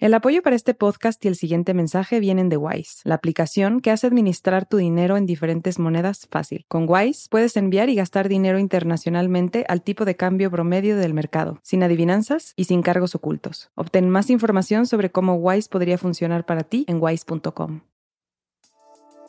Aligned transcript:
El 0.00 0.14
apoyo 0.14 0.40
para 0.40 0.56
este 0.56 0.72
podcast 0.72 1.22
y 1.26 1.28
el 1.28 1.36
siguiente 1.36 1.74
mensaje 1.74 2.20
vienen 2.20 2.48
de 2.48 2.56
Wise, 2.56 3.02
la 3.04 3.16
aplicación 3.16 3.80
que 3.80 3.90
hace 3.90 4.06
administrar 4.06 4.64
tu 4.64 4.78
dinero 4.78 5.18
en 5.18 5.26
diferentes 5.26 5.78
monedas 5.78 6.26
fácil. 6.30 6.64
Con 6.68 6.86
Wise 6.88 7.28
puedes 7.28 7.54
enviar 7.58 7.90
y 7.90 7.96
gastar 7.96 8.30
dinero 8.30 8.58
internacionalmente 8.58 9.66
al 9.68 9.82
tipo 9.82 10.06
de 10.06 10.16
cambio 10.16 10.50
promedio 10.50 10.96
del 10.96 11.12
mercado, 11.12 11.58
sin 11.62 11.82
adivinanzas 11.82 12.54
y 12.56 12.64
sin 12.64 12.80
cargos 12.80 13.14
ocultos. 13.14 13.72
Obtén 13.74 14.08
más 14.08 14.30
información 14.30 14.86
sobre 14.86 15.10
cómo 15.10 15.34
Wise 15.34 15.68
podría 15.68 15.98
funcionar 15.98 16.46
para 16.46 16.62
ti 16.62 16.86
en 16.88 16.96
wise.com. 16.98 17.82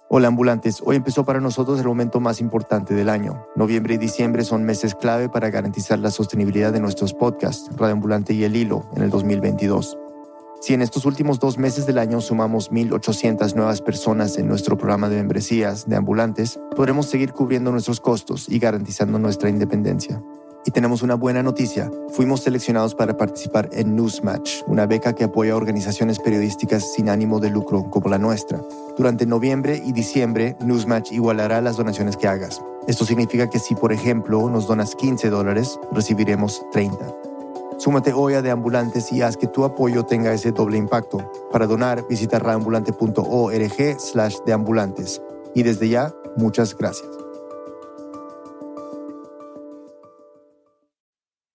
Hola 0.07 0.29
ambulantes, 0.29 0.81
hoy 0.85 0.95
empezó 0.95 1.25
para 1.25 1.41
nosotros 1.41 1.81
el 1.81 1.87
momento 1.87 2.21
más 2.21 2.39
importante 2.39 2.93
del 2.93 3.09
año. 3.09 3.45
Noviembre 3.57 3.95
y 3.95 3.97
diciembre 3.97 4.45
son 4.45 4.63
meses 4.63 4.95
clave 4.95 5.27
para 5.27 5.49
garantizar 5.49 5.99
la 5.99 6.11
sostenibilidad 6.11 6.71
de 6.71 6.79
nuestros 6.79 7.13
podcasts, 7.13 7.69
Radio 7.75 7.95
Ambulante 7.95 8.33
y 8.33 8.45
El 8.45 8.55
Hilo, 8.55 8.89
en 8.95 9.03
el 9.03 9.09
2022. 9.09 9.97
Si 10.61 10.75
en 10.75 10.83
estos 10.83 11.07
últimos 11.07 11.39
dos 11.39 11.57
meses 11.57 11.87
del 11.87 11.97
año 11.97 12.21
sumamos 12.21 12.71
1.800 12.71 13.55
nuevas 13.55 13.81
personas 13.81 14.37
en 14.37 14.47
nuestro 14.47 14.77
programa 14.77 15.09
de 15.09 15.15
membresías 15.15 15.89
de 15.89 15.95
ambulantes, 15.95 16.59
podremos 16.75 17.07
seguir 17.07 17.33
cubriendo 17.33 17.71
nuestros 17.71 17.99
costos 17.99 18.47
y 18.47 18.59
garantizando 18.59 19.17
nuestra 19.17 19.49
independencia. 19.49 20.21
Y 20.63 20.69
tenemos 20.69 21.01
una 21.01 21.15
buena 21.15 21.41
noticia. 21.41 21.89
Fuimos 22.11 22.41
seleccionados 22.41 22.93
para 22.93 23.17
participar 23.17 23.71
en 23.73 23.95
Newsmatch, 23.95 24.61
una 24.67 24.85
beca 24.85 25.13
que 25.13 25.23
apoya 25.23 25.53
a 25.53 25.57
organizaciones 25.57 26.19
periodísticas 26.19 26.93
sin 26.93 27.09
ánimo 27.09 27.39
de 27.39 27.49
lucro 27.49 27.89
como 27.89 28.09
la 28.09 28.19
nuestra. 28.19 28.61
Durante 28.95 29.25
noviembre 29.25 29.81
y 29.83 29.93
diciembre, 29.93 30.55
Newsmatch 30.61 31.11
igualará 31.11 31.59
las 31.61 31.77
donaciones 31.77 32.17
que 32.17 32.27
hagas. 32.27 32.61
Esto 32.87 33.03
significa 33.03 33.49
que 33.49 33.57
si, 33.57 33.73
por 33.73 33.91
ejemplo, 33.91 34.47
nos 34.47 34.67
donas 34.67 34.93
15 34.93 35.31
dólares, 35.31 35.79
recibiremos 35.91 36.63
30. 36.71 37.30
Súmate 37.81 38.13
hoy 38.13 38.35
a 38.35 38.43
Deambulantes 38.43 39.11
y 39.11 39.23
haz 39.23 39.37
que 39.37 39.47
tu 39.47 39.65
apoyo 39.65 40.03
tenga 40.03 40.31
ese 40.31 40.51
doble 40.51 40.77
impacto. 40.77 41.27
Para 41.51 41.65
donar, 41.65 42.05
visita 42.07 42.37
radioambulante.org 42.37 43.99
slash 43.99 44.35
deambulantes. 44.45 45.19
Y 45.55 45.63
desde 45.63 45.89
ya, 45.89 46.13
muchas 46.37 46.77
gracias. 46.77 47.09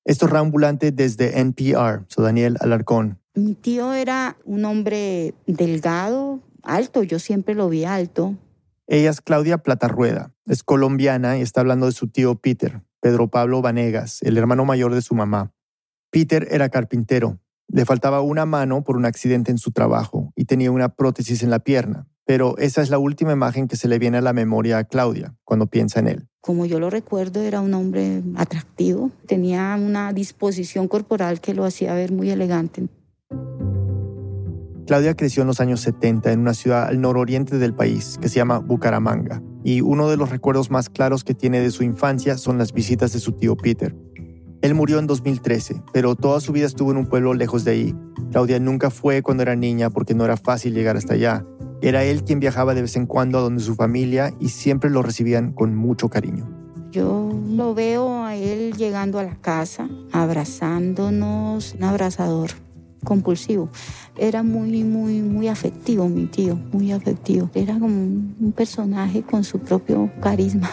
Esto 0.05 0.27
es 0.27 0.33
Raambulante 0.33 0.91
desde 0.91 1.39
NPR. 1.39 2.05
Soy 2.09 2.25
Daniel 2.25 2.57
Alarcón. 2.59 3.21
Mi 3.37 3.55
tío 3.55 3.93
era 3.93 4.37
un 4.45 4.65
hombre 4.65 5.33
delgado, 5.47 6.41
alto, 6.65 7.05
yo 7.05 7.21
siempre 7.21 7.55
lo 7.55 7.69
vi 7.69 7.85
alto. 7.85 8.35
Ella 8.89 9.11
es 9.11 9.21
Claudia 9.21 9.59
Platarrueda, 9.59 10.33
es 10.47 10.65
colombiana 10.65 11.39
y 11.39 11.43
está 11.43 11.61
hablando 11.61 11.87
de 11.87 11.93
su 11.93 12.09
tío 12.09 12.35
Peter, 12.35 12.83
Pedro 12.99 13.29
Pablo 13.29 13.63
Vanegas, 13.63 14.23
el 14.23 14.37
hermano 14.39 14.65
mayor 14.65 14.93
de 14.93 15.03
su 15.03 15.15
mamá. 15.15 15.53
Peter 16.11 16.47
era 16.51 16.69
carpintero. 16.69 17.41
Le 17.69 17.85
faltaba 17.85 18.21
una 18.21 18.47
mano 18.47 18.85
por 18.85 18.97
un 18.97 19.05
accidente 19.05 19.51
en 19.51 19.59
su 19.59 19.73
trabajo 19.73 20.33
y 20.37 20.45
tenía 20.45 20.71
una 20.71 20.89
prótesis 20.91 21.43
en 21.43 21.51
la 21.51 21.59
pierna. 21.59 22.07
Pero 22.25 22.59
esa 22.59 22.83
es 22.83 22.91
la 22.91 22.99
última 22.99 23.33
imagen 23.33 23.69
que 23.69 23.77
se 23.77 23.89
le 23.89 23.99
viene 23.99 24.19
a 24.19 24.21
la 24.21 24.33
memoria 24.33 24.79
a 24.79 24.84
Claudia 24.84 25.34
cuando 25.45 25.67
piensa 25.67 26.01
en 26.01 26.09
él. 26.09 26.29
Como 26.41 26.67
yo 26.67 26.81
lo 26.81 26.91
recuerdo, 26.91 27.41
era 27.43 27.61
un 27.61 27.75
hombre 27.75 28.23
atractivo, 28.37 29.11
tenía 29.27 29.77
una 29.81 30.12
disposición 30.12 30.89
corporal 30.89 31.41
que 31.41 31.55
lo 31.55 31.65
hacía 31.65 31.95
ver 31.95 32.12
muy 32.12 32.31
elegante. 32.31 32.89
Claudia 34.87 35.17
creció 35.17 35.43
en 35.43 35.49
los 35.49 35.61
años 35.61 35.81
70 35.81 36.31
en 36.31 36.41
una 36.41 36.55
ciudad 36.55 36.87
al 36.87 37.01
nororiente 37.01 37.59
del 37.59 37.75
país 37.75 38.19
que 38.21 38.29
se 38.29 38.37
llama 38.37 38.61
Bucaramanga, 38.61 39.43
y 39.65 39.81
uno 39.81 40.09
de 40.09 40.17
los 40.17 40.31
recuerdos 40.31 40.71
más 40.71 40.89
claros 40.89 41.25
que 41.25 41.34
tiene 41.34 41.59
de 41.59 41.73
su 41.73 41.83
infancia 41.83 42.39
son 42.39 42.59
las 42.59 42.73
visitas 42.73 43.12
de 43.12 43.19
su 43.19 43.33
tío 43.33 43.57
Peter, 43.57 43.97
él 44.67 44.75
murió 44.75 44.98
en 44.98 45.06
2013, 45.06 45.83
pero 45.92 46.17
toda 46.17 46.41
su 46.41 46.53
vida 46.53 46.67
estuvo 46.67 46.91
en 46.91 46.97
un 46.97 47.06
pueblo 47.06 47.34
lejos 47.34 47.64
de 47.64 47.70
ahí. 47.70 47.95
Claudia 48.33 48.59
nunca 48.59 48.91
fue 48.91 49.22
cuando 49.22 49.45
era 49.45 49.55
niña 49.55 49.91
porque 49.91 50.14
no 50.14 50.25
era 50.25 50.36
fácil 50.36 50.75
llegar 50.75 50.97
hasta 50.97 51.14
allá. 51.14 51.47
Era 51.83 52.03
él 52.03 52.25
quien 52.25 52.41
viajaba 52.41 52.75
de 52.75 52.83
vez 52.83 52.97
en 52.97 53.06
cuando 53.06 53.39
a 53.39 53.42
donde 53.42 53.62
su 53.62 53.77
familia 53.77 54.34
y 54.41 54.48
siempre 54.48 54.91
lo 54.91 55.03
recibían 55.03 55.53
con 55.53 55.77
mucho 55.77 56.09
cariño. 56.09 56.48
Yo 56.91 57.31
lo 57.49 57.75
veo 57.75 58.25
a 58.25 58.34
él 58.34 58.72
llegando 58.76 59.21
a 59.21 59.22
la 59.22 59.37
casa, 59.37 59.88
abrazándonos, 60.10 61.75
un 61.75 61.84
abrazador 61.84 62.50
compulsivo. 63.05 63.69
Era 64.19 64.43
muy, 64.43 64.82
muy, 64.82 65.21
muy 65.21 65.47
afectivo 65.47 66.09
mi 66.09 66.26
tío, 66.26 66.56
muy 66.72 66.91
afectivo. 66.91 67.50
Era 67.55 67.78
como 67.78 67.94
un 67.94 68.53
personaje 68.56 69.22
con 69.22 69.44
su 69.44 69.60
propio 69.60 70.10
carisma. 70.21 70.71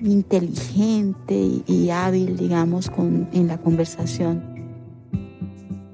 Inteligente 0.00 1.62
y 1.66 1.90
hábil, 1.90 2.36
digamos, 2.36 2.90
con, 2.90 3.28
en 3.32 3.46
la 3.46 3.58
conversación. 3.58 4.42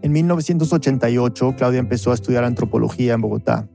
En 0.03 0.13
1988, 0.13 1.55
Claudia 1.57 1.79
empezó 1.79 2.11
a 2.11 2.15
estudiar 2.15 2.45
antropología 2.45 3.15
en 3.15 3.21
Bogotá. 3.21 3.69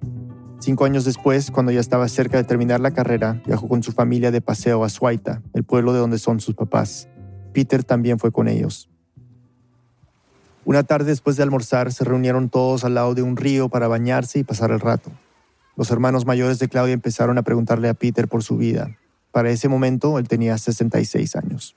Cinco 0.59 0.85
años 0.85 1.05
después, 1.05 1.51
cuando 1.51 1.71
ya 1.71 1.79
estaba 1.79 2.07
cerca 2.09 2.37
de 2.37 2.43
terminar 2.43 2.81
la 2.81 2.91
carrera, 2.91 3.41
viajó 3.45 3.67
con 3.67 3.83
su 3.83 3.91
familia 3.91 4.31
de 4.31 4.41
paseo 4.41 4.83
a 4.83 4.89
Suaita, 4.89 5.41
el 5.53 5.63
pueblo 5.63 5.93
de 5.93 5.99
donde 5.99 6.19
son 6.19 6.39
sus 6.39 6.55
papás. 6.55 7.07
Peter 7.53 7.83
también 7.83 8.19
fue 8.19 8.31
con 8.31 8.47
ellos. 8.47 8.89
Una 10.65 10.83
tarde 10.83 11.11
después 11.11 11.37
de 11.37 11.43
almorzar, 11.43 11.93
se 11.93 12.03
reunieron 12.03 12.49
todos 12.49 12.83
al 12.83 12.95
lado 12.95 13.15
de 13.15 13.21
un 13.21 13.37
río 13.37 13.69
para 13.69 13.87
bañarse 13.87 14.39
y 14.39 14.43
pasar 14.43 14.71
el 14.71 14.81
rato. 14.81 15.11
Los 15.77 15.91
hermanos 15.91 16.25
mayores 16.25 16.59
de 16.59 16.67
Claudia 16.67 16.93
empezaron 16.93 17.37
a 17.37 17.43
preguntarle 17.43 17.87
a 17.87 17.93
Peter 17.93 18.27
por 18.27 18.43
su 18.43 18.57
vida, 18.57 18.97
para 19.37 19.51
ese 19.51 19.69
momento 19.69 20.17
él 20.17 20.27
tenía 20.27 20.57
66 20.57 21.35
años. 21.35 21.75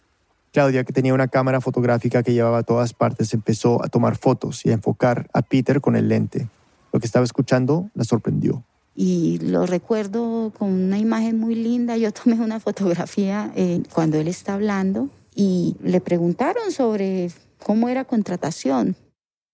Claudia, 0.51 0.83
que 0.83 0.95
tenía 0.95 1.13
una 1.13 1.29
cámara 1.29 1.61
fotográfica 1.61 2.23
que 2.23 2.33
llevaba 2.33 2.57
a 2.57 2.63
todas 2.63 2.95
partes, 2.95 3.35
empezó 3.35 3.85
a 3.85 3.89
tomar 3.89 4.17
fotos 4.17 4.65
y 4.65 4.71
a 4.71 4.73
enfocar 4.73 5.29
a 5.35 5.43
Peter 5.43 5.83
con 5.83 5.95
el 5.95 6.09
lente. 6.09 6.49
Lo 6.91 7.01
que 7.01 7.05
estaba 7.05 7.23
escuchando 7.23 7.91
la 7.93 8.05
sorprendió. 8.05 8.65
Y 8.95 9.41
lo 9.43 9.67
recuerdo 9.67 10.55
con 10.59 10.71
una 10.71 10.99
imagen 10.99 11.39
muy 11.39 11.55
linda. 11.55 11.99
Yo 11.99 12.13
tomé 12.13 12.41
una 12.41 12.61
fotografía 12.61 13.53
eh, 13.55 13.83
cuando 13.93 14.17
él 14.17 14.29
está 14.29 14.55
hablando 14.55 15.11
y 15.35 15.77
le 15.83 16.01
preguntaron 16.01 16.73
sobre 16.73 17.31
cómo 17.63 17.91
era 17.91 18.07
contratación. 18.07 18.97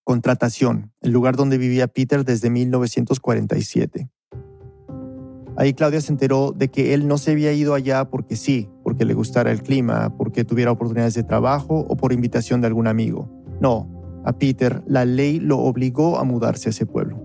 Contratación, 0.04 0.92
el 1.00 1.10
lugar 1.10 1.34
donde 1.34 1.58
vivía 1.58 1.88
Peter 1.88 2.24
desde 2.24 2.50
1947. 2.50 4.08
Ahí 5.56 5.72
Claudia 5.72 6.00
se 6.00 6.12
enteró 6.12 6.52
de 6.52 6.68
que 6.68 6.92
él 6.92 7.08
no 7.08 7.16
se 7.16 7.32
había 7.32 7.52
ido 7.52 7.74
allá 7.74 8.10
porque 8.10 8.36
sí, 8.36 8.68
porque 8.84 9.06
le 9.06 9.14
gustara 9.14 9.50
el 9.50 9.62
clima, 9.62 10.14
porque 10.16 10.44
tuviera 10.44 10.70
oportunidades 10.70 11.14
de 11.14 11.22
trabajo 11.22 11.86
o 11.88 11.96
por 11.96 12.12
invitación 12.12 12.60
de 12.60 12.66
algún 12.66 12.86
amigo. 12.86 13.30
No, 13.60 13.88
a 14.24 14.34
Peter 14.34 14.82
la 14.86 15.04
ley 15.06 15.40
lo 15.40 15.58
obligó 15.58 16.18
a 16.18 16.24
mudarse 16.24 16.68
a 16.68 16.70
ese 16.70 16.84
pueblo. 16.84 17.22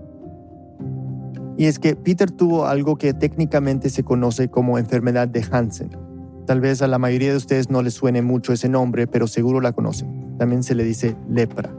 Y 1.58 1.66
es 1.66 1.78
que 1.78 1.94
Peter 1.94 2.30
tuvo 2.30 2.64
algo 2.64 2.96
que 2.96 3.12
técnicamente 3.12 3.90
se 3.90 4.02
conoce 4.02 4.48
como 4.48 4.78
enfermedad 4.78 5.28
de 5.28 5.44
Hansen. 5.50 5.90
Tal 6.46 6.60
vez 6.60 6.80
a 6.80 6.88
la 6.88 6.98
mayoría 6.98 7.30
de 7.30 7.36
ustedes 7.36 7.70
no 7.70 7.82
les 7.82 7.94
suene 7.94 8.22
mucho 8.22 8.54
ese 8.54 8.68
nombre, 8.68 9.06
pero 9.06 9.26
seguro 9.26 9.60
la 9.60 9.72
conocen. 9.72 10.36
También 10.38 10.62
se 10.62 10.74
le 10.74 10.84
dice 10.84 11.16
lepra. 11.28 11.70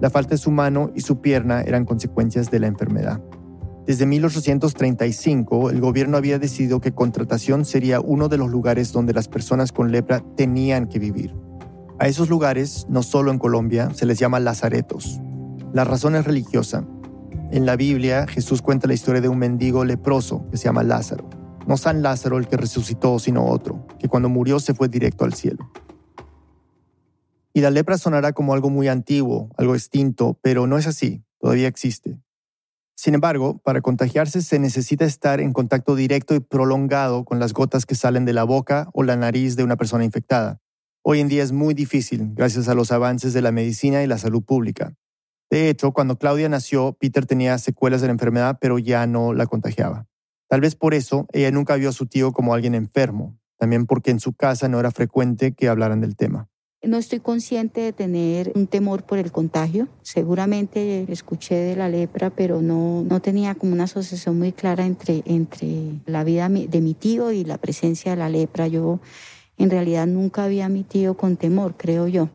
La 0.00 0.10
falta 0.10 0.30
de 0.30 0.38
su 0.38 0.50
mano 0.50 0.90
y 0.94 1.00
su 1.00 1.20
pierna 1.20 1.62
eran 1.62 1.84
consecuencias 1.84 2.50
de 2.50 2.58
la 2.58 2.66
enfermedad. 2.66 3.22
Desde 3.86 4.06
1835, 4.06 5.68
el 5.68 5.80
gobierno 5.82 6.16
había 6.16 6.38
decidido 6.38 6.80
que 6.80 6.94
contratación 6.94 7.66
sería 7.66 8.00
uno 8.00 8.30
de 8.30 8.38
los 8.38 8.50
lugares 8.50 8.92
donde 8.92 9.12
las 9.12 9.28
personas 9.28 9.72
con 9.72 9.92
lepra 9.92 10.24
tenían 10.36 10.88
que 10.88 10.98
vivir. 10.98 11.34
A 11.98 12.08
esos 12.08 12.30
lugares, 12.30 12.86
no 12.88 13.02
solo 13.02 13.30
en 13.30 13.38
Colombia, 13.38 13.90
se 13.94 14.06
les 14.06 14.18
llama 14.18 14.40
lazaretos. 14.40 15.20
La 15.74 15.84
razón 15.84 16.16
es 16.16 16.24
religiosa. 16.24 16.86
En 17.50 17.66
la 17.66 17.76
Biblia, 17.76 18.26
Jesús 18.26 18.62
cuenta 18.62 18.88
la 18.88 18.94
historia 18.94 19.20
de 19.20 19.28
un 19.28 19.38
mendigo 19.38 19.84
leproso 19.84 20.48
que 20.50 20.56
se 20.56 20.64
llama 20.64 20.82
Lázaro. 20.82 21.28
No 21.66 21.76
San 21.76 22.02
Lázaro 22.02 22.38
el 22.38 22.48
que 22.48 22.56
resucitó, 22.56 23.18
sino 23.18 23.46
otro, 23.46 23.86
que 23.98 24.08
cuando 24.08 24.30
murió 24.30 24.60
se 24.60 24.72
fue 24.72 24.88
directo 24.88 25.26
al 25.26 25.34
cielo. 25.34 25.70
Y 27.52 27.60
la 27.60 27.70
lepra 27.70 27.98
sonará 27.98 28.32
como 28.32 28.54
algo 28.54 28.70
muy 28.70 28.88
antiguo, 28.88 29.50
algo 29.58 29.74
extinto, 29.74 30.38
pero 30.42 30.66
no 30.66 30.78
es 30.78 30.86
así, 30.86 31.22
todavía 31.38 31.68
existe. 31.68 32.23
Sin 33.04 33.12
embargo, 33.12 33.58
para 33.58 33.82
contagiarse 33.82 34.40
se 34.40 34.58
necesita 34.58 35.04
estar 35.04 35.38
en 35.38 35.52
contacto 35.52 35.94
directo 35.94 36.34
y 36.34 36.40
prolongado 36.40 37.26
con 37.26 37.38
las 37.38 37.52
gotas 37.52 37.84
que 37.84 37.94
salen 37.94 38.24
de 38.24 38.32
la 38.32 38.44
boca 38.44 38.88
o 38.94 39.02
la 39.02 39.14
nariz 39.14 39.56
de 39.56 39.62
una 39.62 39.76
persona 39.76 40.06
infectada. 40.06 40.62
Hoy 41.02 41.20
en 41.20 41.28
día 41.28 41.42
es 41.42 41.52
muy 41.52 41.74
difícil 41.74 42.30
gracias 42.32 42.66
a 42.66 42.74
los 42.74 42.92
avances 42.92 43.34
de 43.34 43.42
la 43.42 43.52
medicina 43.52 44.02
y 44.02 44.06
la 44.06 44.16
salud 44.16 44.42
pública. 44.42 44.94
De 45.50 45.68
hecho, 45.68 45.92
cuando 45.92 46.16
Claudia 46.16 46.48
nació, 46.48 46.96
Peter 46.98 47.26
tenía 47.26 47.58
secuelas 47.58 48.00
de 48.00 48.06
la 48.06 48.14
enfermedad, 48.14 48.56
pero 48.58 48.78
ya 48.78 49.06
no 49.06 49.34
la 49.34 49.44
contagiaba. 49.44 50.06
Tal 50.48 50.62
vez 50.62 50.74
por 50.74 50.94
eso 50.94 51.26
ella 51.34 51.50
nunca 51.50 51.76
vio 51.76 51.90
a 51.90 51.92
su 51.92 52.06
tío 52.06 52.32
como 52.32 52.54
alguien 52.54 52.74
enfermo, 52.74 53.38
también 53.58 53.84
porque 53.84 54.12
en 54.12 54.20
su 54.20 54.32
casa 54.32 54.66
no 54.68 54.80
era 54.80 54.90
frecuente 54.90 55.52
que 55.52 55.68
hablaran 55.68 56.00
del 56.00 56.16
tema. 56.16 56.48
No 56.86 56.98
estoy 56.98 57.20
consciente 57.20 57.80
de 57.80 57.92
tener 57.92 58.52
un 58.54 58.66
temor 58.66 59.04
por 59.04 59.18
el 59.18 59.32
contagio. 59.32 59.88
Seguramente 60.02 61.10
escuché 61.10 61.54
de 61.54 61.76
la 61.76 61.88
lepra, 61.88 62.30
pero 62.30 62.60
no, 62.60 63.02
no 63.08 63.20
tenía 63.20 63.54
como 63.54 63.72
una 63.72 63.84
asociación 63.84 64.38
muy 64.38 64.52
clara 64.52 64.84
entre, 64.84 65.22
entre 65.24 65.68
la 66.04 66.24
vida 66.24 66.48
de 66.48 66.80
mi 66.80 66.94
tío 66.94 67.32
y 67.32 67.44
la 67.44 67.56
presencia 67.56 68.12
de 68.12 68.18
la 68.18 68.28
lepra. 68.28 68.66
Yo 68.66 69.00
en 69.56 69.70
realidad 69.70 70.06
nunca 70.06 70.44
había 70.44 70.66
a 70.66 70.68
mi 70.68 70.82
tío 70.82 71.16
con 71.16 71.36
temor, 71.36 71.74
creo 71.76 72.06
yo. 72.06 72.28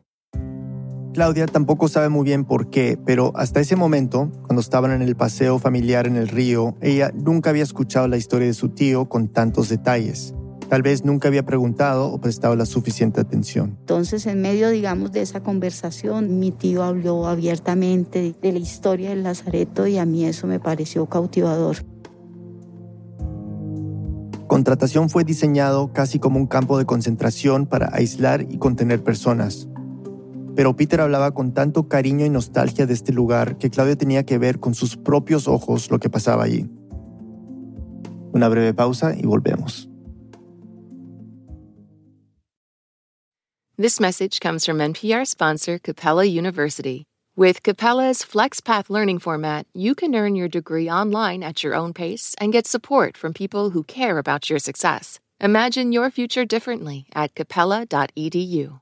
Claudia 1.13 1.47
tampoco 1.47 1.87
sabe 1.87 2.09
muy 2.09 2.23
bien 2.23 2.45
por 2.45 2.69
qué, 2.69 2.97
pero 3.03 3.31
hasta 3.35 3.59
ese 3.59 3.75
momento, 3.75 4.31
cuando 4.45 4.61
estaban 4.61 4.91
en 4.91 5.01
el 5.01 5.15
paseo 5.15 5.59
familiar 5.59 6.07
en 6.07 6.15
el 6.15 6.27
río, 6.27 6.75
ella 6.81 7.11
nunca 7.13 7.49
había 7.49 7.63
escuchado 7.63 8.07
la 8.07 8.17
historia 8.17 8.47
de 8.47 8.53
su 8.53 8.69
tío 8.69 9.09
con 9.09 9.27
tantos 9.27 9.69
detalles. 9.69 10.33
Tal 10.69 10.83
vez 10.83 11.03
nunca 11.03 11.27
había 11.27 11.43
preguntado 11.43 12.11
o 12.11 12.21
prestado 12.21 12.55
la 12.55 12.65
suficiente 12.65 13.19
atención. 13.19 13.75
Entonces, 13.79 14.27
en 14.27 14.39
medio, 14.39 14.69
digamos, 14.69 15.11
de 15.11 15.21
esa 15.21 15.41
conversación, 15.41 16.39
mi 16.39 16.51
tío 16.51 16.83
habló 16.83 17.25
abiertamente 17.27 18.35
de 18.39 18.51
la 18.51 18.59
historia 18.59 19.09
del 19.09 19.23
Lazareto 19.23 19.87
y 19.87 19.97
a 19.97 20.05
mí 20.05 20.25
eso 20.25 20.45
me 20.45 20.59
pareció 20.59 21.07
cautivador. 21.07 21.77
Contratación 24.45 25.09
fue 25.09 25.23
diseñado 25.23 25.91
casi 25.91 26.19
como 26.19 26.39
un 26.39 26.45
campo 26.45 26.77
de 26.77 26.85
concentración 26.85 27.65
para 27.65 27.89
aislar 27.91 28.45
y 28.49 28.57
contener 28.57 29.03
personas. 29.03 29.67
Pero 30.55 30.75
Peter 30.75 31.01
hablaba 31.01 31.31
con 31.31 31.53
tanto 31.53 31.87
cariño 31.87 32.25
y 32.25 32.29
nostalgia 32.29 32.85
de 32.85 32.93
este 32.93 33.13
lugar 33.13 33.57
que 33.57 33.69
Claudia 33.69 33.95
tenía 33.95 34.23
que 34.23 34.37
ver 34.37 34.59
con 34.59 34.75
sus 34.75 34.97
propios 34.97 35.47
ojos 35.47 35.89
lo 35.89 35.99
que 35.99 36.09
pasaba 36.09 36.43
allí. 36.43 36.69
Una 38.33 38.49
breve 38.49 38.73
pausa 38.73 39.15
y 39.15 39.25
volvemos. 39.25 39.88
This 43.79 43.97
message 43.97 44.41
comes 44.41 44.65
from 44.65 44.79
NPR 44.79 45.25
sponsor 45.25 45.79
Capella 45.79 46.25
University. 46.25 47.05
With 47.37 47.63
Capella's 47.63 48.23
FlexPath 48.23 48.89
learning 48.89 49.19
format, 49.19 49.67
you 49.73 49.95
can 49.95 50.13
earn 50.15 50.35
your 50.35 50.49
degree 50.49 50.89
online 50.89 51.43
at 51.43 51.63
your 51.63 51.75
own 51.75 51.93
pace 51.93 52.35
and 52.41 52.51
get 52.51 52.67
support 52.67 53.15
from 53.15 53.33
people 53.33 53.69
who 53.69 53.85
care 53.85 54.17
about 54.17 54.49
your 54.49 54.59
success. 54.59 55.21
Imagine 55.39 55.93
your 55.93 56.11
future 56.11 56.43
differently 56.43 57.05
at 57.15 57.35
capella.edu. 57.35 58.81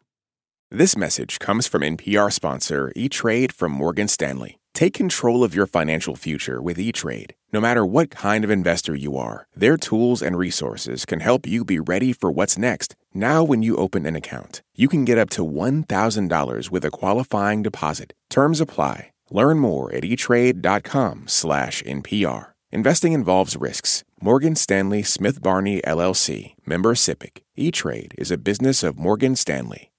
This 0.72 0.98
message 0.98 1.38
comes 1.38 1.68
from 1.68 1.84
NPR 1.84 2.34
sponsor 2.34 2.92
E-Trade 2.96 3.54
from 3.54 3.74
Morgan 3.74 4.08
Stanley. 4.08 4.58
Take 4.74 4.96
control 4.96 5.44
of 5.44 5.54
your 5.54 5.68
financial 5.68 6.16
future 6.16 6.60
with 6.60 6.80
E-Trade. 6.80 7.36
No 7.54 7.62
matter 7.62 7.86
what 7.86 8.10
kind 8.10 8.44
of 8.44 8.50
investor 8.50 8.96
you 8.96 9.16
are, 9.16 9.48
their 9.56 9.78
tools 9.78 10.24
and 10.24 10.38
resources 10.38 11.06
can 11.06 11.20
help 11.20 11.46
you 11.46 11.64
be 11.64 11.80
ready 11.80 12.14
for 12.14 12.32
what's 12.32 12.58
next. 12.58 12.96
Now, 13.19 13.44
when 13.44 13.64
you 13.64 13.78
open 13.78 14.06
an 14.06 14.16
account, 14.16 14.62
you 14.75 14.88
can 14.88 15.04
get 15.04 15.18
up 15.18 15.31
to 15.31 15.44
$1,000 15.44 16.69
with 16.69 16.86
a 16.86 16.92
qualifying 16.92 17.64
deposit. 17.64 18.14
Terms 18.30 18.62
apply. 18.62 19.10
Learn 19.31 19.58
more 19.58 19.92
at 19.92 20.04
etrade.com/npr. 20.04 22.48
Investing 22.72 23.14
involves 23.14 23.58
risks. 23.58 24.04
Morgan 24.22 24.56
Stanley 24.56 25.02
Smith 25.02 25.42
Barney 25.42 25.81
LLC, 25.81 26.54
member 26.64 26.94
SIPC. 26.94 27.42
E-Trade 27.56 28.14
is 28.19 28.30
a 28.30 28.38
business 28.38 28.84
of 28.84 29.00
Morgan 29.00 29.36
Stanley. 29.36 29.90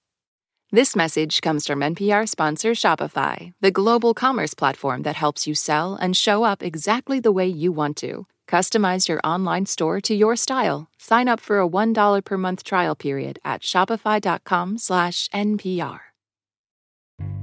This 0.71 0.95
message 0.95 1.41
comes 1.41 1.67
from 1.67 1.83
NPR 1.83 2.29
sponsor 2.29 2.71
Shopify, 2.71 3.51
the 3.61 3.73
global 3.73 4.15
commerce 4.15 4.55
platform 4.55 5.03
that 5.03 5.17
helps 5.17 5.45
you 5.45 5.57
sell 5.57 5.97
and 5.97 6.17
show 6.17 6.45
up 6.45 6.63
exactly 6.63 7.19
the 7.19 7.33
way 7.33 7.49
you 7.49 7.73
want 7.73 7.97
to. 7.97 8.29
Customize 8.49 9.09
your 9.09 9.21
online 9.23 9.67
store 9.67 10.01
to 10.01 10.15
your 10.15 10.35
style. 10.35 10.89
Sign 10.99 11.29
up 11.29 11.39
for 11.39 11.61
a 11.61 11.69
$1 11.69 12.25
per 12.25 12.39
month 12.39 12.65
trial 12.65 12.97
period 12.97 13.39
at 13.45 13.61
shopify.com/npr. 13.61 15.99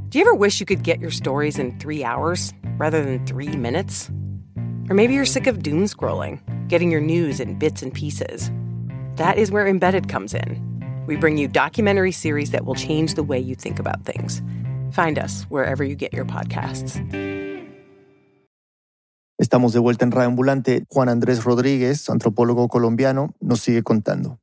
Do 0.10 0.20
you 0.20 0.26
ever 0.26 0.34
wish 0.34 0.60
you 0.60 0.66
could 0.66 0.84
get 0.84 1.00
your 1.00 1.12
stories 1.12 1.60
in 1.60 1.78
3 1.78 2.04
hours 2.04 2.54
rather 2.80 3.06
than 3.06 3.24
3 3.28 3.56
minutes? 3.56 4.10
Or 4.90 4.96
maybe 4.96 5.14
you're 5.14 5.26
sick 5.26 5.46
of 5.46 5.62
doom 5.62 5.86
scrolling, 5.86 6.40
getting 6.68 6.90
your 6.90 7.02
news 7.02 7.40
in 7.40 7.60
bits 7.60 7.84
and 7.84 7.94
pieces. 7.94 8.50
That 9.18 9.38
is 9.38 9.52
where 9.52 9.68
Embedded 9.68 10.10
comes 10.10 10.34
in. 10.34 10.60
We 11.06 11.18
bring 11.18 11.38
you 11.38 11.48
documentary 11.48 12.14
series 12.14 12.50
that 12.52 12.66
will 12.66 12.76
change 12.76 13.14
the 13.14 13.24
way 13.24 13.40
you 13.40 13.54
think 13.54 13.78
about 13.78 14.06
things. 14.06 14.42
Find 14.92 15.20
us 15.20 15.44
wherever 15.50 15.84
you 15.84 15.96
get 15.96 16.14
your 16.14 16.26
podcasts. 16.26 17.00
Estamos 19.38 19.74
de 19.74 19.80
vuelta 19.80 20.06
en 20.06 20.12
Radio 20.12 20.30
Ambulante. 20.30 20.86
Juan 20.88 21.10
Andrés 21.10 21.44
Rodríguez, 21.44 22.10
antropólogo 22.10 22.70
colombiano, 22.70 23.36
nos 23.42 23.60
sigue 23.60 23.84
contando. 23.84 24.40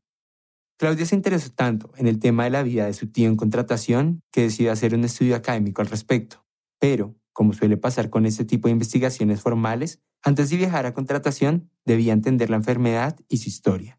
Claudia 0.77 1.07
se 1.07 1.15
interesó 1.15 1.51
tanto 1.51 1.91
en 1.97 2.07
el 2.07 2.19
tema 2.19 2.45
de 2.45 2.51
la 2.51 2.63
vida 2.63 2.85
de 2.85 2.93
su 2.93 3.07
tío 3.07 3.29
en 3.29 3.37
contratación 3.37 4.23
que 4.31 4.43
decidió 4.43 4.71
hacer 4.71 4.95
un 4.95 5.05
estudio 5.05 5.35
académico 5.35 5.81
al 5.81 5.89
respecto. 5.89 6.45
Pero, 6.79 7.15
como 7.33 7.55
suele 7.55 7.79
pasar 7.79 8.11
con 8.11 8.27
este 8.27 8.45
tipo 8.45 8.69
de 8.69 8.73
investigaciones 8.73 9.41
formales, 9.41 10.03
antes 10.23 10.51
de 10.51 10.59
viajar 10.59 10.85
a 10.85 10.93
contratación 10.93 11.71
debía 11.87 12.13
entender 12.13 12.51
la 12.51 12.57
enfermedad 12.57 13.17
y 13.29 13.39
su 13.39 13.49
historia. 13.49 13.99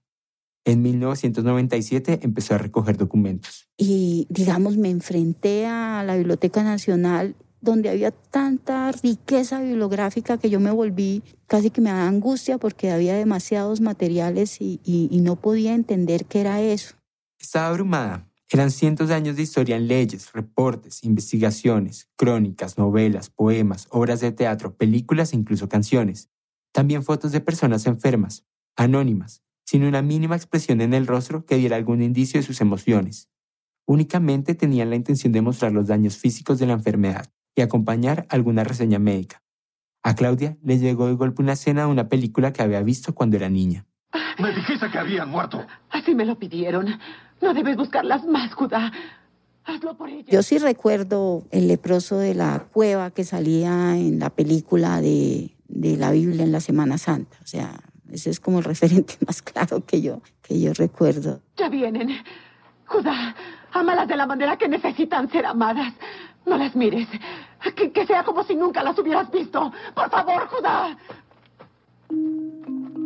En 0.63 0.83
1997 0.83 2.19
empezó 2.21 2.53
a 2.53 2.59
recoger 2.59 2.97
documentos. 2.97 3.67
Y, 3.77 4.27
digamos, 4.29 4.77
me 4.77 4.91
enfrenté 4.91 5.65
a 5.65 6.03
la 6.03 6.15
Biblioteca 6.15 6.63
Nacional 6.63 7.35
donde 7.63 7.89
había 7.89 8.11
tanta 8.11 8.91
riqueza 8.91 9.61
bibliográfica 9.61 10.37
que 10.37 10.49
yo 10.49 10.59
me 10.59 10.69
volví, 10.69 11.23
casi 11.47 11.69
que 11.69 11.79
me 11.79 11.89
daba 11.89 12.07
angustia 12.07 12.57
porque 12.57 12.91
había 12.91 13.15
demasiados 13.15 13.79
materiales 13.79 14.57
y, 14.59 14.81
no 15.23 15.37
podía 15.37 15.73
entender 15.73 16.25
qué 16.25 16.41
era 16.41 16.61
eso. 16.61 16.95
Estaba 17.39 17.69
abrumada. 17.69 18.27
Eran 18.49 18.69
cientos 18.69 19.07
de 19.07 19.15
años 19.15 19.37
de 19.37 19.43
historia 19.43 19.77
en 19.77 19.87
leyes, 19.87 20.33
reportes, 20.33 21.05
investigaciones, 21.05 22.09
crónicas, 22.17 22.77
novelas, 22.77 23.29
poemas, 23.29 23.87
obras 23.89 24.19
de 24.19 24.33
teatro, 24.33 24.75
películas 24.75 25.31
e 25.31 25.37
incluso 25.37 25.69
canciones. 25.69 26.29
También 26.73 27.03
fotos 27.03 27.31
de 27.31 27.39
personas 27.39 27.87
enfermas, 27.87 28.45
anónimas, 28.75 29.41
sin 29.65 29.85
una 29.85 30.01
mínima 30.01 30.35
expresión 30.35 30.81
en 30.81 30.93
el 30.93 31.07
rostro 31.07 31.45
que 31.45 31.55
diera 31.55 31.77
algún 31.77 32.01
indicio 32.01 32.39
de 32.39 32.45
sus 32.45 32.59
emociones. 32.59 33.29
Únicamente 33.85 34.53
tenían 34.53 34.89
la 34.89 34.97
intención 34.97 35.31
de 35.31 35.41
mostrar 35.41 35.71
los 35.71 35.87
daños 35.87 36.17
físicos 36.17 36.59
de 36.59 36.67
la 36.67 36.73
enfermedad 36.73 37.31
y 37.55 37.61
acompañar 37.61 38.25
alguna 38.29 38.63
reseña 38.63 38.99
médica. 38.99 39.41
A 40.03 40.15
Claudia 40.15 40.57
le 40.63 40.79
llegó 40.79 41.07
de 41.07 41.13
golpe 41.13 41.41
una 41.41 41.53
escena 41.53 41.81
de 41.81 41.87
una 41.87 42.09
película 42.09 42.51
que 42.51 42.61
había 42.61 42.81
visto 42.81 43.15
cuando 43.15 43.37
era 43.37 43.49
niña. 43.49 43.85
Me 44.39 44.51
dijiste 44.53 44.89
que 44.89 44.97
habían 44.97 45.29
muerto. 45.29 45.65
Así 45.89 46.13
me 46.13 46.25
lo 46.25 46.37
pidieron. 46.37 46.99
No 47.41 47.53
debes 47.53 47.77
buscarlas 47.77 48.25
más, 48.25 48.53
Judá. 48.53 48.91
Hazlo 49.65 49.95
por 49.95 50.09
ella. 50.09 50.25
Yo 50.29 50.43
sí 50.43 50.57
recuerdo 50.57 51.43
el 51.51 51.67
leproso 51.67 52.17
de 52.17 52.35
la 52.35 52.59
cueva 52.59 53.11
que 53.11 53.23
salía 53.23 53.95
en 53.95 54.19
la 54.19 54.29
película 54.29 54.99
de, 54.99 55.55
de 55.67 55.97
la 55.97 56.11
Biblia 56.11 56.43
en 56.43 56.51
la 56.51 56.59
Semana 56.59 56.97
Santa. 56.97 57.37
O 57.41 57.47
sea, 57.47 57.79
ese 58.11 58.29
es 58.29 58.39
como 58.39 58.59
el 58.59 58.65
referente 58.65 59.15
más 59.25 59.41
claro 59.41 59.85
que 59.85 60.01
yo, 60.01 60.21
que 60.41 60.59
yo 60.59 60.73
recuerdo. 60.73 61.41
Ya 61.57 61.69
vienen. 61.69 62.09
Judá, 62.85 63.35
ámalas 63.71 64.07
de 64.07 64.17
la 64.17 64.25
manera 64.25 64.57
que 64.57 64.67
necesitan 64.67 65.29
ser 65.31 65.45
amadas. 65.45 65.93
No 66.45 66.57
las 66.57 66.75
mires. 66.75 67.07
Que, 67.75 67.91
que 67.91 68.05
sea 68.05 68.23
como 68.23 68.43
si 68.43 68.55
nunca 68.55 68.83
las 68.83 68.97
hubieras 68.99 69.31
visto. 69.31 69.71
Por 69.95 70.09
favor, 70.09 70.47
Judá. 70.49 70.97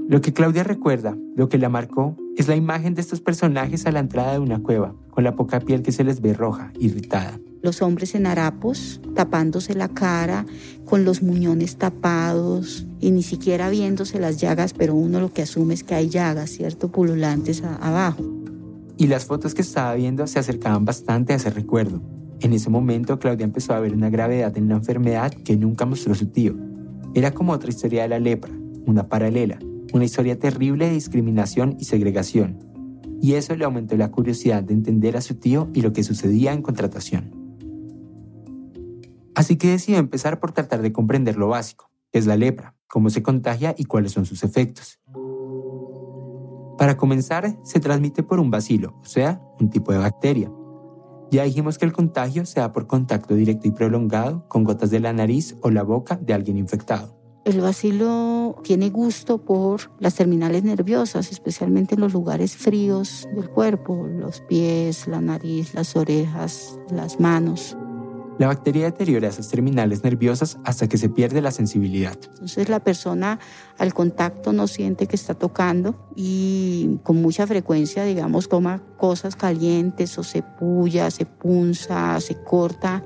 Lo 0.09 0.21
que 0.21 0.33
Claudia 0.33 0.63
recuerda, 0.63 1.15
lo 1.35 1.49
que 1.49 1.57
la 1.57 1.69
marcó, 1.69 2.15
es 2.37 2.47
la 2.47 2.55
imagen 2.55 2.95
de 2.95 3.01
estos 3.01 3.19
personajes 3.21 3.85
a 3.85 3.91
la 3.91 3.99
entrada 3.99 4.33
de 4.33 4.39
una 4.39 4.59
cueva, 4.63 4.93
con 5.11 5.23
la 5.23 5.35
poca 5.35 5.59
piel 5.59 5.81
que 5.83 5.91
se 5.91 6.03
les 6.03 6.21
ve 6.21 6.33
roja, 6.33 6.71
irritada. 6.79 7.39
Los 7.61 7.81
hombres 7.81 8.15
en 8.15 8.25
harapos, 8.25 9.01
tapándose 9.15 9.73
la 9.73 9.89
cara, 9.89 10.45
con 10.85 11.03
los 11.03 11.21
muñones 11.21 11.77
tapados 11.77 12.85
y 12.99 13.11
ni 13.11 13.21
siquiera 13.23 13.69
viéndose 13.69 14.19
las 14.19 14.37
llagas, 14.37 14.73
pero 14.73 14.93
uno 14.95 15.19
lo 15.19 15.33
que 15.33 15.41
asume 15.41 15.73
es 15.73 15.83
que 15.83 15.95
hay 15.95 16.07
llagas, 16.09 16.51
¿cierto? 16.51 16.89
Pululantes 16.89 17.63
a- 17.63 17.75
abajo. 17.75 18.23
Y 18.97 19.07
las 19.07 19.25
fotos 19.25 19.53
que 19.53 19.61
estaba 19.61 19.93
viendo 19.95 20.25
se 20.27 20.39
acercaban 20.39 20.85
bastante 20.85 21.33
a 21.33 21.35
ese 21.35 21.49
recuerdo. 21.49 22.01
En 22.39 22.53
ese 22.53 22.69
momento, 22.69 23.17
Claudia 23.17 23.45
empezó 23.45 23.73
a 23.73 23.79
ver 23.79 23.93
una 23.93 24.09
gravedad 24.09 24.55
en 24.57 24.69
la 24.69 24.75
enfermedad 24.75 25.31
que 25.31 25.57
nunca 25.57 25.85
mostró 25.85 26.13
su 26.13 26.27
tío. 26.27 26.55
Era 27.15 27.31
como 27.31 27.51
otra 27.51 27.69
historia 27.69 28.03
de 28.03 28.09
la 28.09 28.19
lepra, 28.19 28.51
una 28.85 29.07
paralela, 29.09 29.57
una 29.93 30.05
historia 30.05 30.37
terrible 30.37 30.85
de 30.85 30.93
discriminación 30.93 31.75
y 31.79 31.85
segregación. 31.85 32.59
Y 33.21 33.33
eso 33.33 33.55
le 33.55 33.65
aumentó 33.65 33.97
la 33.97 34.11
curiosidad 34.11 34.61
de 34.61 34.73
entender 34.73 35.17
a 35.17 35.21
su 35.21 35.35
tío 35.35 35.69
y 35.73 35.81
lo 35.81 35.93
que 35.93 36.03
sucedía 36.03 36.53
en 36.53 36.61
contratación. 36.61 37.33
Así 39.33 39.55
que 39.55 39.69
decidió 39.69 39.99
empezar 39.99 40.39
por 40.39 40.51
tratar 40.51 40.81
de 40.81 40.91
comprender 40.91 41.37
lo 41.37 41.47
básico, 41.47 41.91
qué 42.11 42.19
es 42.19 42.27
la 42.27 42.37
lepra, 42.37 42.75
cómo 42.87 43.09
se 43.09 43.23
contagia 43.23 43.73
y 43.77 43.85
cuáles 43.85 44.11
son 44.11 44.25
sus 44.25 44.43
efectos. 44.43 44.99
Para 46.77 46.97
comenzar, 46.97 47.57
se 47.63 47.79
transmite 47.79 48.21
por 48.21 48.39
un 48.39 48.51
bacilo, 48.51 48.95
o 49.01 49.05
sea, 49.05 49.41
un 49.59 49.69
tipo 49.69 49.91
de 49.91 49.97
bacteria. 49.97 50.51
Ya 51.31 51.43
dijimos 51.43 51.77
que 51.77 51.85
el 51.85 51.93
contagio 51.93 52.45
se 52.45 52.59
da 52.59 52.71
por 52.71 52.87
contacto 52.87 53.35
directo 53.35 53.67
y 53.67 53.71
prolongado 53.71 54.47
con 54.47 54.63
gotas 54.63 54.89
de 54.89 54.99
la 54.99 55.13
nariz 55.13 55.55
o 55.61 55.69
la 55.69 55.83
boca 55.83 56.17
de 56.21 56.33
alguien 56.33 56.57
infectado. 56.57 57.17
El 57.43 57.61
bacilo 57.61 58.57
tiene 58.61 58.89
gusto 58.89 59.37
por 59.37 59.91
las 59.99 60.15
terminales 60.15 60.63
nerviosas, 60.63 61.31
especialmente 61.31 61.95
en 61.95 62.01
los 62.01 62.11
lugares 62.11 62.57
fríos 62.57 63.25
del 63.33 63.49
cuerpo, 63.49 64.05
los 64.05 64.41
pies, 64.41 65.07
la 65.07 65.21
nariz, 65.21 65.73
las 65.73 65.95
orejas, 65.95 66.77
las 66.91 67.21
manos. 67.21 67.77
La 68.39 68.47
bacteria 68.47 68.85
deteriora 68.85 69.29
esas 69.29 69.49
terminales 69.49 70.03
nerviosas 70.03 70.59
hasta 70.63 70.87
que 70.87 70.97
se 70.99 71.09
pierde 71.09 71.41
la 71.41 71.49
sensibilidad. 71.51 72.17
Entonces 72.33 72.69
la 72.69 72.79
persona 72.79 73.39
al 73.79 73.95
contacto 73.95 74.53
no 74.53 74.67
siente 74.67 75.07
que 75.07 75.15
está 75.15 75.33
tocando 75.33 75.95
y 76.15 76.99
con 77.03 77.19
mucha 77.19 77.47
frecuencia, 77.47 78.03
digamos, 78.03 78.47
toma 78.47 78.83
cosas 78.97 79.35
calientes 79.35 80.17
o 80.19 80.23
se 80.23 80.43
puya, 80.43 81.09
se 81.09 81.25
punza, 81.25 82.19
se 82.21 82.35
corta. 82.35 83.03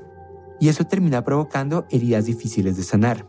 y 0.60 0.68
eso 0.68 0.84
termina 0.84 1.24
provocando 1.24 1.86
heridas 1.90 2.26
difíciles 2.26 2.76
de 2.76 2.84
sanar. 2.84 3.26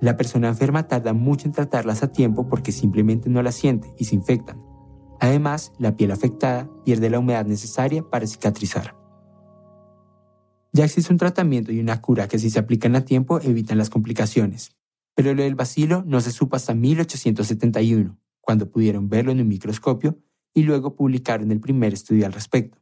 La 0.00 0.16
persona 0.16 0.48
enferma 0.48 0.86
tarda 0.86 1.12
mucho 1.12 1.46
en 1.46 1.52
tratarlas 1.52 2.04
a 2.04 2.12
tiempo 2.12 2.46
porque 2.48 2.70
simplemente 2.70 3.28
no 3.28 3.42
las 3.42 3.56
siente 3.56 3.92
y 3.98 4.04
se 4.04 4.14
infectan. 4.14 4.62
Además, 5.18 5.72
la 5.78 5.96
piel 5.96 6.12
afectada 6.12 6.68
pierde 6.84 7.10
la 7.10 7.18
humedad 7.18 7.44
necesaria 7.46 8.02
para 8.08 8.26
cicatrizar. 8.26 8.94
Ya 10.72 10.84
existe 10.84 11.12
un 11.12 11.18
tratamiento 11.18 11.72
y 11.72 11.80
una 11.80 12.00
cura 12.00 12.28
que 12.28 12.38
si 12.38 12.50
se 12.50 12.58
aplican 12.58 12.94
a 12.94 13.04
tiempo 13.04 13.40
evitan 13.40 13.78
las 13.78 13.90
complicaciones, 13.90 14.76
pero 15.14 15.34
lo 15.34 15.42
del 15.42 15.54
bacilo 15.54 16.04
no 16.06 16.20
se 16.20 16.30
supo 16.30 16.56
hasta 16.56 16.74
1871, 16.74 18.18
cuando 18.40 18.70
pudieron 18.70 19.08
verlo 19.08 19.32
en 19.32 19.40
un 19.40 19.48
microscopio 19.48 20.18
y 20.54 20.62
luego 20.62 20.94
publicaron 20.94 21.50
el 21.50 21.60
primer 21.60 21.94
estudio 21.94 22.26
al 22.26 22.32
respecto. 22.32 22.78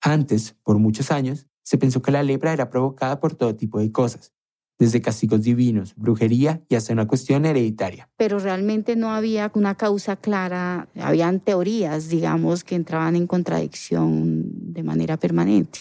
Antes, 0.00 0.56
por 0.62 0.78
muchos 0.78 1.10
años, 1.10 1.46
se 1.62 1.78
pensó 1.78 2.00
que 2.00 2.12
la 2.12 2.22
lepra 2.22 2.52
era 2.52 2.70
provocada 2.70 3.18
por 3.20 3.34
todo 3.34 3.56
tipo 3.56 3.80
de 3.80 3.90
cosas, 3.90 4.32
desde 4.78 5.00
castigos 5.00 5.42
divinos, 5.42 5.94
brujería 5.96 6.62
y 6.68 6.74
hasta 6.74 6.92
una 6.92 7.06
cuestión 7.06 7.46
hereditaria. 7.46 8.08
Pero 8.16 8.38
realmente 8.38 8.94
no 8.94 9.10
había 9.10 9.50
una 9.54 9.74
causa 9.74 10.16
clara, 10.16 10.88
habían 11.00 11.40
teorías, 11.40 12.08
digamos, 12.08 12.62
que 12.62 12.74
entraban 12.74 13.16
en 13.16 13.26
contradicción 13.26 14.72
de 14.72 14.82
manera 14.82 15.16
permanente. 15.16 15.80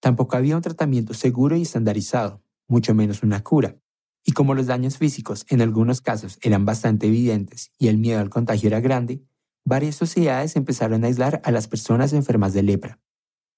Tampoco 0.00 0.36
había 0.36 0.56
un 0.56 0.62
tratamiento 0.62 1.14
seguro 1.14 1.56
y 1.56 1.62
estandarizado, 1.62 2.42
mucho 2.68 2.94
menos 2.94 3.22
una 3.22 3.42
cura. 3.42 3.76
Y 4.24 4.32
como 4.32 4.54
los 4.54 4.66
daños 4.66 4.98
físicos 4.98 5.46
en 5.48 5.62
algunos 5.62 6.00
casos 6.00 6.38
eran 6.42 6.64
bastante 6.64 7.06
evidentes 7.06 7.72
y 7.78 7.88
el 7.88 7.98
miedo 7.98 8.20
al 8.20 8.30
contagio 8.30 8.68
era 8.68 8.80
grande, 8.80 9.22
varias 9.64 9.96
sociedades 9.96 10.56
empezaron 10.56 11.02
a 11.02 11.08
aislar 11.08 11.40
a 11.44 11.50
las 11.50 11.66
personas 11.66 12.12
enfermas 12.12 12.52
de 12.52 12.62
lepra. 12.62 13.00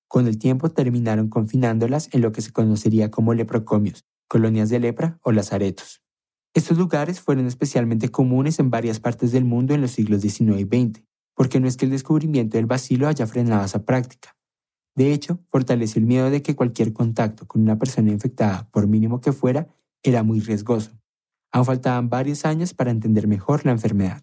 Con 0.09 0.27
el 0.27 0.39
tiempo 0.39 0.71
terminaron 0.71 1.29
confinándolas 1.29 2.09
en 2.13 2.21
lo 2.21 2.33
que 2.33 2.43
se 2.43 2.53
conocería 2.53 3.11
como 3.11 3.35
leprocomios, 3.35 4.05
colonias 4.29 4.69
de 4.69 4.81
lepra 4.81 5.19
o 5.23 5.33
lazaretos. 5.33 6.03
Estos 6.53 6.79
lugares 6.79 7.21
fueron 7.21 7.47
especialmente 7.47 8.09
comunes 8.09 8.59
en 8.59 8.71
varias 8.71 8.99
partes 8.99 9.31
del 9.31 9.45
mundo 9.45 9.73
en 9.73 9.81
los 9.81 9.93
siglos 9.93 10.21
XIX 10.21 10.61
y 10.61 10.65
XX, 10.65 11.05
porque 11.35 11.61
no 11.61 11.69
es 11.69 11.77
que 11.77 11.85
el 11.85 11.93
descubrimiento 11.93 12.57
del 12.57 12.67
bacilo 12.67 13.07
haya 13.07 13.27
frenado 13.27 13.65
esa 13.65 13.85
práctica. 13.85 14.37
De 14.95 15.13
hecho, 15.13 15.39
fortaleció 15.51 16.01
el 16.01 16.07
miedo 16.07 16.31
de 16.31 16.43
que 16.43 16.57
cualquier 16.57 16.93
contacto 16.93 17.47
con 17.47 17.63
una 17.63 17.79
persona 17.79 18.11
infectada, 18.11 18.69
por 18.71 18.87
mínimo 18.87 19.21
que 19.21 19.33
fuera, 19.33 19.69
era 20.03 20.23
muy 20.23 20.41
riesgoso. 20.41 20.93
Aún 21.53 21.65
faltaban 21.65 22.09
varios 22.09 22.45
años 22.45 22.75
para 22.75 22.91
entender 22.91 23.27
mejor 23.27 23.65
la 23.65 23.73
enfermedad. 23.73 24.23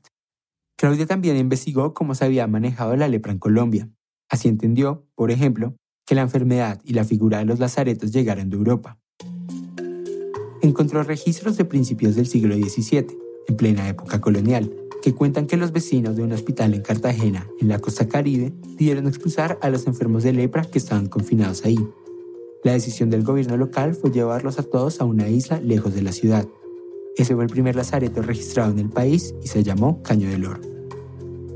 Claudia 0.78 1.06
también 1.06 1.38
investigó 1.38 1.94
cómo 1.94 2.16
se 2.16 2.26
había 2.26 2.48
manejado 2.48 2.96
la 2.96 3.08
lepra 3.08 3.32
en 3.32 3.40
Colombia. 3.40 3.90
Así 4.30 4.48
entendió, 4.48 5.08
por 5.16 5.32
ejemplo, 5.32 5.76
que 6.06 6.16
la 6.16 6.22
enfermedad 6.22 6.80
y 6.84 6.94
la 6.94 7.04
figura 7.04 7.40
de 7.40 7.46
los 7.46 7.60
lazaretos 7.60 8.12
llegaron 8.12 8.50
de 8.50 8.58
Europa 8.58 9.00
encontró 10.68 11.04
registros 11.04 11.58
de 11.58 11.66
principios 11.66 12.16
del 12.16 12.28
siglo 12.28 12.56
XVII, 12.56 13.08
en 13.48 13.58
plena 13.58 13.88
época 13.88 14.22
colonial, 14.22 14.72
que 15.08 15.16
cuentan 15.16 15.48
que 15.48 15.56
los 15.56 15.72
vecinos 15.72 16.18
de 16.18 16.24
un 16.24 16.34
hospital 16.34 16.74
en 16.74 16.82
Cartagena, 16.82 17.48
en 17.62 17.70
la 17.70 17.80
costa 17.80 18.10
caribe, 18.10 18.52
pidieron 18.78 19.08
expulsar 19.08 19.58
a 19.62 19.70
los 19.70 19.88
enfermos 19.88 20.24
de 20.24 20.34
lepra 20.34 20.64
que 20.64 20.80
estaban 20.80 21.08
confinados 21.08 21.64
ahí. 21.64 21.80
La 22.66 22.74
decisión 22.74 23.10
del 23.10 23.24
gobierno 23.24 23.56
local 23.56 23.96
fue 23.96 24.12
llevarlos 24.12 24.60
a 24.60 24.64
todos 24.64 25.00
a 25.00 25.06
una 25.06 25.30
isla 25.30 25.62
lejos 25.62 25.96
de 25.96 26.02
la 26.02 26.12
ciudad. 26.12 26.46
Ese 27.16 27.36
fue 27.36 27.46
el 27.46 27.50
primer 27.50 27.78
lazareto 27.78 28.22
registrado 28.22 28.70
en 28.74 28.80
el 28.80 28.90
país 28.90 29.34
y 29.42 29.48
se 29.48 29.64
llamó 29.64 30.04
Caño 30.04 30.28
del 30.30 30.46
Oro. 30.46 30.60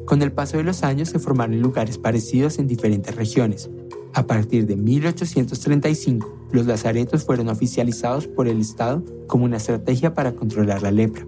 Con 0.06 0.22
el 0.22 0.32
paso 0.32 0.56
de 0.56 0.64
los 0.64 0.84
años 0.84 1.10
se 1.10 1.20
formaron 1.20 1.60
lugares 1.60 1.98
parecidos 1.98 2.58
en 2.58 2.68
diferentes 2.68 3.14
regiones. 3.18 3.70
A 4.14 4.28
partir 4.28 4.66
de 4.66 4.78
1835, 4.78 6.48
los 6.54 6.68
lazaretos 6.68 7.26
fueron 7.26 7.50
oficializados 7.50 8.28
por 8.28 8.48
el 8.48 8.62
Estado 8.62 9.04
como 9.28 9.44
una 9.44 9.58
estrategia 9.58 10.14
para 10.14 10.36
controlar 10.36 10.82
la 10.84 10.92
lepra. 10.92 11.28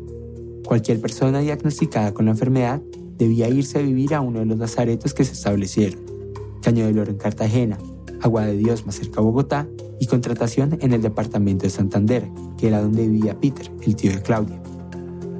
Cualquier 0.65 1.01
persona 1.01 1.39
diagnosticada 1.39 2.13
con 2.13 2.25
la 2.25 2.31
enfermedad 2.31 2.81
debía 3.17 3.49
irse 3.49 3.79
a 3.79 3.81
vivir 3.81 4.15
a 4.15 4.21
uno 4.21 4.39
de 4.39 4.45
los 4.45 4.57
lazaretos 4.57 5.13
que 5.13 5.25
se 5.25 5.33
establecieron. 5.33 5.99
Caño 6.61 6.85
del 6.85 6.99
Oro 6.99 7.11
en 7.11 7.17
Cartagena, 7.17 7.77
Agua 8.21 8.45
de 8.45 8.55
Dios 8.57 8.85
más 8.85 8.95
cerca 8.95 9.19
a 9.19 9.23
Bogotá 9.23 9.67
y 9.99 10.07
contratación 10.07 10.77
en 10.81 10.93
el 10.93 11.01
departamento 11.01 11.63
de 11.63 11.69
Santander, 11.69 12.29
que 12.57 12.67
era 12.67 12.81
donde 12.81 13.07
vivía 13.07 13.39
Peter, 13.39 13.69
el 13.81 13.95
tío 13.95 14.11
de 14.11 14.21
Claudia. 14.21 14.61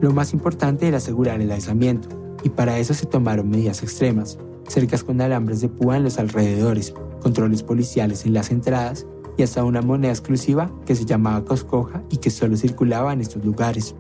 Lo 0.02 0.12
más 0.12 0.34
importante 0.34 0.88
era 0.88 0.98
asegurar 0.98 1.40
el 1.40 1.52
aislamiento, 1.52 2.10
y 2.44 2.50
para 2.50 2.78
eso 2.78 2.94
se 2.94 3.06
tomaron 3.06 3.50
medidas 3.50 3.84
extremas, 3.84 4.38
cercas 4.68 5.04
con 5.04 5.22
alambres 5.22 5.62
de 5.62 5.70
púa 5.70 5.96
en 5.96 6.04
los 6.04 6.20
alrededores, 6.20 6.94
controles 7.22 7.64
policiales 7.64 8.26
en 8.26 8.34
las 8.34 8.52
entradas 8.52 9.08
y 9.38 9.44
hasta 9.44 9.64
una 9.64 9.82
moneda 9.82 10.12
exclusiva 10.12 10.72
que 10.86 10.96
se 10.96 11.06
llamaba 11.06 11.46
coscoja 11.46 12.04
y 12.10 12.18
que 12.18 12.30
solo 12.30 12.58
circulaba 12.58 13.14
en 13.14 13.22
estos 13.22 13.44
lugares. 13.46 13.96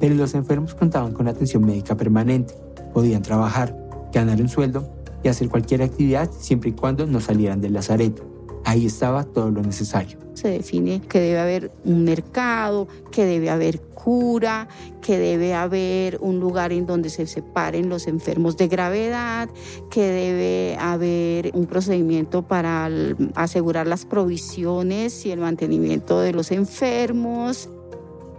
Pero 0.00 0.14
los 0.14 0.34
enfermos 0.34 0.74
contaban 0.74 1.12
con 1.12 1.28
atención 1.28 1.64
médica 1.64 1.96
permanente, 1.96 2.54
podían 2.92 3.22
trabajar, 3.22 3.76
ganar 4.12 4.40
un 4.40 4.48
sueldo 4.48 4.88
y 5.22 5.28
hacer 5.28 5.48
cualquier 5.48 5.82
actividad 5.82 6.30
siempre 6.30 6.70
y 6.70 6.72
cuando 6.72 7.06
no 7.06 7.20
salieran 7.20 7.60
del 7.60 7.72
lazareto. 7.72 8.24
Ahí 8.64 8.86
estaba 8.86 9.24
todo 9.24 9.50
lo 9.50 9.62
necesario. 9.62 10.18
Se 10.34 10.48
define 10.48 11.00
que 11.00 11.20
debe 11.20 11.38
haber 11.38 11.70
un 11.84 12.04
mercado, 12.04 12.88
que 13.10 13.24
debe 13.24 13.48
haber 13.48 13.80
cura, 13.80 14.68
que 15.00 15.18
debe 15.18 15.54
haber 15.54 16.18
un 16.20 16.40
lugar 16.40 16.72
en 16.72 16.84
donde 16.84 17.08
se 17.08 17.26
separen 17.26 17.88
los 17.88 18.06
enfermos 18.06 18.56
de 18.56 18.68
gravedad, 18.68 19.48
que 19.88 20.02
debe 20.02 20.76
haber 20.78 21.52
un 21.54 21.66
procedimiento 21.66 22.42
para 22.42 22.90
asegurar 23.34 23.86
las 23.86 24.04
provisiones 24.04 25.24
y 25.24 25.30
el 25.30 25.40
mantenimiento 25.40 26.20
de 26.20 26.32
los 26.32 26.50
enfermos. 26.50 27.70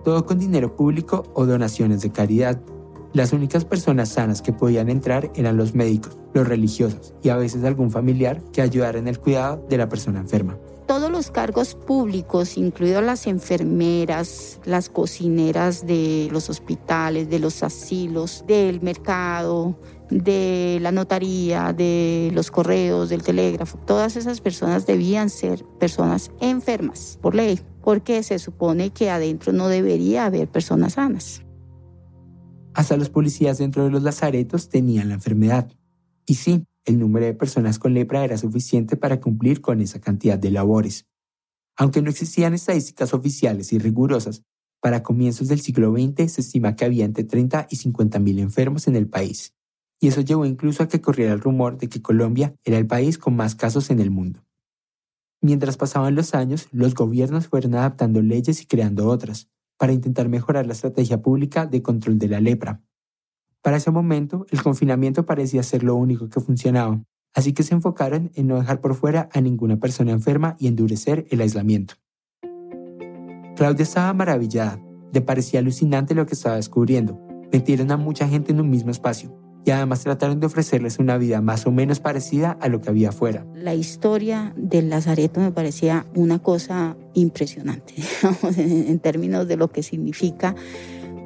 Todo 0.04 0.26
con 0.26 0.40
dinero 0.40 0.76
público 0.76 1.24
o 1.34 1.46
donaciones 1.46 2.02
de 2.02 2.12
caridad. 2.12 2.60
Las 3.14 3.34
únicas 3.34 3.66
personas 3.66 4.10
sanas 4.10 4.42
que 4.42 4.54
podían 4.54 4.90
entrar 4.90 5.32
eran 5.36 5.58
los 5.58 5.74
médicos, 5.74 6.18
los 6.34 6.48
religiosos 6.48 7.14
y 7.24 7.30
a 7.30 7.38
veces 7.38 7.64
algún 7.64 7.92
familiar 7.92 8.42
que 8.52 8.62
ayudara 8.62 9.00
en 9.00 9.08
el 9.08 9.20
cuidado 9.20 9.66
de 9.70 9.78
la 9.78 9.90
persona 9.90 10.20
enferma 10.20 10.58
todos 10.88 11.12
los 11.12 11.30
cargos 11.30 11.76
públicos, 11.76 12.58
incluidos 12.58 13.04
las 13.04 13.28
enfermeras, 13.28 14.60
las 14.64 14.90
cocineras 14.90 15.86
de 15.86 16.30
los 16.32 16.50
hospitales, 16.50 17.30
de 17.30 17.40
los 17.40 17.62
asilos, 17.62 18.46
del 18.48 18.82
mercado, 18.82 19.78
de 20.10 20.80
la 20.82 20.92
notaría, 20.92 21.74
de 21.74 22.32
los 22.34 22.52
correos, 22.52 23.10
del 23.10 23.24
telégrafo, 23.24 23.78
todas 23.80 24.16
esas 24.16 24.42
personas 24.42 24.86
debían 24.86 25.30
ser 25.30 25.64
personas 25.80 26.32
enfermas 26.40 27.20
por 27.22 27.36
ley, 27.36 27.60
porque 27.82 28.24
se 28.24 28.40
supone 28.40 28.92
que 28.92 29.10
adentro 29.10 29.54
no 29.54 29.68
debería 29.68 30.26
haber 30.26 30.48
personas 30.48 30.94
sanas. 30.94 31.44
Hasta 32.74 32.96
los 32.96 33.10
policías 33.10 33.58
dentro 33.58 33.84
de 33.84 33.90
los 33.90 34.04
lazaretos 34.04 34.70
tenían 34.70 35.10
la 35.10 35.16
enfermedad. 35.16 35.72
Y 36.26 36.36
sí, 36.36 36.66
el 36.86 37.00
número 37.00 37.26
de 37.26 37.34
personas 37.34 37.80
con 37.80 37.94
lepra 37.94 38.24
era 38.24 38.38
suficiente 38.38 38.98
para 38.98 39.20
cumplir 39.20 39.62
con 39.62 39.82
esa 39.82 40.00
cantidad 40.00 40.38
de 40.38 40.52
labores. 40.52 41.06
Aunque 41.76 42.02
no 42.02 42.10
existían 42.10 42.54
estadísticas 42.54 43.14
oficiales 43.14 43.74
y 43.74 43.80
rigurosas, 43.80 44.44
para 44.80 45.04
comienzos 45.04 45.48
del 45.48 45.60
siglo 45.60 45.92
XX 45.92 46.32
se 46.32 46.42
estima 46.42 46.76
que 46.76 46.86
había 46.86 47.06
entre 47.06 47.24
30 47.24 47.68
y 47.70 47.76
50 47.78 48.20
mil 48.20 48.40
enfermos 48.40 48.88
en 48.88 48.96
el 48.96 49.08
país, 49.08 49.54
y 50.00 50.08
eso 50.08 50.22
llevó 50.22 50.46
incluso 50.46 50.84
a 50.84 50.88
que 50.88 51.02
corriera 51.02 51.34
el 51.34 51.42
rumor 51.42 51.78
de 51.78 51.90
que 51.90 52.02
Colombia 52.02 52.56
era 52.64 52.78
el 52.78 52.88
país 52.88 53.18
con 53.18 53.36
más 53.36 53.56
casos 53.56 53.90
en 53.90 54.00
el 54.00 54.12
mundo. 54.12 54.44
Mientras 55.42 55.78
pasaban 55.78 56.16
los 56.16 56.34
años, 56.34 56.68
los 56.72 56.94
gobiernos 56.94 57.48
fueron 57.48 57.76
adaptando 57.76 58.22
leyes 58.22 58.62
y 58.62 58.66
creando 58.66 59.08
otras, 59.08 59.50
para 59.78 59.94
intentar 59.94 60.30
mejorar 60.30 60.66
la 60.66 60.74
estrategia 60.74 61.22
pública 61.22 61.66
de 61.66 61.82
control 61.82 62.18
de 62.18 62.28
la 62.28 62.42
lepra. 62.42 62.82
Para 63.62 63.78
ese 63.78 63.92
momento, 63.92 64.46
el 64.50 64.62
confinamiento 64.62 65.26
parecía 65.26 65.62
ser 65.64 65.84
lo 65.84 65.96
único 65.96 66.30
que 66.30 66.40
funcionaba, 66.40 67.04
así 67.34 67.54
que 67.54 67.64
se 67.64 67.76
enfocaron 67.76 68.32
en 68.36 68.48
no 68.48 68.60
dejar 68.60 68.82
por 68.82 68.96
fuera 68.96 69.30
a 69.34 69.42
ninguna 69.42 69.78
persona 69.78 70.12
enferma 70.12 70.56
y 70.60 70.68
endurecer 70.68 71.28
el 71.30 71.42
aislamiento. 71.42 71.96
Claudia 73.56 73.84
estaba 73.84 74.14
maravillada, 74.14 74.80
le 75.12 75.22
parecía 75.22 75.60
alucinante 75.60 76.16
lo 76.16 76.26
que 76.26 76.34
estaba 76.34 76.56
descubriendo. 76.56 77.20
Metieron 77.52 77.92
a 77.92 77.98
mucha 77.98 78.28
gente 78.28 78.52
en 78.52 78.62
un 78.62 78.70
mismo 78.70 78.92
espacio 78.92 79.47
y 79.68 79.72
además 79.72 80.02
trataron 80.02 80.40
de 80.40 80.46
ofrecerles 80.46 80.98
una 80.98 81.18
vida 81.18 81.42
más 81.42 81.68
o 81.68 81.72
menos 81.72 82.00
parecida 82.00 82.58
a 82.62 82.70
lo 82.70 82.80
que 82.80 82.90
había 82.90 83.10
afuera. 83.10 83.46
La 83.54 83.76
historia 83.76 84.54
del 84.56 84.90
Lazareto 84.90 85.42
me 85.42 85.52
parecía 85.52 86.06
una 86.16 86.40
cosa 86.40 86.96
impresionante, 87.14 87.96
en 88.58 88.98
términos 89.00 89.46
de 89.46 89.58
lo 89.58 89.70
que 89.70 89.84
significa 89.84 90.56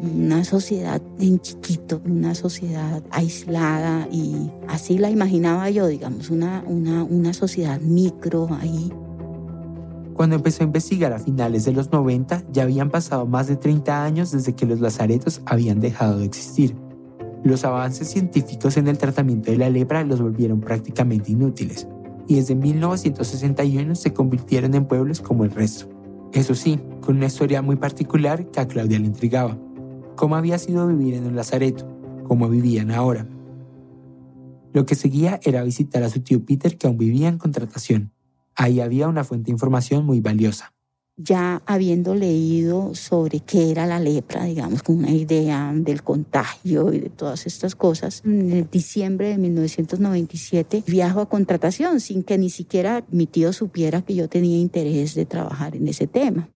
una 0.01 0.43
sociedad 0.43 1.00
en 1.19 1.39
chiquito, 1.39 2.01
una 2.03 2.33
sociedad 2.33 3.03
aislada 3.12 4.07
y 4.12 4.50
así 4.67 4.98
la 4.98 5.12
imaginaba 5.12 5.69
yo, 5.69 5.86
digamos, 5.86 6.31
una, 6.31 6.63
una, 6.65 7.03
una 7.03 7.33
sociedad 7.33 7.79
micro 7.79 8.50
ahí. 8.60 8.91
Cuando 10.15 10.36
empezó 10.36 10.63
a 10.63 10.65
investigar 10.65 11.13
a 11.13 11.19
finales 11.19 11.65
de 11.65 11.74
los 11.74 11.91
90, 11.91 12.45
ya 12.51 12.63
habían 12.63 12.89
pasado 12.89 13.27
más 13.27 13.45
de 13.45 13.55
30 13.55 14.03
años 14.03 14.31
desde 14.31 14.55
que 14.55 14.65
los 14.65 14.79
lazaretos 14.79 15.41
habían 15.45 15.79
dejado 15.79 16.17
de 16.17 16.25
existir. 16.25 16.75
Los 17.43 17.65
avances 17.65 18.07
científicos 18.10 18.77
en 18.77 18.88
el 18.88 18.98
tratamiento 18.98 19.51
de 19.51 19.57
la 19.57 19.69
lepra 19.69 20.03
los 20.03 20.21
volvieron 20.21 20.62
prácticamente 20.62 21.31
inútiles, 21.31 21.88
y 22.27 22.36
desde 22.36 22.53
1961 22.53 23.95
se 23.95 24.13
convirtieron 24.13 24.75
en 24.75 24.86
pueblos 24.86 25.21
como 25.21 25.43
el 25.43 25.51
resto. 25.51 25.89
Eso 26.33 26.53
sí, 26.53 26.79
con 27.01 27.17
una 27.17 27.25
historia 27.25 27.62
muy 27.62 27.77
particular 27.77 28.50
que 28.51 28.60
a 28.60 28.67
Claudia 28.67 29.00
le 29.00 29.07
intrigaba. 29.07 29.57
Cómo 30.15 30.36
había 30.36 30.60
sido 30.60 30.88
vivir 30.88 31.15
en 31.15 31.25
un 31.25 31.36
lazareto, 31.36 31.88
cómo 32.24 32.48
vivían 32.48 32.91
ahora. 32.91 33.27
Lo 34.71 34.86
que 34.86 34.95
seguía 34.95 35.39
era 35.43 35.63
visitar 35.63 36.03
a 36.03 36.10
su 36.10 36.21
tío 36.21 36.45
Peter 36.45 36.77
que 36.77 36.88
aún 36.88 36.98
vivía 36.98 37.27
en 37.27 37.39
contratación. 37.39 38.12
Ahí 38.55 38.79
había 38.79 39.07
una 39.07 39.24
fuente 39.24 39.48
de 39.48 39.53
información 39.53 40.05
muy 40.05 40.21
valiosa 40.21 40.74
ya 41.24 41.62
habiendo 41.66 42.16
leído 42.16 42.96
sobre 42.96 43.40
qué 43.40 43.72
era 43.72 43.86
la 43.86 44.00
lepra, 44.00 44.46
digamos, 44.46 44.84
con 44.84 44.98
una 44.98 45.12
idea 45.12 45.72
del 45.74 46.04
contagio 46.04 46.94
y 46.94 47.00
de 47.00 47.10
todas 47.10 47.46
estas 47.46 47.75
cosas, 47.75 48.22
en 48.25 48.68
diciembre 48.72 49.30
de 49.30 49.38
1997 49.38 50.84
viajo 50.88 51.22
a 51.22 51.30
contratación 51.30 52.00
sin 52.00 52.24
que 52.24 52.38
ni 52.38 52.50
siquiera 52.50 53.04
mi 53.10 53.28
tío 53.28 53.54
supiera 53.54 54.01
que 54.01 54.16
yo 54.16 54.30
tenía 54.30 54.58
interés 54.58 55.16
de 55.16 55.25
trabajar 55.25 55.75
en 55.75 55.88
ese 55.88 56.08
tema. 56.08 56.50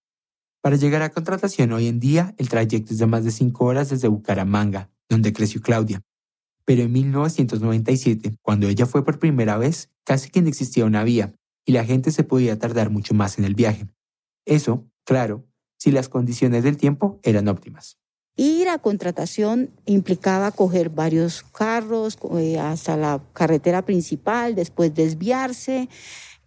Para 0.61 0.77
llegar 0.77 1.03
a 1.03 1.11
contratación 1.11 1.71
hoy 1.73 1.87
en 1.87 1.99
día, 1.99 2.33
el 2.37 2.49
trayecto 2.49 2.93
es 2.93 2.99
de 2.99 3.05
más 3.05 3.23
de 3.23 3.31
cinco 3.31 3.65
horas 3.65 3.89
desde 3.89 4.07
Bucaramanga, 4.07 4.89
donde 5.09 5.31
creció 5.31 5.61
Claudia. 5.61 6.01
Pero 6.65 6.81
en 6.81 6.91
1997, 6.91 8.37
cuando 8.41 8.67
ella 8.67 8.87
fue 8.87 9.05
por 9.05 9.19
primera 9.19 9.57
vez, 9.57 9.89
casi 10.03 10.31
que 10.31 10.41
no 10.41 10.49
existía 10.49 10.85
una 10.85 11.03
vía 11.03 11.35
y 11.65 11.71
la 11.71 11.85
gente 11.85 12.11
se 12.11 12.23
podía 12.23 12.57
tardar 12.57 12.89
mucho 12.89 13.13
más 13.13 13.37
en 13.37 13.45
el 13.45 13.53
viaje. 13.53 13.87
Eso, 14.45 14.85
claro, 15.03 15.45
si 15.77 15.91
las 15.91 16.09
condiciones 16.09 16.63
del 16.63 16.77
tiempo 16.77 17.19
eran 17.23 17.47
óptimas. 17.47 17.97
Ir 18.37 18.67
a 18.67 18.79
contratación 18.79 19.71
implicaba 19.85 20.51
coger 20.51 20.89
varios 20.89 21.41
carros 21.41 22.17
eh, 22.37 22.59
hasta 22.59 22.97
la 22.97 23.21
carretera 23.33 23.83
principal, 23.83 24.55
después 24.55 24.93
desviarse 24.93 25.87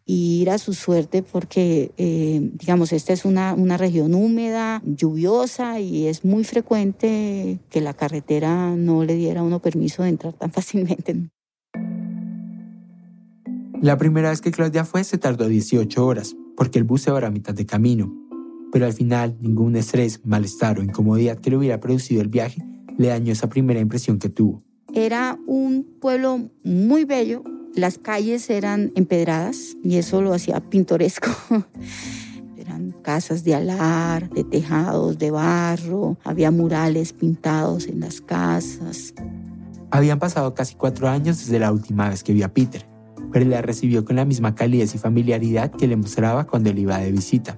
y 0.05 0.43
ir 0.43 0.51
a 0.51 0.59
su 0.59 0.75
suerte 0.75 1.23
porque, 1.23 1.93
eh, 1.97 2.41
digamos, 2.43 2.93
esta 2.93 3.13
es 3.13 3.25
una, 3.25 3.55
una 3.55 3.77
región 3.77 4.15
húmeda, 4.15 4.83
lluviosa 4.85 5.81
y 5.81 6.09
es 6.09 6.25
muy 6.25 6.45
frecuente 6.45 7.59
que 7.71 7.81
la 7.81 7.95
carretera 7.95 8.75
no 8.77 9.05
le 9.05 9.15
diera 9.15 9.41
a 9.41 9.45
uno 9.45 9.61
permiso 9.61 10.03
de 10.03 10.11
entrar 10.11 10.35
tan 10.35 10.51
fácilmente. 10.53 11.31
La 13.81 13.97
primera 13.97 14.31
vez 14.31 14.41
que 14.41 14.51
Claudia 14.51 14.85
fue 14.85 15.05
se 15.05 15.19
tardó 15.19 15.47
18 15.47 16.05
horas, 16.05 16.35
porque 16.57 16.81
el 16.81 16.85
bus 16.85 17.03
se 17.03 17.13
va 17.13 17.25
a 17.25 17.31
mitad 17.31 17.55
de 17.55 17.65
camino. 17.65 18.13
Pero 18.73 18.87
al 18.87 18.93
final, 18.93 19.37
ningún 19.41 19.77
estrés, 19.77 20.21
malestar 20.25 20.81
o 20.81 20.83
incomodidad 20.83 21.39
que 21.39 21.51
le 21.51 21.59
hubiera 21.59 21.79
producido 21.79 22.21
el 22.21 22.27
viaje 22.29 22.67
le 22.97 23.09
dañó 23.09 23.33
esa 23.33 23.49
primera 23.49 23.79
impresión 23.79 24.19
que 24.19 24.31
tuvo. 24.31 24.65
Era 24.93 25.39
un 25.47 25.87
pueblo 26.01 26.51
muy 26.65 27.05
bello, 27.05 27.45
las 27.77 27.99
calles 27.99 28.51
eran 28.51 28.91
empedradas 28.97 29.77
y 29.85 29.99
eso 29.99 30.23
lo 30.23 30.35
hacía 30.35 30.59
pintoresco. 30.59 31.31
eran 32.59 32.91
casas 33.03 33.45
de 33.45 33.55
alar, 33.55 34.29
de 34.31 34.43
tejados, 34.43 35.19
de 35.19 35.31
barro, 35.31 36.19
había 36.25 36.51
murales 36.51 37.13
pintados 37.13 37.87
en 37.87 38.01
las 38.01 38.21
casas. 38.21 39.15
Habían 39.93 40.19
pasado 40.19 40.53
casi 40.55 40.75
cuatro 40.75 41.09
años 41.09 41.39
desde 41.39 41.61
la 41.61 41.71
última 41.71 42.09
vez 42.09 42.25
que 42.25 42.33
vi 42.33 42.43
a 42.43 42.53
Peter 42.53 42.98
pero 43.33 43.45
la 43.47 43.63
recibió 43.63 44.05
con 44.05 44.17
la 44.17 44.25
misma 44.25 44.55
calidez 44.55 44.95
y 44.95 44.99
familiaridad 44.99 45.71
que 45.71 45.87
le 45.87 45.97
mostraba 45.97 46.47
cuando 46.47 46.71
él 46.71 46.79
iba 46.79 46.99
de 46.99 47.13
visita, 47.13 47.57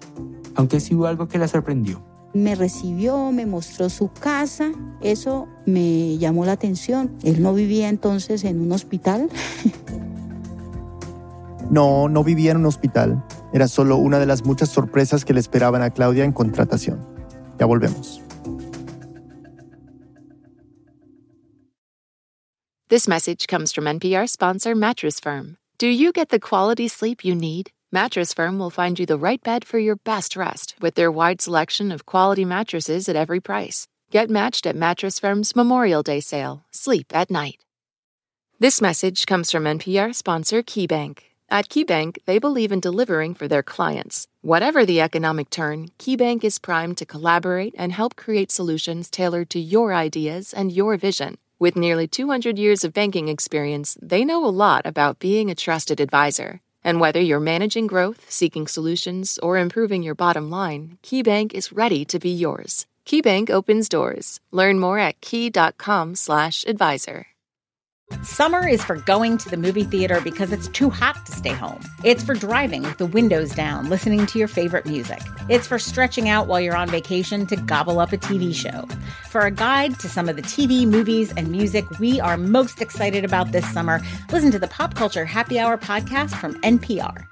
aunque 0.55 0.81
sí 0.81 0.95
hubo 0.95 1.07
algo 1.07 1.29
que 1.29 1.39
la 1.39 1.49
sorprendió. 1.49 2.05
Me 2.33 2.55
recibió, 2.55 3.33
me 3.33 3.45
mostró 3.45 3.91
su 3.91 4.13
casa, 4.13 4.71
eso 5.01 5.49
me 5.67 6.17
llamó 6.19 6.45
la 6.45 6.53
atención. 6.53 7.17
Él 7.25 7.43
no 7.43 7.55
vivía 7.55 7.89
entonces 7.89 8.45
en 8.45 8.61
un 8.61 8.73
hospital. 8.73 9.29
No, 11.71 12.09
no 12.09 12.25
vivía 12.25 12.51
en 12.51 12.57
un 12.57 12.67
hospital. 12.67 13.25
Era 13.53 13.69
solo 13.69 13.97
una 13.97 14.19
de 14.19 14.27
las 14.27 14.45
muchas 14.45 14.71
sorpresas 14.71 15.25
que 15.25 15.33
le 15.33 15.39
esperaban 15.39 15.83
a 15.83 15.91
Claudia 15.91 16.25
en 16.25 16.33
contratación. 16.33 17.07
Ya 17.61 17.67
volvemos. 17.67 18.21
This 22.89 23.07
message 23.07 23.47
comes 23.47 23.73
from 23.73 23.87
NPR 23.87 24.29
sponsor 24.29 24.75
Mattress 24.75 25.21
Firm. 25.21 25.60
Do 25.81 25.89
you 25.89 26.13
get 26.13 26.29
the 26.29 26.39
quality 26.39 26.89
sleep 26.89 27.25
you 27.25 27.35
need? 27.35 27.71
Mattress 27.91 28.35
Firm 28.35 28.59
will 28.59 28.69
find 28.69 28.99
you 28.99 29.07
the 29.07 29.17
right 29.17 29.43
bed 29.43 29.65
for 29.65 29.79
your 29.79 29.97
best 29.97 30.37
rest 30.37 30.75
with 30.79 30.95
their 30.95 31.11
wide 31.11 31.41
selection 31.41 31.91
of 31.91 32.05
quality 32.05 32.45
mattresses 32.45 33.09
at 33.09 33.17
every 33.17 33.41
price. 33.41 33.87
Get 34.11 34.29
matched 34.29 34.67
at 34.67 34.77
Mattress 34.77 35.19
Firm's 35.19 35.57
Memorial 35.57 36.03
Day 36.03 36.21
sale. 36.21 36.67
Sleep 36.71 37.07
at 37.15 37.31
night. 37.31 37.65
This 38.59 38.83
message 38.83 39.25
comes 39.25 39.51
from 39.51 39.65
NPR 39.65 40.15
sponsor 40.15 40.63
KeyBank. 40.63 41.21
At 41.49 41.71
KeyBank, 41.71 42.19
they 42.27 42.39
believe 42.39 42.73
in 42.73 42.81
delivering 42.81 43.33
for 43.33 43.49
their 43.49 43.63
clients. 43.63 44.29
Whatever 44.43 44.85
the 44.85 45.01
economic 45.01 45.49
turn, 45.49 45.89
KeyBank 45.99 46.45
is 46.45 46.59
primed 46.59 46.99
to 46.99 47.07
collaborate 47.07 47.75
and 47.79 47.91
help 47.93 48.17
create 48.17 48.53
solutions 48.53 49.09
tailored 49.09 49.49
to 49.49 49.59
your 49.59 49.95
ideas 49.95 50.53
and 50.53 50.71
your 50.71 50.99
vision. 50.99 51.39
With 51.61 51.77
nearly 51.77 52.09
200 52.09 52.59
years 52.59 52.83
of 52.85 52.95
banking 52.95 53.29
experience, 53.29 53.99
they 54.01 54.25
know 54.25 54.47
a 54.47 54.49
lot 54.49 54.87
about 54.87 55.19
being 55.19 55.51
a 55.51 55.55
trusted 55.55 56.01
advisor. 56.01 56.63
And 56.83 57.01
whether 57.01 57.21
you're 57.21 57.39
managing 57.39 57.87
growth, 57.87 58.31
seeking 58.31 58.67
solutions, 58.67 59.39
or 59.43 59.59
improving 59.59 60.03
your 60.03 60.15
bottom 60.15 60.49
line, 60.49 60.97
KeyBank 61.03 61.53
is 61.53 61.71
ready 61.71 62.07
to 62.07 62.19
be 62.19 62.31
yours. 62.31 62.87
KeyBank 63.05 63.51
opens 63.51 63.91
doors. 63.91 64.41
Learn 64.51 64.81
more 64.81 64.99
at 64.99 65.21
key.com/advisor. 65.21 67.27
Summer 68.23 68.69
is 68.69 68.85
for 68.85 68.97
going 68.97 69.39
to 69.39 69.49
the 69.49 69.57
movie 69.57 69.85
theater 69.85 70.21
because 70.21 70.53
it's 70.53 70.69
too 70.69 70.91
hot 70.91 71.25
to 71.25 71.33
stay 71.33 71.53
home. 71.53 71.81
It's 72.05 72.23
for 72.23 72.35
driving 72.35 72.83
with 72.83 72.99
the 72.99 73.07
windows 73.07 73.55
down, 73.55 73.89
listening 73.89 74.27
to 74.27 74.39
your 74.39 74.49
favorite 74.49 74.85
music. 74.85 75.21
It's 75.49 75.67
for 75.67 75.79
stretching 75.79 76.29
out 76.29 76.47
while 76.47 76.61
you're 76.61 76.77
on 76.77 76.89
vacation 76.89 77.47
to 77.47 77.57
gobble 77.57 77.99
up 77.99 78.13
a 78.13 78.19
TV 78.19 78.55
show. 78.55 78.87
For 79.31 79.43
a 79.43 79.51
guide 79.51 79.99
to 80.01 80.09
some 80.09 80.29
of 80.29 80.37
the 80.37 80.43
TV, 80.43 80.87
movies, 80.87 81.33
and 81.37 81.51
music 81.51 81.85
we 81.99 82.21
are 82.21 82.37
most 82.37 82.83
excited 82.83 83.25
about 83.25 83.53
this 83.53 83.71
summer, 83.73 84.01
listen 84.31 84.51
to 84.51 84.59
the 84.59 84.69
Pop 84.69 84.95
Culture 84.95 85.25
Happy 85.25 85.59
Hour 85.59 85.79
podcast 85.79 86.35
from 86.35 86.61
NPR. 86.61 87.27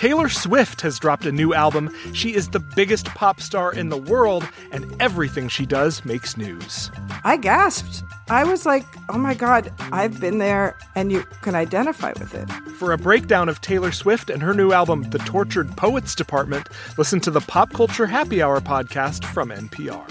Taylor 0.00 0.30
Swift 0.30 0.80
has 0.80 0.98
dropped 0.98 1.26
a 1.26 1.30
new 1.30 1.52
album. 1.52 1.94
She 2.14 2.34
is 2.34 2.48
the 2.48 2.58
biggest 2.58 3.04
pop 3.08 3.38
star 3.38 3.70
in 3.70 3.90
the 3.90 3.98
world, 3.98 4.48
and 4.72 4.96
everything 4.98 5.50
she 5.50 5.66
does 5.66 6.06
makes 6.06 6.38
news. 6.38 6.90
I 7.22 7.36
gasped. 7.36 8.02
I 8.30 8.44
was 8.44 8.64
like, 8.64 8.86
oh 9.10 9.18
my 9.18 9.34
God, 9.34 9.70
I've 9.92 10.18
been 10.18 10.38
there, 10.38 10.78
and 10.94 11.12
you 11.12 11.24
can 11.42 11.54
identify 11.54 12.14
with 12.18 12.34
it. 12.34 12.50
For 12.78 12.92
a 12.92 12.96
breakdown 12.96 13.50
of 13.50 13.60
Taylor 13.60 13.92
Swift 13.92 14.30
and 14.30 14.42
her 14.42 14.54
new 14.54 14.72
album, 14.72 15.02
The 15.10 15.18
Tortured 15.18 15.76
Poets 15.76 16.14
Department, 16.14 16.70
listen 16.96 17.20
to 17.20 17.30
the 17.30 17.42
Pop 17.42 17.74
Culture 17.74 18.06
Happy 18.06 18.40
Hour 18.40 18.62
podcast 18.62 19.26
from 19.26 19.50
NPR. 19.50 20.08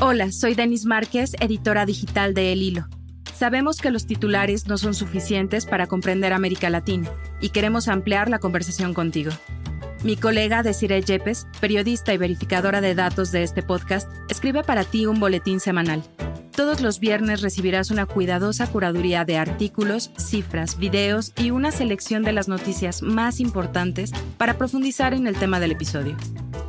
Hola, 0.00 0.32
soy 0.32 0.54
Denis 0.54 0.86
Márquez, 0.86 1.34
editora 1.42 1.84
digital 1.84 2.32
de 2.32 2.52
El 2.52 2.58
Hilo. 2.58 3.01
Sabemos 3.42 3.80
que 3.80 3.90
los 3.90 4.06
titulares 4.06 4.68
no 4.68 4.78
son 4.78 4.94
suficientes 4.94 5.66
para 5.66 5.88
comprender 5.88 6.32
América 6.32 6.70
Latina 6.70 7.10
y 7.40 7.48
queremos 7.48 7.88
ampliar 7.88 8.30
la 8.30 8.38
conversación 8.38 8.94
contigo. 8.94 9.32
Mi 10.04 10.14
colega 10.14 10.62
Desiree 10.62 11.02
Yepes, 11.02 11.48
periodista 11.60 12.14
y 12.14 12.18
verificadora 12.18 12.80
de 12.80 12.94
datos 12.94 13.32
de 13.32 13.42
este 13.42 13.64
podcast, 13.64 14.08
escribe 14.28 14.62
para 14.62 14.84
ti 14.84 15.06
un 15.06 15.18
boletín 15.18 15.58
semanal. 15.58 16.04
Todos 16.54 16.82
los 16.82 17.00
viernes 17.00 17.40
recibirás 17.40 17.90
una 17.90 18.06
cuidadosa 18.06 18.68
curaduría 18.68 19.24
de 19.24 19.38
artículos, 19.38 20.12
cifras, 20.16 20.78
videos 20.78 21.32
y 21.36 21.50
una 21.50 21.72
selección 21.72 22.22
de 22.22 22.30
las 22.30 22.46
noticias 22.46 23.02
más 23.02 23.40
importantes 23.40 24.12
para 24.38 24.56
profundizar 24.56 25.14
en 25.14 25.26
el 25.26 25.34
tema 25.34 25.58
del 25.58 25.72
episodio. 25.72 26.16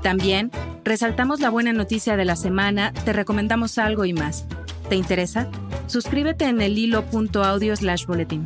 También, 0.02 0.50
resaltamos 0.84 1.40
la 1.40 1.52
buena 1.52 1.72
noticia 1.72 2.18
de 2.18 2.26
la 2.26 2.36
semana, 2.36 2.94
te 3.06 3.14
recomendamos 3.14 3.78
algo 3.78 4.06
y 4.06 4.14
más. 4.14 4.48
¿Te 4.90 4.96
interesa? 4.96 5.50
Suscríbete 5.88 6.46
en 6.46 6.62
el 6.62 6.78
hilo.audio 6.78 7.76
slash 7.76 8.06
boletín. 8.06 8.46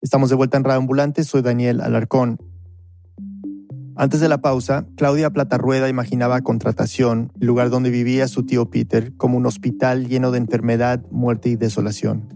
Estamos 0.00 0.30
de 0.30 0.36
vuelta 0.36 0.56
en 0.56 0.64
Radio 0.64 0.78
Ambulante, 0.78 1.24
soy 1.24 1.42
Daniel 1.42 1.80
Alarcón. 1.80 2.38
Antes 3.96 4.20
de 4.20 4.28
la 4.28 4.40
pausa, 4.40 4.86
Claudia 4.96 5.30
Platarrueda 5.30 5.88
imaginaba 5.88 6.40
contratación, 6.40 7.32
el 7.40 7.48
lugar 7.48 7.68
donde 7.68 7.90
vivía 7.90 8.28
su 8.28 8.44
tío 8.44 8.70
Peter, 8.70 9.12
como 9.16 9.36
un 9.36 9.44
hospital 9.44 10.06
lleno 10.06 10.30
de 10.30 10.38
enfermedad, 10.38 11.04
muerte 11.10 11.48
y 11.48 11.56
desolación. 11.56 12.32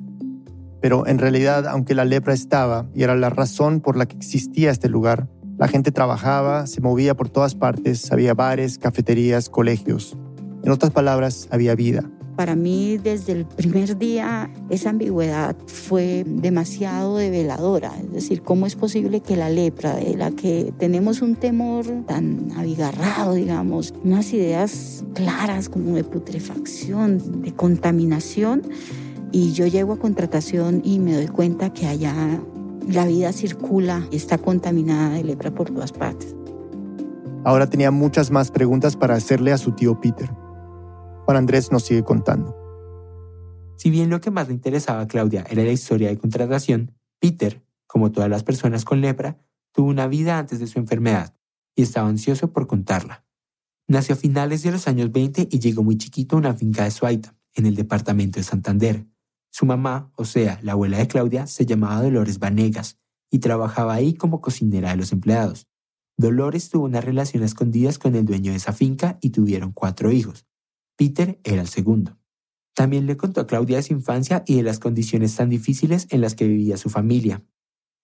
Pero 0.81 1.07
en 1.07 1.19
realidad, 1.19 1.69
aunque 1.69 1.95
la 1.95 2.05
lepra 2.05 2.35
estaba 2.35 2.91
y 2.95 3.05
era 3.05 3.15
la 3.15 3.31
razón 3.31 3.81
por 3.81 3.97
la 3.97 4.07
que 4.07 4.17
existía 4.17 4.73
este 4.73 4.89
lugar, 4.89 5.29
la 5.59 5.69
gente 5.69 5.93
trabajaba, 5.93 6.67
se 6.67 6.81
movía 6.81 7.15
por 7.15 7.29
todas 7.29 7.55
partes, 7.55 8.11
había 8.11 8.35
bares, 8.35 8.79
cafeterías, 8.79 9.49
colegios. 9.49 10.17
En 10.65 10.71
otras 10.71 10.93
palabras, 10.93 11.49
había 11.51 11.75
vida. 11.75 12.09
Para 12.37 12.57
mí, 12.57 12.97
desde 12.97 13.33
el 13.33 13.45
primer 13.45 13.99
día, 13.99 14.51
esa 14.71 14.91
ambigüedad 14.91 15.55
fue 15.67 16.25
demasiado 16.27 17.19
develadora. 17.19 17.93
Es 18.01 18.13
decir, 18.13 18.43
¿cómo 18.43 18.67
es 18.67 18.75
posible 18.75 19.21
que 19.21 19.37
la 19.37 19.51
lepra, 19.51 19.97
de 19.97 20.17
la 20.17 20.31
que 20.31 20.73
tenemos 20.79 21.21
un 21.21 21.37
temor 21.37 21.85
tan 22.07 22.51
abigarrado, 22.57 23.35
digamos, 23.35 23.93
unas 24.03 24.33
ideas 24.33 25.05
claras 25.15 25.69
como 25.69 25.95
de 25.95 26.05
putrefacción, 26.05 27.43
de 27.43 27.53
contaminación, 27.53 28.63
Y 29.35 29.53
yo 29.53 29.67
llego 29.67 29.95
a 29.95 29.99
contratación 29.99 30.83
y 30.85 30.99
me 30.99 31.15
doy 31.15 31.27
cuenta 31.27 31.73
que 31.73 31.87
allá 31.87 32.39
la 32.89 33.07
vida 33.07 33.33
circula 33.33 34.07
y 34.11 34.17
está 34.17 34.39
contaminada 34.39 35.11
de 35.11 35.25
lepra 35.25 35.51
por 35.53 35.71
todas 35.71 35.93
partes. 35.93 36.35
Ahora 37.45 37.69
tenía 37.69 37.91
muchas 37.91 38.31
más 38.31 38.51
preguntas 38.51 38.97
para 38.97 39.15
hacerle 39.15 39.53
a 39.53 39.59
su 39.59 39.73
tío 39.73 40.01
Peter. 40.01 40.31
Juan 41.25 41.37
Andrés 41.37 41.73
nos 41.73 41.85
sigue 41.85 42.05
contando. 42.05 42.57
Si 43.77 43.91
bien 43.91 44.11
lo 44.11 44.21
que 44.21 44.31
más 44.31 44.49
le 44.49 44.55
interesaba 44.55 45.01
a 45.01 45.09
Claudia 45.09 45.45
era 45.51 45.65
la 45.65 45.73
historia 45.73 46.09
de 46.09 46.19
contratación, 46.19 46.93
Peter, 47.19 47.65
como 47.87 48.13
todas 48.13 48.31
las 48.31 48.45
personas 48.45 48.85
con 48.85 49.01
lepra, 49.01 49.39
tuvo 49.73 49.89
una 49.89 50.07
vida 50.07 50.39
antes 50.39 50.61
de 50.61 50.67
su 50.67 50.79
enfermedad 50.79 51.35
y 51.75 51.83
estaba 51.83 52.09
ansioso 52.09 52.53
por 52.53 52.67
contarla. 52.67 53.25
Nació 53.89 54.15
a 54.15 54.19
finales 54.19 54.63
de 54.63 54.71
los 54.71 54.87
años 54.87 55.11
20 55.11 55.49
y 55.51 55.59
llegó 55.59 55.83
muy 55.83 55.99
chiquito 55.99 56.37
a 56.37 56.39
una 56.39 56.55
finca 56.55 56.85
de 56.85 56.91
Suaita, 56.91 57.35
en 57.55 57.67
el 57.67 57.75
departamento 57.75 58.39
de 58.39 58.45
Santander. 58.45 59.05
Su 59.53 59.67
mamá, 59.67 60.11
o 60.17 60.25
sea, 60.25 60.59
la 60.63 60.73
abuela 60.73 60.97
de 60.97 61.07
Claudia, 61.07 61.47
se 61.47 61.67
llamaba 61.67 62.03
Dolores 62.03 62.39
Vanegas 62.39 62.99
y 63.31 63.41
trabajaba 63.41 63.93
ahí 63.93 64.15
como 64.15 64.41
cocinera 64.41 64.91
de 64.91 64.97
los 64.97 65.13
empleados. 65.13 65.69
Dolores 66.17 66.71
tuvo 66.71 66.87
una 66.87 67.03
relación 67.03 67.43
a 67.43 67.47
escondidas 67.47 67.99
con 67.99 68.15
el 68.15 68.25
dueño 68.25 68.53
de 68.53 68.57
esa 68.57 68.73
finca 68.73 69.19
y 69.21 69.31
tuvieron 69.31 69.73
cuatro 69.73 70.11
hijos. 70.11 70.47
Peter 70.97 71.39
era 71.45 71.61
el 71.61 71.69
segundo. 71.69 72.19
También 72.75 73.07
le 73.07 73.19
contó 73.19 73.43
a 73.43 73.47
Claudia 73.47 73.77
de 73.77 73.83
su 73.83 73.93
infancia 73.93 74.43
y 74.47 74.57
de 74.57 74.63
las 74.63 74.79
condiciones 74.79 75.37
tan 75.37 75.51
difíciles 75.51 76.07
en 76.09 76.23
las 76.23 76.35
que 76.35 76.49
vivía 76.49 76.79
su 76.79 76.89
familia. 76.89 77.45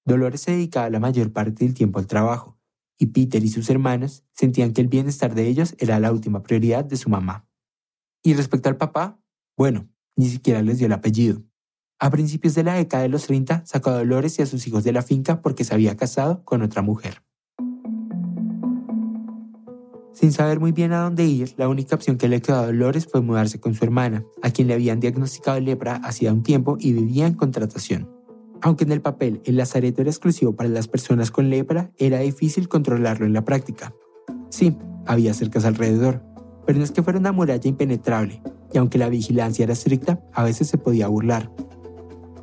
Dolores 0.05 0.43
se 0.43 0.51
dedicaba 0.51 0.91
la 0.91 1.01
mayor 1.01 1.33
parte 1.33 1.65
del 1.65 1.73
tiempo 1.73 1.99
al 1.99 2.07
trabajo, 2.07 2.59
y 2.99 3.07
Peter 3.07 3.43
y 3.43 3.49
sus 3.49 3.71
hermanos 3.71 4.25
sentían 4.35 4.75
que 4.75 4.83
el 4.83 4.89
bienestar 4.89 5.35
de 5.35 5.47
ellos 5.49 5.75
era 5.79 5.99
la 5.99 6.13
última 6.13 6.43
prioridad 6.43 6.85
de 6.85 6.97
su 6.97 7.09
mamá. 7.09 7.49
Y 8.23 8.35
respecto 8.35 8.69
al 8.69 8.77
papá, 8.77 9.23
bueno, 9.57 9.89
ni 10.19 10.29
siquiera 10.29 10.61
les 10.63 10.79
dio 10.79 10.87
el 10.87 10.93
apellido. 10.93 11.43
A 12.01 12.11
principios 12.11 12.55
de 12.55 12.65
la 12.65 12.75
década 12.75 13.05
de 13.05 13.09
los 13.09 13.27
30 13.27 13.65
sacó 13.65 13.91
a 13.91 13.99
Dolores 13.99 14.39
y 14.39 14.43
a 14.43 14.47
sus 14.47 14.67
hijos 14.67 14.85
de 14.85 14.93
la 14.93 15.03
finca 15.03 15.41
porque 15.41 15.65
se 15.65 15.75
había 15.75 15.97
casado 15.97 16.45
con 16.45 16.61
otra 16.63 16.83
mujer. 16.83 17.23
Sin 20.13 20.33
saber 20.33 20.59
muy 20.59 20.73
bien 20.73 20.93
a 20.93 21.03
dónde 21.03 21.25
ir, 21.25 21.55
la 21.57 21.69
única 21.69 21.95
opción 21.95 22.19
que 22.19 22.27
le 22.27 22.43
quedó 22.43 22.57
a 22.57 22.67
Dolores 22.67 23.07
fue 23.07 23.21
mudarse 23.21 23.61
con 23.61 23.75
su 23.75 23.85
hermana, 23.85 24.25
a 24.43 24.51
quien 24.51 24.67
le 24.67 24.75
habían 24.75 24.99
diagnosticado 24.99 25.61
lepra 25.61 25.95
hacía 25.97 26.33
un 26.33 26.43
tiempo 26.43 26.77
y 26.81 26.93
vivía 26.93 27.27
en 27.27 27.35
contratación. 27.35 28.11
Aunque 28.61 28.83
en 28.83 28.91
el 28.91 29.01
papel 29.01 29.41
el 29.45 29.57
lazareto 29.57 30.01
era 30.01 30.11
exclusivo 30.11 30.57
para 30.57 30.69
las 30.69 30.89
personas 30.89 31.31
con 31.31 31.49
lepra, 31.49 31.93
era 31.97 32.19
difícil 32.19 32.69
controlarlo 32.69 33.25
en 33.25 33.33
la 33.33 33.45
práctica. 33.45 33.95
Sí, 34.51 34.77
había 35.07 35.33
cercas 35.33 35.65
alrededor, 35.65 36.25
pero 36.67 36.79
no 36.79 36.85
es 36.85 36.91
que 36.91 37.05
fuera 37.05 37.21
una 37.21 37.31
muralla 37.31 37.69
impenetrable, 37.69 38.43
y 38.73 38.79
aunque 38.79 38.99
la 38.99 39.09
vigilancia 39.09 39.65
era 39.65 39.73
estricta, 39.73 40.21
a 40.33 40.45
veces 40.45 40.69
se 40.69 40.79
podía 40.79 41.09
burlar. 41.09 41.51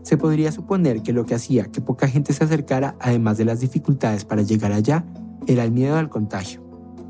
Se 0.03 0.17
podría 0.17 0.51
suponer 0.51 1.01
que 1.01 1.13
lo 1.13 1.25
que 1.25 1.35
hacía 1.35 1.65
que 1.65 1.81
poca 1.81 2.07
gente 2.07 2.33
se 2.33 2.43
acercara, 2.43 2.95
además 2.99 3.37
de 3.37 3.45
las 3.45 3.59
dificultades 3.59 4.25
para 4.25 4.43
llegar 4.43 4.71
allá, 4.71 5.05
era 5.47 5.63
el 5.63 5.71
miedo 5.71 5.97
al 5.97 6.09
contagio. 6.09 6.63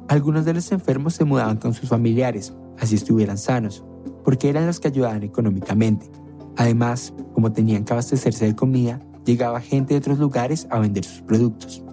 Algunos 0.08 0.46
de 0.46 0.54
los 0.54 0.72
enfermos 0.72 1.16
se 1.16 1.26
mudaban 1.26 1.58
con 1.58 1.74
sus 1.74 1.90
familiares, 1.90 2.54
así 2.80 2.96
estuvieran 2.96 3.38
sanos, 3.38 3.84
porque 4.24 4.50
eran 4.50 4.68
los 4.68 4.80
que 4.80 4.88
ayudaban 4.88 5.24
económicamente. 5.24 6.10
Además, 6.58 7.14
como 7.34 7.52
tenían 7.52 7.84
que 7.84 7.94
abastecerse 7.94 8.46
de 8.46 8.56
comida, 8.56 9.00
llegaba 9.26 9.60
gente 9.60 9.94
de 9.94 10.00
otros 10.00 10.20
lugares 10.20 10.68
a 10.70 10.80
vender 10.80 11.04
sus 11.04 11.22
productos. 11.22 11.84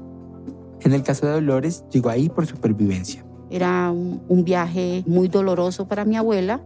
En 0.80 0.92
el 0.92 1.02
caso 1.02 1.26
de 1.26 1.32
Dolores, 1.32 1.85
llegó 1.90 2.11
ahí 2.11 2.28
por 2.28 2.46
supervivencia. 2.46 3.24
Era 3.50 3.90
un, 3.90 4.44
viaje 4.44 5.04
muy 5.06 5.28
doloroso 5.28 5.87
para 5.87 6.04
mi 6.04 6.16
abuela, 6.16 6.62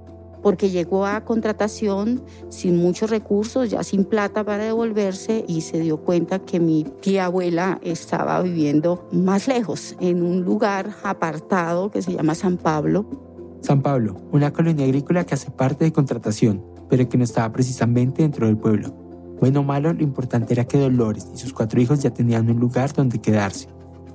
porque 0.46 0.70
llegó 0.70 1.06
a 1.06 1.24
contratación 1.24 2.22
sin 2.50 2.76
muchos 2.76 3.10
recursos, 3.10 3.68
ya 3.68 3.82
sin 3.82 4.04
plata 4.04 4.44
para 4.44 4.62
devolverse 4.62 5.44
y 5.48 5.62
se 5.62 5.80
dio 5.80 5.96
cuenta 5.96 6.38
que 6.38 6.60
mi 6.60 6.84
tía 7.00 7.24
abuela 7.24 7.80
estaba 7.82 8.40
viviendo 8.42 9.08
más 9.10 9.48
lejos, 9.48 9.96
en 9.98 10.22
un 10.22 10.44
lugar 10.44 10.94
apartado 11.02 11.90
que 11.90 12.00
se 12.00 12.12
llama 12.12 12.36
San 12.36 12.58
Pablo. 12.58 13.58
San 13.60 13.82
Pablo, 13.82 14.14
una 14.30 14.52
colonia 14.52 14.84
agrícola 14.84 15.24
que 15.24 15.34
hace 15.34 15.50
parte 15.50 15.84
de 15.84 15.92
contratación, 15.92 16.64
pero 16.88 17.08
que 17.08 17.18
no 17.18 17.24
estaba 17.24 17.50
precisamente 17.50 18.22
dentro 18.22 18.46
del 18.46 18.56
pueblo. 18.56 18.94
Bueno 19.40 19.58
o 19.58 19.64
malo, 19.64 19.92
lo 19.92 20.02
importante 20.04 20.54
era 20.54 20.64
que 20.64 20.78
Dolores 20.78 21.26
y 21.34 21.38
sus 21.38 21.52
cuatro 21.52 21.80
hijos 21.80 22.04
ya 22.04 22.10
tenían 22.10 22.48
un 22.48 22.60
lugar 22.60 22.92
donde 22.92 23.20
quedarse, 23.20 23.66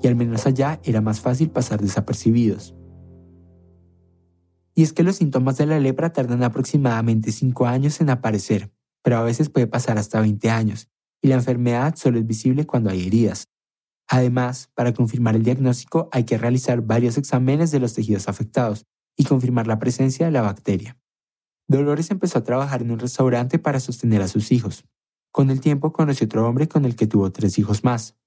y 0.01 0.07
al 0.07 0.15
menos 0.15 0.45
allá 0.45 0.79
era 0.85 1.01
más 1.01 1.19
fácil 1.19 1.49
pasar 1.49 1.81
desapercibidos. 1.81 2.73
Y 4.73 4.83
es 4.83 4.93
que 4.93 5.03
los 5.03 5.17
síntomas 5.17 5.57
de 5.57 5.65
la 5.65 5.79
lepra 5.79 6.13
tardan 6.13 6.43
aproximadamente 6.43 7.31
5 7.31 7.65
años 7.65 8.01
en 8.01 8.09
aparecer, 8.09 8.71
pero 9.03 9.17
a 9.17 9.23
veces 9.23 9.49
puede 9.49 9.67
pasar 9.67 9.97
hasta 9.97 10.21
20 10.21 10.49
años, 10.49 10.89
y 11.21 11.27
la 11.27 11.35
enfermedad 11.35 11.95
solo 11.95 12.19
es 12.19 12.25
visible 12.25 12.65
cuando 12.65 12.89
hay 12.89 13.05
heridas. 13.05 13.49
Además, 14.07 14.69
para 14.73 14.93
confirmar 14.93 15.35
el 15.35 15.43
diagnóstico 15.43 16.09
hay 16.11 16.25
que 16.25 16.37
realizar 16.37 16.81
varios 16.81 17.17
exámenes 17.17 17.71
de 17.71 17.79
los 17.79 17.93
tejidos 17.93 18.27
afectados 18.27 18.85
y 19.15 19.23
confirmar 19.23 19.67
la 19.67 19.79
presencia 19.79 20.25
de 20.25 20.31
la 20.31 20.41
bacteria. 20.41 20.97
Dolores 21.67 22.11
empezó 22.11 22.39
a 22.39 22.43
trabajar 22.43 22.81
en 22.81 22.91
un 22.91 22.99
restaurante 22.99 23.59
para 23.59 23.79
sostener 23.79 24.21
a 24.21 24.27
sus 24.27 24.51
hijos. 24.51 24.83
Con 25.31 25.49
el 25.49 25.61
tiempo 25.61 25.93
conoció 25.93 26.25
otro 26.25 26.45
hombre 26.45 26.67
con 26.67 26.83
el 26.83 26.95
que 26.95 27.07
tuvo 27.07 27.31
tres 27.31 27.57
hijos 27.57 27.85
más. 27.85 28.17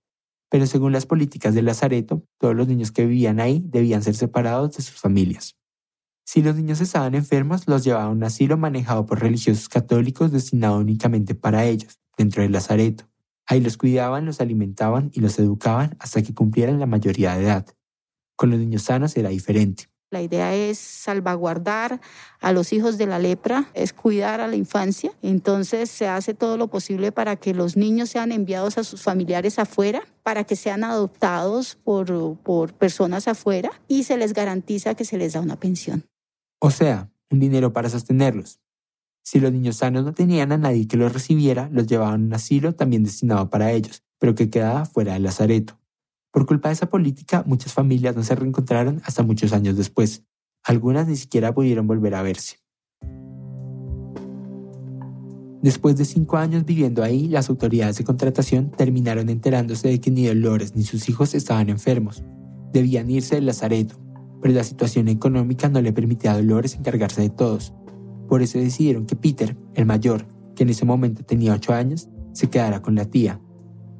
Pero 0.48 0.66
según 0.66 0.92
las 0.92 1.04
políticas 1.04 1.54
del 1.54 1.66
Lazareto, 1.66 2.22
todos 2.38 2.56
los 2.56 2.68
niños 2.68 2.92
que 2.92 3.04
vivían 3.04 3.40
ahí 3.40 3.62
debían 3.66 4.02
ser 4.02 4.14
separados 4.14 4.76
de 4.76 4.82
sus 4.82 4.98
familias. 4.98 5.56
Si 6.24 6.42
los 6.42 6.56
niños 6.56 6.80
estaban 6.80 7.14
enfermos, 7.14 7.68
los 7.68 7.84
llevaban 7.84 8.08
a 8.08 8.10
un 8.10 8.24
asilo 8.24 8.56
manejado 8.56 9.04
por 9.04 9.20
religiosos 9.20 9.68
católicos 9.68 10.32
destinado 10.32 10.78
únicamente 10.78 11.34
para 11.34 11.64
ellos, 11.66 12.00
dentro 12.16 12.42
del 12.42 12.52
lazareto. 12.52 13.04
Ahí 13.46 13.60
los 13.60 13.76
cuidaban, 13.76 14.24
los 14.24 14.40
alimentaban 14.40 15.10
y 15.12 15.20
los 15.20 15.38
educaban 15.38 15.96
hasta 15.98 16.22
que 16.22 16.32
cumplieran 16.32 16.80
la 16.80 16.86
mayoría 16.86 17.36
de 17.36 17.44
edad. 17.44 17.66
Con 18.36 18.50
los 18.50 18.58
niños 18.58 18.82
sanos 18.82 19.16
era 19.16 19.28
diferente. 19.28 19.88
La 20.10 20.22
idea 20.22 20.54
es 20.54 20.78
salvaguardar 20.78 22.00
a 22.40 22.52
los 22.52 22.72
hijos 22.72 22.98
de 22.98 23.06
la 23.06 23.18
lepra, 23.18 23.68
es 23.74 23.92
cuidar 23.92 24.40
a 24.40 24.46
la 24.46 24.54
infancia. 24.54 25.10
Entonces 25.22 25.90
se 25.90 26.06
hace 26.06 26.34
todo 26.34 26.56
lo 26.56 26.68
posible 26.68 27.10
para 27.10 27.36
que 27.36 27.52
los 27.52 27.76
niños 27.76 28.10
sean 28.10 28.30
enviados 28.30 28.78
a 28.78 28.84
sus 28.84 29.02
familiares 29.02 29.58
afuera, 29.58 30.02
para 30.22 30.44
que 30.44 30.56
sean 30.56 30.84
adoptados 30.84 31.74
por, 31.74 32.38
por 32.38 32.72
personas 32.74 33.28
afuera 33.28 33.72
y 33.88 34.04
se 34.04 34.16
les 34.16 34.32
garantiza 34.32 34.94
que 34.94 35.04
se 35.04 35.18
les 35.18 35.32
da 35.32 35.40
una 35.40 35.56
pensión. 35.56 36.04
O 36.64 36.70
sea, 36.70 37.10
un 37.30 37.40
dinero 37.40 37.74
para 37.74 37.90
sostenerlos. 37.90 38.58
Si 39.22 39.38
los 39.38 39.52
niños 39.52 39.76
sanos 39.76 40.02
no 40.02 40.14
tenían 40.14 40.50
a 40.50 40.56
nadie 40.56 40.88
que 40.88 40.96
los 40.96 41.12
recibiera, 41.12 41.68
los 41.70 41.86
llevaban 41.86 42.22
a 42.22 42.24
un 42.24 42.32
asilo 42.32 42.74
también 42.74 43.04
destinado 43.04 43.50
para 43.50 43.70
ellos, 43.70 44.02
pero 44.18 44.34
que 44.34 44.48
quedaba 44.48 44.86
fuera 44.86 45.12
del 45.12 45.24
lazareto. 45.24 45.78
Por 46.30 46.46
culpa 46.46 46.70
de 46.70 46.72
esa 46.72 46.88
política, 46.88 47.44
muchas 47.46 47.74
familias 47.74 48.16
no 48.16 48.22
se 48.22 48.34
reencontraron 48.34 49.02
hasta 49.04 49.22
muchos 49.22 49.52
años 49.52 49.76
después. 49.76 50.24
Algunas 50.62 51.06
ni 51.06 51.16
siquiera 51.16 51.52
pudieron 51.52 51.86
volver 51.86 52.14
a 52.14 52.22
verse. 52.22 52.56
Después 55.60 55.98
de 55.98 56.06
cinco 56.06 56.38
años 56.38 56.64
viviendo 56.64 57.02
ahí, 57.02 57.28
las 57.28 57.50
autoridades 57.50 57.98
de 57.98 58.04
contratación 58.04 58.70
terminaron 58.70 59.28
enterándose 59.28 59.88
de 59.88 60.00
que 60.00 60.10
ni 60.10 60.24
Dolores 60.28 60.74
ni 60.74 60.84
sus 60.84 61.10
hijos 61.10 61.34
estaban 61.34 61.68
enfermos. 61.68 62.24
Debían 62.72 63.10
irse 63.10 63.34
del 63.34 63.44
lazareto, 63.44 63.96
pero 64.44 64.56
la 64.56 64.64
situación 64.64 65.08
económica 65.08 65.70
no 65.70 65.80
le 65.80 65.94
permitía 65.94 66.32
a 66.32 66.36
Dolores 66.36 66.74
encargarse 66.74 67.22
de 67.22 67.30
todos. 67.30 67.72
Por 68.28 68.42
eso 68.42 68.58
decidieron 68.58 69.06
que 69.06 69.16
Peter, 69.16 69.56
el 69.72 69.86
mayor, 69.86 70.26
que 70.54 70.64
en 70.64 70.68
ese 70.68 70.84
momento 70.84 71.24
tenía 71.24 71.54
8 71.54 71.72
años, 71.72 72.10
se 72.34 72.50
quedara 72.50 72.82
con 72.82 72.94
la 72.94 73.06
tía. 73.06 73.40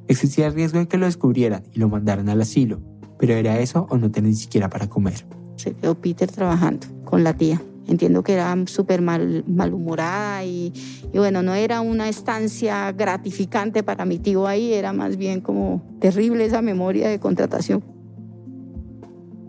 Existía 0.07 0.45
el 0.45 0.53
riesgo 0.53 0.77
de 0.77 0.87
que 0.87 0.99
lo 0.99 1.07
descubrieran 1.07 1.63
y 1.73 1.79
lo 1.79 1.89
mandaran 1.89 2.29
al 2.29 2.39
asilo, 2.43 2.79
pero 3.17 3.33
era 3.33 3.57
eso 3.57 3.87
o 3.89 3.97
no 3.97 4.11
tener 4.11 4.29
ni 4.29 4.35
siquiera 4.35 4.69
para 4.69 4.87
comer. 4.87 5.25
Se 5.55 5.73
quedó 5.73 5.95
Peter 5.95 6.31
trabajando 6.31 6.85
con 7.05 7.23
la 7.23 7.33
tía. 7.35 7.59
Entiendo 7.87 8.21
que 8.21 8.33
era 8.33 8.55
súper 8.67 9.01
mal, 9.01 9.43
malhumorada 9.47 10.45
y, 10.45 10.73
y 11.11 11.17
bueno, 11.17 11.41
no 11.41 11.55
era 11.55 11.81
una 11.81 12.07
estancia 12.07 12.91
gratificante 12.91 13.81
para 13.81 14.05
mi 14.05 14.19
tío 14.19 14.45
ahí, 14.45 14.73
era 14.73 14.93
más 14.93 15.17
bien 15.17 15.41
como 15.41 15.81
terrible 15.99 16.45
esa 16.45 16.61
memoria 16.61 17.09
de 17.09 17.19
contratación. 17.19 17.94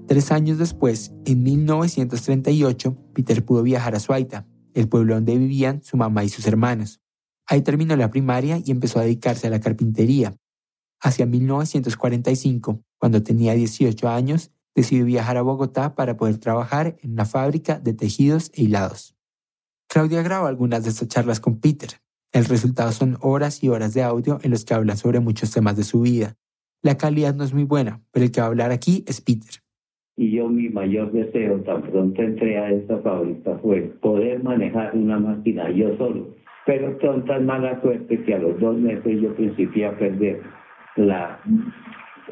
Tres 0.06 0.30
años 0.30 0.58
después, 0.58 1.12
en 1.24 1.42
1938, 1.42 2.96
Peter 3.12 3.44
pudo 3.44 3.64
viajar 3.64 3.96
a 3.96 4.00
Suaita, 4.00 4.46
el 4.72 4.88
pueblo 4.88 5.16
donde 5.16 5.36
vivían 5.36 5.82
su 5.82 5.96
mamá 5.96 6.22
y 6.22 6.28
sus 6.28 6.46
hermanos. 6.46 7.00
Ahí 7.44 7.62
terminó 7.62 7.96
la 7.96 8.08
primaria 8.08 8.60
y 8.64 8.70
empezó 8.70 9.00
a 9.00 9.02
dedicarse 9.02 9.48
a 9.48 9.50
la 9.50 9.58
carpintería. 9.58 10.36
Hacia 11.00 11.26
1945, 11.26 12.84
cuando 12.98 13.24
tenía 13.24 13.54
18 13.54 14.08
años, 14.08 14.52
decidió 14.76 15.04
viajar 15.06 15.38
a 15.38 15.42
Bogotá 15.42 15.96
para 15.96 16.16
poder 16.16 16.38
trabajar 16.38 16.96
en 17.02 17.12
una 17.12 17.24
fábrica 17.24 17.80
de 17.80 17.92
tejidos 17.92 18.52
e 18.54 18.62
hilados. 18.62 19.16
Claudia 19.88 20.22
grabó 20.22 20.46
algunas 20.46 20.84
de 20.84 20.90
estas 20.90 21.08
charlas 21.08 21.40
con 21.40 21.58
Peter. 21.58 22.00
El 22.30 22.44
resultado 22.44 22.92
son 22.92 23.18
horas 23.22 23.64
y 23.64 23.70
horas 23.70 23.92
de 23.92 24.04
audio 24.04 24.38
en 24.42 24.52
los 24.52 24.64
que 24.64 24.74
hablan 24.74 24.98
sobre 24.98 25.18
muchos 25.18 25.50
temas 25.50 25.76
de 25.76 25.82
su 25.82 26.00
vida. 26.02 26.36
La 26.80 26.96
calidad 26.96 27.34
no 27.34 27.42
es 27.42 27.52
muy 27.52 27.64
buena, 27.64 28.04
pero 28.12 28.24
el 28.24 28.30
que 28.30 28.40
va 28.40 28.46
a 28.46 28.50
hablar 28.50 28.70
aquí 28.70 29.02
es 29.08 29.20
Peter 29.20 29.65
y 30.16 30.30
yo 30.30 30.48
mi 30.48 30.68
mayor 30.70 31.12
deseo 31.12 31.60
tan 31.60 31.82
pronto 31.82 32.22
entré 32.22 32.58
a 32.58 32.70
esta 32.70 32.98
fábrica 32.98 33.58
fue 33.62 33.82
poder 34.00 34.42
manejar 34.42 34.96
una 34.96 35.18
máquina 35.18 35.70
yo 35.70 35.96
solo 35.98 36.34
Pero 36.64 36.98
con 36.98 37.24
tan 37.26 37.44
mala 37.44 37.80
suerte 37.82 38.24
que 38.24 38.34
a 38.34 38.38
los 38.38 38.58
dos 38.58 38.78
meses 38.78 39.20
yo 39.20 39.34
principié 39.34 39.86
a 39.86 39.98
perder 39.98 40.42
la 40.96 41.40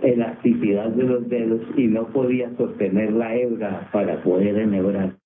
elasticidad 0.03 0.89
de 0.91 1.03
los 1.05 1.29
dedos 1.29 1.61
y 1.77 1.87
no 1.87 2.09
podía 2.13 2.55
sostener 2.57 3.13
la 3.13 3.35
hebra 3.37 3.89
para 3.93 4.23
poder 4.25 4.59
enhebrar. 4.59 5.19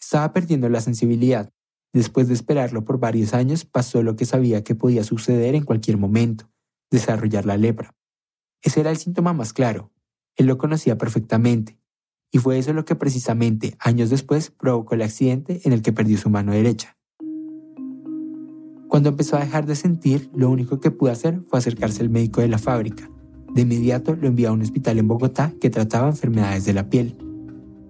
Estaba 0.00 0.32
perdiendo 0.32 0.68
la 0.68 0.80
sensibilidad. 0.80 1.52
Después 1.92 2.28
de 2.28 2.34
esperarlo 2.34 2.84
por 2.84 2.98
varios 2.98 3.34
años, 3.34 3.64
pasó 3.64 4.02
lo 4.02 4.16
que 4.16 4.24
sabía 4.24 4.64
que 4.64 4.74
podía 4.74 5.04
suceder 5.04 5.54
en 5.54 5.64
cualquier 5.64 5.96
momento, 5.96 6.50
desarrollar 6.90 7.46
la 7.46 7.56
lepra. 7.56 7.94
Ese 8.62 8.80
era 8.80 8.90
el 8.90 8.96
síntoma 8.96 9.32
más 9.32 9.52
claro. 9.52 9.92
Él 10.36 10.46
lo 10.46 10.58
conocía 10.58 10.98
perfectamente. 10.98 11.78
Y 12.36 12.38
fue 12.38 12.58
eso 12.58 12.74
lo 12.74 12.84
que 12.84 12.94
precisamente 12.94 13.78
años 13.80 14.10
después 14.10 14.50
provocó 14.50 14.94
el 14.94 15.00
accidente 15.00 15.62
en 15.64 15.72
el 15.72 15.80
que 15.80 15.94
perdió 15.94 16.18
su 16.18 16.28
mano 16.28 16.52
derecha. 16.52 16.94
Cuando 18.88 19.08
empezó 19.08 19.36
a 19.36 19.40
dejar 19.40 19.64
de 19.64 19.74
sentir, 19.74 20.28
lo 20.34 20.50
único 20.50 20.78
que 20.78 20.90
pudo 20.90 21.12
hacer 21.12 21.40
fue 21.48 21.58
acercarse 21.58 22.02
al 22.02 22.10
médico 22.10 22.42
de 22.42 22.48
la 22.48 22.58
fábrica. 22.58 23.10
De 23.54 23.62
inmediato 23.62 24.14
lo 24.14 24.28
envió 24.28 24.50
a 24.50 24.52
un 24.52 24.60
hospital 24.60 24.98
en 24.98 25.08
Bogotá 25.08 25.54
que 25.62 25.70
trataba 25.70 26.10
enfermedades 26.10 26.66
de 26.66 26.74
la 26.74 26.90
piel. 26.90 27.16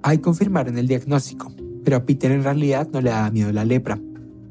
Ahí 0.04 0.18
confirmaron 0.18 0.78
el 0.78 0.86
diagnóstico, 0.86 1.52
pero 1.82 1.96
a 1.96 2.06
Peter 2.06 2.30
en 2.30 2.44
realidad 2.44 2.88
no 2.92 3.00
le 3.00 3.10
daba 3.10 3.32
miedo 3.32 3.50
la 3.50 3.64
lepra. 3.64 3.98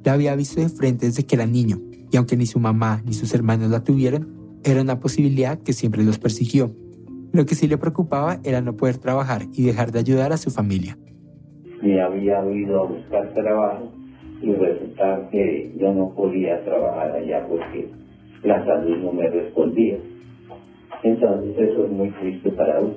La 0.03 0.11
había 0.11 0.35
visto 0.35 0.59
de 0.59 0.67
frente 0.67 1.05
desde 1.05 1.25
que 1.25 1.35
era 1.35 1.45
niño, 1.45 1.81
y 2.11 2.17
aunque 2.17 2.35
ni 2.35 2.47
su 2.47 2.59
mamá 2.59 3.01
ni 3.05 3.13
sus 3.13 3.33
hermanos 3.33 3.71
la 3.71 3.81
tuvieron, 3.81 4.59
era 4.65 4.81
una 4.81 4.99
posibilidad 4.99 5.57
que 5.57 5.71
siempre 5.71 6.03
los 6.03 6.19
persiguió. 6.19 6.75
Lo 7.31 7.45
que 7.45 7.55
sí 7.55 7.67
le 7.67 7.77
preocupaba 7.77 8.39
era 8.43 8.61
no 8.61 8.75
poder 8.77 8.97
trabajar 8.97 9.43
y 9.53 9.63
dejar 9.63 9.91
de 9.91 9.99
ayudar 9.99 10.33
a 10.33 10.37
su 10.37 10.51
familia. 10.51 10.97
Me 11.81 12.01
había 12.01 12.43
ido 12.51 12.83
a 12.83 12.87
buscar 12.87 13.33
trabajo 13.33 13.91
y 14.41 14.53
resulta 14.53 15.29
que 15.31 15.75
yo 15.79 15.93
no 15.93 16.13
podía 16.15 16.63
trabajar 16.63 17.11
allá 17.11 17.45
porque 17.47 17.89
la 18.43 18.63
salud 18.65 18.97
no 18.97 19.11
me 19.11 19.29
respondía. 19.29 19.97
Entonces 21.03 21.55
eso 21.57 21.85
es 21.85 21.91
muy 21.91 22.09
triste 22.11 22.51
para 22.51 22.79
uno. 22.79 22.95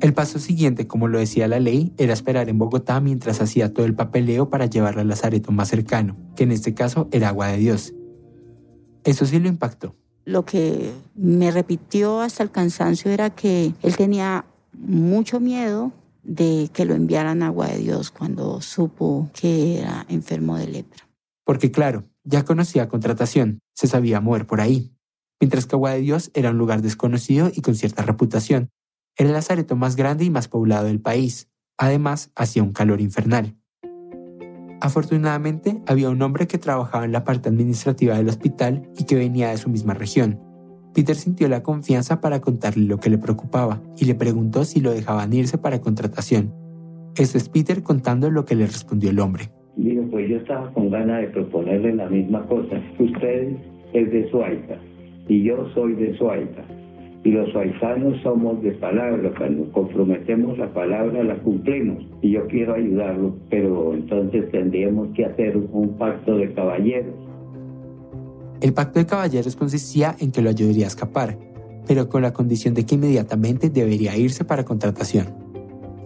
El 0.00 0.14
paso 0.14 0.38
siguiente, 0.38 0.86
como 0.86 1.08
lo 1.08 1.18
decía 1.18 1.46
la 1.46 1.60
ley, 1.60 1.92
era 1.98 2.14
esperar 2.14 2.48
en 2.48 2.56
Bogotá 2.56 3.00
mientras 3.00 3.42
hacía 3.42 3.74
todo 3.74 3.84
el 3.84 3.94
papeleo 3.94 4.48
para 4.48 4.64
llevarla 4.64 5.02
al 5.02 5.08
lazareto 5.08 5.52
más 5.52 5.68
cercano, 5.68 6.16
que 6.36 6.44
en 6.44 6.52
este 6.52 6.72
caso 6.72 7.08
era 7.12 7.28
Agua 7.28 7.48
de 7.48 7.58
Dios. 7.58 7.94
Eso 9.04 9.26
sí 9.26 9.38
lo 9.38 9.48
impactó. 9.48 9.94
Lo 10.24 10.44
que 10.44 10.92
me 11.14 11.50
repitió 11.50 12.20
hasta 12.20 12.42
el 12.42 12.50
cansancio 12.50 13.10
era 13.10 13.30
que 13.30 13.72
él 13.82 13.96
tenía 13.96 14.44
mucho 14.72 15.40
miedo 15.40 15.92
de 16.22 16.70
que 16.72 16.84
lo 16.84 16.94
enviaran 16.94 17.42
a 17.42 17.46
Agua 17.46 17.68
de 17.68 17.78
Dios 17.78 18.10
cuando 18.10 18.60
supo 18.60 19.30
que 19.32 19.78
era 19.78 20.06
enfermo 20.08 20.56
de 20.56 20.68
lepra. 20.68 21.08
Porque 21.44 21.70
claro, 21.70 22.04
ya 22.24 22.44
conocía 22.44 22.88
contratación, 22.88 23.60
se 23.74 23.86
sabía 23.86 24.20
mover 24.20 24.46
por 24.46 24.60
ahí. 24.60 24.92
Mientras 25.40 25.66
que 25.66 25.74
Agua 25.74 25.92
de 25.92 26.00
Dios 26.00 26.30
era 26.34 26.50
un 26.50 26.58
lugar 26.58 26.82
desconocido 26.82 27.50
y 27.54 27.62
con 27.62 27.74
cierta 27.74 28.02
reputación. 28.02 28.70
Era 29.16 29.30
el 29.30 29.34
lazareto 29.34 29.74
más 29.74 29.96
grande 29.96 30.24
y 30.24 30.30
más 30.30 30.48
poblado 30.48 30.86
del 30.86 31.00
país. 31.00 31.48
Además, 31.78 32.30
hacía 32.34 32.62
un 32.62 32.72
calor 32.72 33.00
infernal. 33.00 33.56
Afortunadamente, 34.80 35.82
había 35.86 36.08
un 36.08 36.22
hombre 36.22 36.46
que 36.46 36.58
trabajaba 36.58 37.04
en 37.04 37.12
la 37.12 37.24
parte 37.24 37.48
administrativa 37.48 38.16
del 38.16 38.28
hospital 38.28 38.88
y 38.98 39.04
que 39.04 39.16
venía 39.16 39.50
de 39.50 39.58
su 39.58 39.68
misma 39.68 39.94
región. 39.94 40.40
Peter 40.94 41.14
sintió 41.14 41.48
la 41.48 41.62
confianza 41.62 42.20
para 42.20 42.40
contarle 42.40 42.86
lo 42.86 42.98
que 42.98 43.10
le 43.10 43.18
preocupaba 43.18 43.80
y 43.96 44.06
le 44.06 44.14
preguntó 44.14 44.64
si 44.64 44.80
lo 44.80 44.90
dejaban 44.90 45.32
irse 45.32 45.58
para 45.58 45.80
contratación. 45.80 46.52
Esto 47.16 47.38
es 47.38 47.48
Peter 47.48 47.82
contando 47.82 48.30
lo 48.30 48.44
que 48.44 48.54
le 48.54 48.66
respondió 48.66 49.10
el 49.10 49.20
hombre. 49.20 49.50
Digo, 49.76 50.04
pues 50.10 50.28
yo 50.28 50.36
estaba 50.38 50.72
con 50.72 50.90
ganas 50.90 51.20
de 51.20 51.28
proponerle 51.28 51.94
la 51.94 52.08
misma 52.08 52.46
cosa. 52.46 52.80
Usted 52.98 53.56
es 53.92 54.10
de 54.10 54.30
Suaita 54.30 54.78
y 55.28 55.44
yo 55.44 55.68
soy 55.74 55.94
de 55.94 56.16
Suaita. 56.16 56.64
Y 57.22 57.32
los 57.32 57.50
paisanos 57.50 58.20
somos 58.22 58.62
de 58.62 58.72
palabra, 58.72 59.30
cuando 59.36 59.70
comprometemos 59.72 60.56
la 60.56 60.72
palabra 60.72 61.22
la 61.22 61.36
cumplimos. 61.40 62.02
Y 62.22 62.32
yo 62.32 62.46
quiero 62.46 62.74
ayudarlo, 62.74 63.36
pero 63.50 63.92
entonces 63.92 64.50
tendríamos 64.50 65.08
que 65.14 65.26
hacer 65.26 65.56
un 65.56 65.96
pacto 65.98 66.36
de 66.36 66.52
caballeros. 66.54 67.14
El 68.62 68.72
pacto 68.72 68.98
de 68.98 69.06
caballeros 69.06 69.54
consistía 69.54 70.16
en 70.18 70.32
que 70.32 70.40
lo 70.40 70.48
ayudaría 70.48 70.86
a 70.86 70.88
escapar, 70.88 71.36
pero 71.86 72.08
con 72.08 72.22
la 72.22 72.32
condición 72.32 72.72
de 72.72 72.86
que 72.86 72.94
inmediatamente 72.94 73.68
debería 73.68 74.16
irse 74.16 74.44
para 74.44 74.64
contratación. 74.64 75.26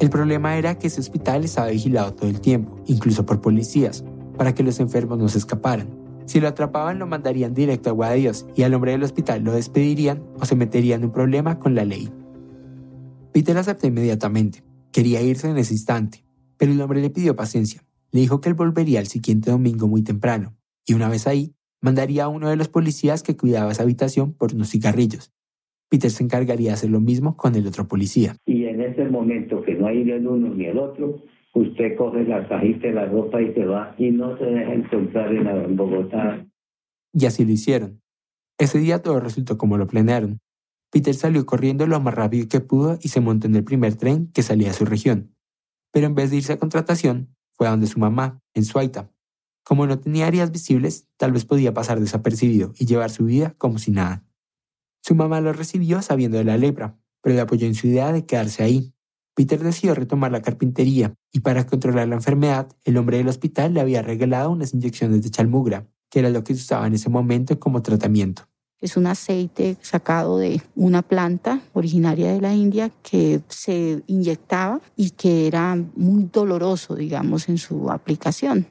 El 0.00 0.10
problema 0.10 0.56
era 0.56 0.78
que 0.78 0.88
ese 0.88 1.00
hospital 1.00 1.44
estaba 1.44 1.68
vigilado 1.68 2.12
todo 2.12 2.28
el 2.28 2.40
tiempo, 2.40 2.76
incluso 2.86 3.24
por 3.24 3.40
policías, 3.40 4.04
para 4.36 4.52
que 4.52 4.64
los 4.64 4.80
enfermos 4.80 5.18
no 5.18 5.28
se 5.28 5.38
escaparan. 5.38 6.03
Si 6.26 6.40
lo 6.40 6.48
atrapaban 6.48 6.98
lo 6.98 7.06
mandarían 7.06 7.54
directo 7.54 8.02
a 8.02 8.12
Dios 8.12 8.46
y 8.56 8.62
al 8.62 8.74
hombre 8.74 8.92
del 8.92 9.02
hospital 9.02 9.44
lo 9.44 9.52
despedirían 9.52 10.22
o 10.40 10.44
se 10.46 10.56
meterían 10.56 11.00
en 11.00 11.06
un 11.06 11.12
problema 11.12 11.58
con 11.58 11.74
la 11.74 11.84
ley. 11.84 12.10
Peter 13.32 13.56
aceptó 13.56 13.86
inmediatamente. 13.86 14.62
Quería 14.92 15.20
irse 15.20 15.50
en 15.50 15.58
ese 15.58 15.74
instante, 15.74 16.24
pero 16.56 16.72
el 16.72 16.80
hombre 16.80 17.00
le 17.00 17.10
pidió 17.10 17.34
paciencia. 17.34 17.82
Le 18.12 18.20
dijo 18.20 18.40
que 18.40 18.48
él 18.48 18.54
volvería 18.54 19.00
el 19.00 19.08
siguiente 19.08 19.50
domingo 19.50 19.88
muy 19.88 20.02
temprano, 20.02 20.54
y 20.86 20.94
una 20.94 21.08
vez 21.08 21.26
ahí, 21.26 21.52
mandaría 21.80 22.24
a 22.24 22.28
uno 22.28 22.48
de 22.48 22.56
los 22.56 22.68
policías 22.68 23.22
que 23.22 23.36
cuidaba 23.36 23.72
esa 23.72 23.82
habitación 23.82 24.32
por 24.32 24.54
unos 24.54 24.70
cigarrillos. 24.70 25.32
Peter 25.88 26.10
se 26.10 26.22
encargaría 26.22 26.70
de 26.70 26.74
hacer 26.74 26.90
lo 26.90 27.00
mismo 27.00 27.36
con 27.36 27.56
el 27.56 27.66
otro 27.66 27.86
policía. 27.86 28.36
Y 28.46 28.64
en 28.64 28.80
ese 28.80 29.04
momento 29.04 29.62
que 29.62 29.74
no 29.74 29.88
hay 29.88 30.04
ni 30.04 30.12
el 30.12 30.26
uno 30.26 30.54
ni 30.54 30.66
el 30.66 30.78
otro, 30.78 31.22
usted 31.54 31.96
coge 31.96 32.24
la 32.24 32.46
cajita 32.46 32.88
de 32.88 32.92
la 32.94 33.06
ropa 33.06 33.40
y 33.40 33.54
se 33.54 33.64
va 33.64 33.94
y 33.96 34.10
no 34.10 34.36
se 34.36 34.44
deja 34.44 34.74
encontrar 34.74 35.32
en, 35.32 35.46
en 35.46 35.76
Bogotá. 35.76 36.46
Y 37.12 37.26
así 37.26 37.44
lo 37.44 37.52
hicieron. 37.52 38.02
Ese 38.58 38.78
día 38.78 39.02
todo 39.02 39.20
resultó 39.20 39.56
como 39.56 39.78
lo 39.78 39.86
planearon. 39.86 40.40
Peter 40.90 41.14
salió 41.14 41.44
corriendo 41.46 41.86
lo 41.86 41.98
más 42.00 42.14
rápido 42.14 42.48
que 42.48 42.60
pudo 42.60 42.98
y 43.02 43.08
se 43.08 43.20
montó 43.20 43.46
en 43.46 43.56
el 43.56 43.64
primer 43.64 43.96
tren 43.96 44.30
que 44.32 44.42
salía 44.42 44.70
a 44.70 44.74
su 44.74 44.84
región. 44.84 45.34
Pero 45.92 46.06
en 46.06 46.14
vez 46.14 46.30
de 46.30 46.36
irse 46.36 46.52
a 46.52 46.58
contratación, 46.58 47.34
fue 47.52 47.66
a 47.66 47.70
donde 47.70 47.86
su 47.86 47.98
mamá, 47.98 48.40
en 48.52 48.64
Suaita. 48.64 49.10
Como 49.64 49.86
no 49.86 49.98
tenía 49.98 50.26
áreas 50.26 50.50
visibles, 50.52 51.08
tal 51.16 51.32
vez 51.32 51.44
podía 51.44 51.74
pasar 51.74 51.98
desapercibido 51.98 52.72
y 52.78 52.86
llevar 52.86 53.10
su 53.10 53.24
vida 53.24 53.54
como 53.58 53.78
si 53.78 53.90
nada. 53.90 54.24
Su 55.02 55.14
mamá 55.14 55.40
lo 55.40 55.52
recibió 55.52 56.00
sabiendo 56.02 56.38
de 56.38 56.44
la 56.44 56.58
lepra, 56.58 56.98
pero 57.22 57.34
le 57.34 57.40
apoyó 57.40 57.66
en 57.66 57.74
su 57.74 57.88
idea 57.88 58.12
de 58.12 58.24
quedarse 58.24 58.62
ahí, 58.62 58.93
Peter 59.34 59.62
decidió 59.62 59.94
retomar 59.94 60.30
la 60.30 60.42
carpintería 60.42 61.14
y 61.32 61.40
para 61.40 61.66
controlar 61.66 62.08
la 62.08 62.14
enfermedad, 62.14 62.68
el 62.84 62.96
hombre 62.96 63.16
del 63.18 63.28
hospital 63.28 63.74
le 63.74 63.80
había 63.80 64.00
regalado 64.00 64.50
unas 64.50 64.74
inyecciones 64.74 65.22
de 65.22 65.30
chalmugra, 65.30 65.86
que 66.08 66.20
era 66.20 66.30
lo 66.30 66.44
que 66.44 66.54
se 66.54 66.60
usaba 66.60 66.86
en 66.86 66.94
ese 66.94 67.10
momento 67.10 67.58
como 67.58 67.82
tratamiento. 67.82 68.44
Es 68.80 68.96
un 68.96 69.06
aceite 69.06 69.76
sacado 69.80 70.38
de 70.38 70.60
una 70.76 71.02
planta 71.02 71.62
originaria 71.72 72.32
de 72.32 72.40
la 72.40 72.54
India 72.54 72.90
que 73.02 73.40
se 73.48 74.02
inyectaba 74.06 74.80
y 74.94 75.10
que 75.10 75.46
era 75.46 75.74
muy 75.96 76.28
doloroso, 76.32 76.94
digamos, 76.94 77.48
en 77.48 77.58
su 77.58 77.90
aplicación. 77.90 78.66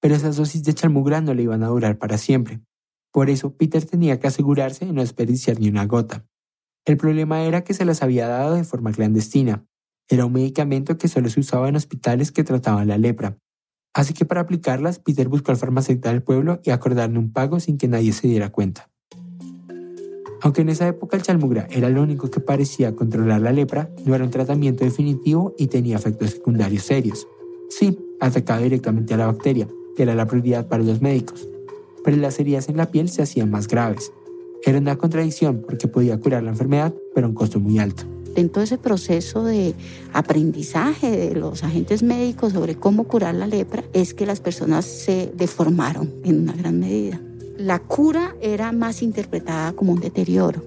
Pero 0.00 0.16
esas 0.16 0.36
dosis 0.36 0.64
de 0.64 0.74
chalmugra 0.74 1.20
no 1.20 1.32
le 1.32 1.44
iban 1.44 1.62
a 1.62 1.68
durar 1.68 1.96
para 1.96 2.18
siempre. 2.18 2.60
Por 3.12 3.30
eso 3.30 3.56
Peter 3.56 3.84
tenía 3.84 4.18
que 4.18 4.26
asegurarse 4.26 4.84
de 4.84 4.92
no 4.92 5.00
desperdiciar 5.00 5.60
ni 5.60 5.68
una 5.68 5.86
gota. 5.86 6.26
El 6.84 6.96
problema 6.96 7.42
era 7.42 7.62
que 7.62 7.74
se 7.74 7.84
las 7.84 8.02
había 8.02 8.26
dado 8.26 8.54
de 8.54 8.64
forma 8.64 8.92
clandestina, 8.92 9.64
era 10.10 10.26
un 10.26 10.32
medicamento 10.32 10.98
que 10.98 11.06
solo 11.06 11.30
se 11.30 11.38
usaba 11.38 11.68
en 11.68 11.76
hospitales 11.76 12.32
que 12.32 12.42
trataban 12.42 12.88
la 12.88 12.98
lepra. 12.98 13.38
Así 13.94 14.12
que 14.12 14.24
para 14.24 14.40
aplicarlas, 14.40 14.98
Peter 14.98 15.28
buscó 15.28 15.52
al 15.52 15.56
farmacéutico 15.56 16.08
del 16.08 16.22
pueblo 16.22 16.60
y 16.64 16.70
acordaron 16.70 17.16
un 17.16 17.32
pago 17.32 17.60
sin 17.60 17.78
que 17.78 17.86
nadie 17.86 18.12
se 18.12 18.26
diera 18.26 18.50
cuenta. 18.50 18.90
Aunque 20.42 20.62
en 20.62 20.68
esa 20.68 20.88
época 20.88 21.16
el 21.16 21.22
chalmugra 21.22 21.68
era 21.70 21.88
lo 21.90 22.02
único 22.02 22.28
que 22.28 22.40
parecía 22.40 22.96
controlar 22.96 23.40
la 23.40 23.52
lepra, 23.52 23.88
no 24.04 24.14
era 24.14 24.24
un 24.24 24.30
tratamiento 24.30 24.84
definitivo 24.84 25.54
y 25.58 25.68
tenía 25.68 25.96
efectos 25.96 26.30
secundarios 26.30 26.82
serios. 26.82 27.28
Sí, 27.68 27.96
atacaba 28.20 28.60
directamente 28.60 29.14
a 29.14 29.16
la 29.16 29.26
bacteria, 29.26 29.68
que 29.96 30.02
era 30.02 30.14
la 30.14 30.26
prioridad 30.26 30.66
para 30.66 30.82
los 30.82 31.00
médicos, 31.00 31.46
pero 32.02 32.16
las 32.16 32.40
heridas 32.40 32.68
en 32.68 32.78
la 32.78 32.90
piel 32.90 33.10
se 33.10 33.22
hacían 33.22 33.50
más 33.50 33.68
graves. 33.68 34.12
Era 34.64 34.78
una 34.78 34.96
contradicción 34.96 35.62
porque 35.64 35.86
podía 35.88 36.18
curar 36.18 36.42
la 36.42 36.50
enfermedad, 36.50 36.94
pero 37.14 37.26
a 37.26 37.30
un 37.30 37.34
costo 37.34 37.60
muy 37.60 37.78
alto 37.78 38.04
en 38.36 38.48
todo 38.48 38.64
ese 38.64 38.78
proceso 38.78 39.44
de 39.44 39.74
aprendizaje 40.12 41.10
de 41.10 41.34
los 41.34 41.64
agentes 41.64 42.02
médicos 42.02 42.52
sobre 42.52 42.76
cómo 42.76 43.04
curar 43.04 43.34
la 43.34 43.46
lepra 43.46 43.84
es 43.92 44.14
que 44.14 44.26
las 44.26 44.40
personas 44.40 44.84
se 44.84 45.32
deformaron 45.34 46.12
en 46.24 46.42
una 46.42 46.52
gran 46.52 46.78
medida. 46.78 47.20
La 47.56 47.78
cura 47.78 48.36
era 48.40 48.72
más 48.72 49.02
interpretada 49.02 49.72
como 49.72 49.92
un 49.92 50.00
deterioro. 50.00 50.64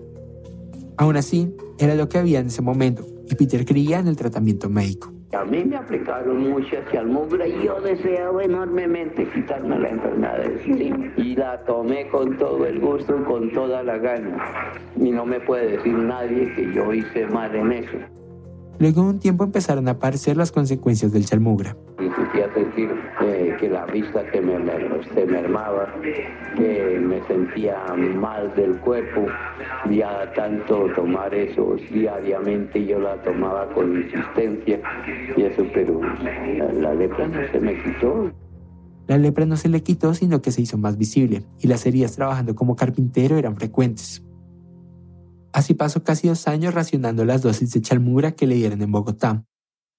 Aún 0.97 1.17
así, 1.17 1.53
era 1.79 1.95
lo 1.95 2.09
que 2.09 2.17
había 2.17 2.39
en 2.39 2.47
ese 2.47 2.61
momento 2.61 3.05
y 3.29 3.35
Peter 3.35 3.65
creía 3.65 3.99
en 3.99 4.07
el 4.07 4.15
tratamiento 4.15 4.69
médico. 4.69 5.12
A 5.33 5.43
mí 5.45 5.63
me 5.65 5.75
aplicaron 5.75 6.51
mucha 6.51 6.77
chalmugra 6.91 7.47
y 7.47 7.65
yo 7.65 7.81
deseaba 7.81 8.43
enormemente 8.43 9.27
quitarme 9.33 9.79
la 9.79 9.89
enfermedad 9.89 10.37
de. 10.37 11.13
Y 11.17 11.35
la 11.35 11.63
tomé 11.65 12.07
con 12.09 12.37
todo 12.37 12.65
el 12.67 12.79
gusto, 12.79 13.23
con 13.25 13.51
toda 13.51 13.81
la 13.81 13.97
gana. 13.97 14.37
Y 14.95 15.09
no 15.09 15.25
me 15.25 15.39
puede 15.39 15.77
decir 15.77 15.93
nadie 15.93 16.53
que 16.53 16.71
yo 16.73 16.93
hice 16.93 17.25
mal 17.27 17.55
en 17.55 17.71
eso. 17.71 17.97
Luego 18.77 19.03
de 19.03 19.09
un 19.09 19.19
tiempo 19.19 19.43
empezaron 19.43 19.87
a 19.87 19.91
aparecer 19.91 20.37
las 20.37 20.51
consecuencias 20.51 21.11
del 21.11 21.25
chalmugra. 21.25 21.75
Empecé 22.23 22.43
a 22.45 22.53
sentir 22.53 22.89
que 23.59 23.69
la 23.69 23.85
vista 23.87 24.25
que 24.31 24.39
me, 24.39 24.53
se 25.13 25.25
mermaba, 25.25 25.93
que 26.55 26.99
me 26.99 27.21
sentía 27.27 27.83
mal 27.95 28.53
del 28.55 28.79
cuerpo, 28.79 29.25
ya 29.89 30.31
tanto 30.33 30.87
tomar 30.95 31.33
eso 31.33 31.75
diariamente, 31.91 32.85
yo 32.85 32.99
la 32.99 33.21
tomaba 33.23 33.67
con 33.73 34.03
insistencia 34.03 34.79
y 35.35 35.41
eso, 35.41 35.65
pero 35.73 35.99
la, 36.01 36.71
la 36.73 36.93
lepra 36.95 37.27
no 37.27 37.51
se 37.51 37.59
me 37.59 37.83
quitó. 37.83 38.31
La 39.07 39.17
lepra 39.17 39.45
no 39.45 39.57
se 39.57 39.67
le 39.67 39.83
quitó, 39.83 40.13
sino 40.13 40.41
que 40.41 40.51
se 40.51 40.61
hizo 40.61 40.77
más 40.77 40.97
visible, 40.97 41.43
y 41.59 41.67
las 41.67 41.85
heridas 41.85 42.15
trabajando 42.15 42.55
como 42.55 42.77
carpintero 42.77 43.37
eran 43.37 43.57
frecuentes. 43.57 44.23
Así 45.51 45.73
pasó 45.73 46.03
casi 46.03 46.29
dos 46.29 46.47
años 46.47 46.73
racionando 46.73 47.25
las 47.25 47.41
dosis 47.41 47.71
de 47.73 47.81
chalmura 47.81 48.31
que 48.31 48.47
le 48.47 48.55
dieron 48.55 48.81
en 48.81 48.91
Bogotá. 48.91 49.43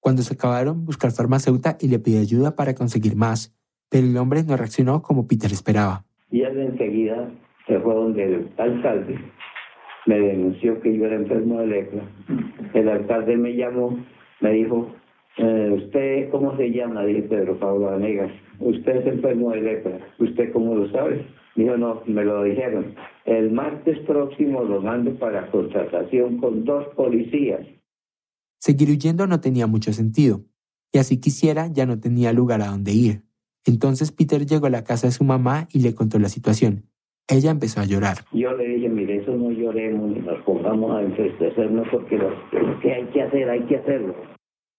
Cuando 0.05 0.21
se 0.21 0.35
acabaron, 0.35 0.85
buscar 0.85 1.13
farmacéutica 1.13 1.79
y 1.81 1.89
le 1.89 1.99
pidió 1.99 2.21
ayuda 2.21 2.57
para 2.57 2.75
conseguir 2.75 3.17
más, 3.17 3.57
pero 3.89 4.07
el 4.07 4.15
hombre 4.19 4.45
no 4.45 4.55
reaccionó 4.55 5.01
como 5.01 5.27
Peter 5.27 5.51
esperaba. 5.51 6.05
Y 6.31 6.43
él 6.43 6.61
enseguida 6.61 7.31
se 7.67 7.81
fue 7.81 7.95
donde 7.95 8.23
el 8.23 8.51
alcalde 8.59 9.19
me 10.05 10.21
denunció 10.21 10.79
que 10.83 10.95
yo 10.95 11.07
era 11.07 11.17
enfermo 11.17 11.59
de 11.61 11.69
lepra. 11.69 12.03
El 12.75 12.91
alcalde 12.91 13.35
me 13.39 13.57
llamó, 13.57 13.99
me 14.43 14.53
dijo, 14.53 14.95
eh, 15.39 15.71
¿usted 15.75 16.29
cómo 16.29 16.55
se 16.59 16.71
llama? 16.71 17.03
Dije 17.07 17.23
Pedro 17.23 17.59
Pablo 17.59 17.89
Anegas. 17.89 18.31
Usted 18.59 18.97
es 18.97 19.07
enfermo 19.07 19.53
de 19.53 19.63
lepra. 19.63 20.01
¿Usted 20.19 20.53
cómo 20.53 20.75
lo 20.75 20.91
sabe? 20.91 21.25
Dijo, 21.57 21.79
no, 21.79 22.03
me 22.05 22.27
lo 22.27 22.45
dijeron. 22.45 22.95
El 23.25 23.53
martes 23.53 23.99
próximo 24.01 24.65
lo 24.65 24.83
mando 24.83 25.15
para 25.15 25.51
contratación 25.51 26.37
con 26.37 26.67
dos 26.67 26.89
policías. 26.89 27.67
Seguir 28.65 28.89
huyendo 28.89 29.27
no 29.27 29.41
tenía 29.41 29.67
mucho 29.67 29.93
sentido, 29.93 30.47
y 30.91 30.97
así 30.97 31.21
quisiera 31.21 31.67
ya 31.67 31.85
no 31.85 32.01
tenía 32.01 32.33
lugar 32.33 32.63
a 32.63 32.69
donde 32.69 32.93
ir. 32.93 33.23
Entonces 33.67 34.11
Peter 34.11 34.47
llegó 34.47 34.65
a 34.65 34.71
la 34.71 34.85
casa 34.85 35.07
de 35.07 35.13
su 35.13 35.23
mamá 35.23 35.69
y 35.71 35.81
le 35.81 35.95
contó 35.95 36.19
la 36.19 36.31
situación. 36.31 36.89
Ella 37.29 37.51
empezó 37.51 37.83
a 37.83 37.85
llorar. 37.85 38.25
Yo 38.33 38.57
le 38.57 38.67
dije, 38.67 38.89
mire, 38.89 39.19
eso 39.19 39.37
no 39.37 39.51
lloremos 39.51 40.11
ni 40.11 40.21
nos 40.21 40.43
pongamos 40.45 40.97
a 40.97 41.03
entristecernos 41.03 41.87
porque 41.93 42.17
lo 42.17 42.31
que 42.81 42.91
hay 42.91 43.05
que 43.13 43.21
hacer, 43.21 43.51
hay 43.51 43.67
que 43.67 43.77
hacerlo. 43.77 44.15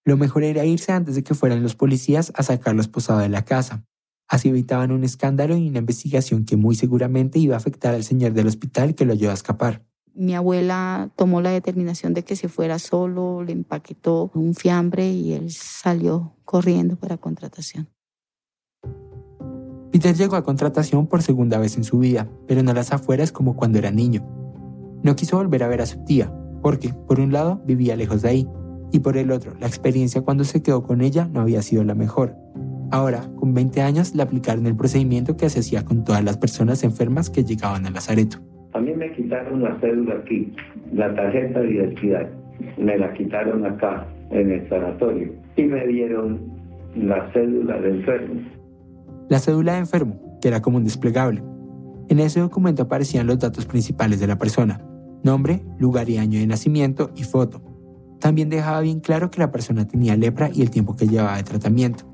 Lo 0.04 0.16
mejor 0.16 0.42
era 0.42 0.64
irse 0.64 0.90
antes 0.90 1.14
de 1.14 1.22
que 1.22 1.34
fueran 1.34 1.62
los 1.62 1.76
policías 1.76 2.32
a 2.34 2.42
sacarlo 2.42 2.80
esposado 2.80 3.20
de 3.20 3.28
la 3.28 3.44
casa. 3.44 3.86
Así 4.26 4.48
evitaban 4.48 4.90
un 4.90 5.04
escándalo 5.04 5.56
y 5.56 5.68
una 5.68 5.78
investigación 5.78 6.44
que 6.44 6.56
muy 6.56 6.74
seguramente 6.74 7.38
iba 7.38 7.54
a 7.54 7.58
afectar 7.58 7.94
al 7.94 8.02
señor 8.02 8.32
del 8.32 8.48
hospital 8.48 8.96
que 8.96 9.04
lo 9.04 9.12
ayudó 9.12 9.30
a 9.30 9.34
escapar. 9.34 9.84
Mi 10.16 10.34
abuela 10.34 11.10
tomó 11.14 11.42
la 11.42 11.50
determinación 11.50 12.14
de 12.14 12.24
que 12.24 12.36
se 12.36 12.48
fuera 12.48 12.78
solo, 12.78 13.44
le 13.44 13.52
empaquetó 13.52 14.30
un 14.34 14.54
fiambre 14.54 15.10
y 15.10 15.34
él 15.34 15.50
salió 15.50 16.32
corriendo 16.44 16.96
para 16.96 17.18
contratación. 17.18 17.88
Peter 19.92 20.16
llegó 20.16 20.36
a 20.36 20.42
contratación 20.42 21.06
por 21.06 21.22
segunda 21.22 21.58
vez 21.58 21.76
en 21.76 21.84
su 21.84 21.98
vida, 21.98 22.28
pero 22.46 22.62
no 22.62 22.70
a 22.70 22.74
las 22.74 22.92
afueras 22.92 23.30
como 23.30 23.56
cuando 23.56 23.78
era 23.78 23.90
niño. 23.90 24.26
No 25.02 25.16
quiso 25.16 25.36
volver 25.36 25.62
a 25.62 25.68
ver 25.68 25.82
a 25.82 25.86
su 25.86 26.02
tía, 26.04 26.32
porque, 26.62 26.92
por 26.92 27.20
un 27.20 27.32
lado, 27.32 27.62
vivía 27.66 27.94
lejos 27.94 28.22
de 28.22 28.28
ahí, 28.30 28.48
y 28.92 29.00
por 29.00 29.16
el 29.16 29.30
otro, 29.30 29.54
la 29.60 29.66
experiencia 29.66 30.22
cuando 30.22 30.44
se 30.44 30.62
quedó 30.62 30.82
con 30.82 31.02
ella 31.02 31.28
no 31.30 31.40
había 31.40 31.62
sido 31.62 31.84
la 31.84 31.94
mejor. 31.94 32.36
Ahora, 32.90 33.30
con 33.36 33.52
20 33.52 33.82
años, 33.82 34.14
le 34.14 34.22
aplicaron 34.22 34.66
el 34.66 34.76
procedimiento 34.76 35.36
que 35.36 35.50
se 35.50 35.60
hacía 35.60 35.84
con 35.84 36.04
todas 36.04 36.24
las 36.24 36.38
personas 36.38 36.84
enfermas 36.84 37.30
que 37.30 37.44
llegaban 37.44 37.84
al 37.86 37.94
Lazareto. 37.94 38.38
A 38.76 38.78
mí 38.78 38.92
me 38.92 39.10
quitaron 39.10 39.62
la 39.62 39.74
cédula 39.80 40.16
aquí, 40.16 40.52
la 40.92 41.14
tarjeta 41.14 41.60
de 41.60 41.70
identidad. 41.70 42.28
Me 42.76 42.98
la 42.98 43.10
quitaron 43.14 43.64
acá, 43.64 44.06
en 44.30 44.50
el 44.50 44.68
sanatorio, 44.68 45.32
y 45.56 45.62
me 45.62 45.86
dieron 45.86 46.38
la 46.94 47.26
cédula 47.32 47.80
de 47.80 47.88
enfermo. 47.88 48.40
La 49.30 49.38
cédula 49.38 49.72
de 49.72 49.78
enfermo, 49.78 50.38
que 50.42 50.48
era 50.48 50.60
como 50.60 50.76
un 50.76 50.84
desplegable. 50.84 51.42
En 52.10 52.18
ese 52.18 52.40
documento 52.40 52.82
aparecían 52.82 53.26
los 53.26 53.38
datos 53.38 53.64
principales 53.64 54.20
de 54.20 54.26
la 54.26 54.36
persona, 54.36 54.78
nombre, 55.24 55.62
lugar 55.78 56.10
y 56.10 56.18
año 56.18 56.38
de 56.38 56.46
nacimiento 56.46 57.12
y 57.16 57.22
foto. 57.22 57.62
También 58.20 58.50
dejaba 58.50 58.82
bien 58.82 59.00
claro 59.00 59.30
que 59.30 59.40
la 59.40 59.50
persona 59.50 59.88
tenía 59.88 60.16
lepra 60.16 60.50
y 60.52 60.60
el 60.60 60.70
tiempo 60.70 60.96
que 60.96 61.08
llevaba 61.08 61.38
de 61.38 61.44
tratamiento. 61.44 62.04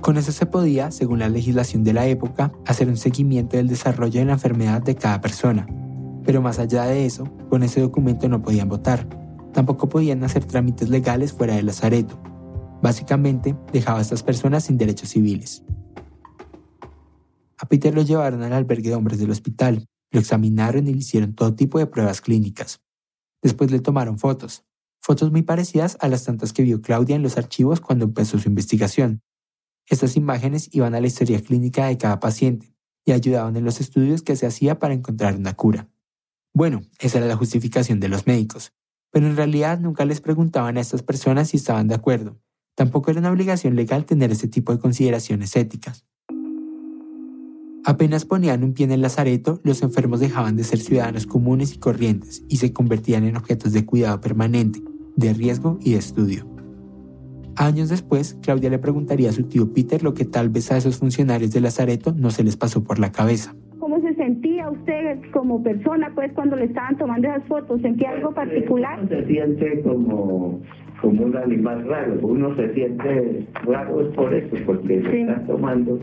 Con 0.00 0.16
eso 0.16 0.30
se 0.32 0.46
podía, 0.46 0.90
según 0.90 1.18
la 1.18 1.28
legislación 1.28 1.82
de 1.82 1.92
la 1.92 2.06
época, 2.06 2.52
hacer 2.66 2.88
un 2.88 2.96
seguimiento 2.96 3.56
del 3.56 3.68
desarrollo 3.68 4.20
de 4.20 4.26
la 4.26 4.34
enfermedad 4.34 4.82
de 4.82 4.94
cada 4.94 5.20
persona. 5.20 5.66
Pero 6.24 6.42
más 6.42 6.58
allá 6.58 6.84
de 6.84 7.06
eso, 7.06 7.24
con 7.48 7.62
ese 7.62 7.80
documento 7.80 8.28
no 8.28 8.42
podían 8.42 8.68
votar. 8.68 9.08
Tampoco 9.52 9.88
podían 9.88 10.22
hacer 10.22 10.44
trámites 10.44 10.88
legales 10.90 11.32
fuera 11.32 11.54
del 11.54 11.66
lazareto. 11.66 12.20
Básicamente, 12.82 13.56
dejaba 13.72 13.98
a 13.98 14.02
estas 14.02 14.22
personas 14.22 14.64
sin 14.64 14.76
derechos 14.76 15.08
civiles. 15.08 15.64
A 17.58 17.66
Peter 17.66 17.94
lo 17.94 18.02
llevaron 18.02 18.42
al 18.42 18.52
albergue 18.52 18.90
de 18.90 18.96
hombres 18.96 19.18
del 19.18 19.30
hospital, 19.30 19.86
lo 20.10 20.20
examinaron 20.20 20.86
y 20.86 20.92
le 20.92 20.98
hicieron 20.98 21.34
todo 21.34 21.54
tipo 21.54 21.78
de 21.78 21.86
pruebas 21.86 22.20
clínicas. 22.20 22.80
Después 23.42 23.70
le 23.70 23.80
tomaron 23.80 24.18
fotos, 24.18 24.64
fotos 25.00 25.30
muy 25.30 25.42
parecidas 25.42 25.96
a 26.00 26.08
las 26.08 26.24
tantas 26.24 26.52
que 26.52 26.62
vio 26.62 26.82
Claudia 26.82 27.16
en 27.16 27.22
los 27.22 27.38
archivos 27.38 27.80
cuando 27.80 28.04
empezó 28.04 28.38
su 28.38 28.48
investigación. 28.48 29.22
Estas 29.88 30.16
imágenes 30.16 30.68
iban 30.72 30.94
a 30.94 31.00
la 31.00 31.06
historia 31.06 31.40
clínica 31.40 31.86
de 31.86 31.98
cada 31.98 32.18
paciente 32.18 32.74
y 33.04 33.12
ayudaban 33.12 33.56
en 33.56 33.64
los 33.64 33.80
estudios 33.80 34.22
que 34.22 34.34
se 34.34 34.46
hacía 34.46 34.78
para 34.78 34.94
encontrar 34.94 35.36
una 35.36 35.54
cura. 35.54 35.88
Bueno, 36.52 36.82
esa 36.98 37.18
era 37.18 37.26
la 37.26 37.36
justificación 37.36 38.00
de 38.00 38.08
los 38.08 38.26
médicos, 38.26 38.72
pero 39.12 39.26
en 39.26 39.36
realidad 39.36 39.78
nunca 39.78 40.04
les 40.04 40.20
preguntaban 40.20 40.76
a 40.76 40.80
estas 40.80 41.02
personas 41.02 41.50
si 41.50 41.58
estaban 41.58 41.86
de 41.86 41.94
acuerdo. 41.94 42.40
Tampoco 42.74 43.10
era 43.10 43.20
una 43.20 43.30
obligación 43.30 43.76
legal 43.76 44.04
tener 44.06 44.32
ese 44.32 44.48
tipo 44.48 44.72
de 44.72 44.78
consideraciones 44.78 45.54
éticas. 45.54 46.04
Apenas 47.84 48.24
ponían 48.24 48.64
un 48.64 48.74
pie 48.74 48.86
en 48.86 48.90
el 48.90 49.02
lazareto, 49.02 49.60
los 49.62 49.82
enfermos 49.82 50.18
dejaban 50.18 50.56
de 50.56 50.64
ser 50.64 50.80
ciudadanos 50.80 51.26
comunes 51.26 51.72
y 51.72 51.78
corrientes 51.78 52.42
y 52.48 52.56
se 52.56 52.72
convertían 52.72 53.24
en 53.24 53.36
objetos 53.36 53.72
de 53.72 53.86
cuidado 53.86 54.20
permanente, 54.20 54.82
de 55.14 55.32
riesgo 55.32 55.78
y 55.80 55.92
de 55.92 55.98
estudio. 55.98 56.55
Años 57.56 57.88
después, 57.88 58.38
Claudia 58.42 58.68
le 58.68 58.78
preguntaría 58.78 59.30
a 59.30 59.32
su 59.32 59.44
tío 59.44 59.72
Peter 59.72 60.02
lo 60.02 60.12
que 60.12 60.26
tal 60.26 60.50
vez 60.50 60.70
a 60.70 60.76
esos 60.76 60.98
funcionarios 60.98 61.52
de 61.52 61.60
Lazareto 61.60 62.12
no 62.12 62.30
se 62.30 62.44
les 62.44 62.56
pasó 62.56 62.84
por 62.84 62.98
la 62.98 63.12
cabeza. 63.12 63.54
¿Cómo 63.78 63.98
se 64.00 64.14
sentía 64.14 64.68
usted 64.68 65.20
como 65.32 65.62
persona 65.62 66.12
pues 66.14 66.32
cuando 66.34 66.56
le 66.56 66.64
estaban 66.66 66.98
tomando 66.98 67.28
esas 67.28 67.44
fotos? 67.44 67.80
¿Sentía 67.80 68.10
algo 68.10 68.34
particular? 68.34 68.98
Uno 68.98 69.08
se 69.08 69.26
siente 69.26 69.80
como, 69.82 70.60
como 71.00 71.24
un 71.24 71.36
animal 71.36 71.86
raro. 71.86 72.18
Uno 72.26 72.54
se 72.56 72.74
siente 72.74 73.46
raro 73.64 74.02
es 74.02 74.14
por 74.14 74.34
eso, 74.34 74.56
porque 74.66 75.00
le 75.00 75.22
están 75.22 75.46
tomando 75.46 75.98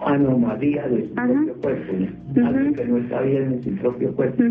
anomalía 0.00 0.88
de 0.88 1.08
su 1.08 1.14
propio 1.14 1.54
cuerpo. 1.60 1.92
Algo 2.36 2.74
que 2.74 2.84
no 2.86 2.96
está 2.98 3.20
bien 3.20 3.52
en 3.52 3.62
su 3.62 3.70
propio 3.76 4.16
cuerpo. 4.16 4.42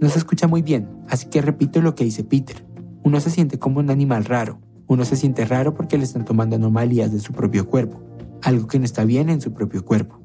No 0.00 0.08
se 0.08 0.18
escucha 0.18 0.46
muy 0.46 0.62
bien, 0.62 0.86
así 1.08 1.28
que 1.28 1.42
repito 1.42 1.82
lo 1.82 1.94
que 1.94 2.04
dice 2.04 2.22
Peter. 2.22 2.56
Uno 3.02 3.18
se 3.20 3.30
siente 3.30 3.58
como 3.58 3.80
un 3.80 3.90
animal 3.90 4.26
raro, 4.26 4.58
uno 4.88 5.04
se 5.04 5.16
siente 5.16 5.44
raro 5.44 5.74
porque 5.74 5.98
le 5.98 6.04
están 6.04 6.24
tomando 6.24 6.56
anomalías 6.56 7.12
de 7.12 7.20
su 7.20 7.32
propio 7.32 7.66
cuerpo, 7.66 8.02
algo 8.42 8.66
que 8.66 8.78
no 8.78 8.86
está 8.86 9.04
bien 9.04 9.28
en 9.28 9.40
su 9.40 9.52
propio 9.52 9.84
cuerpo. 9.84 10.20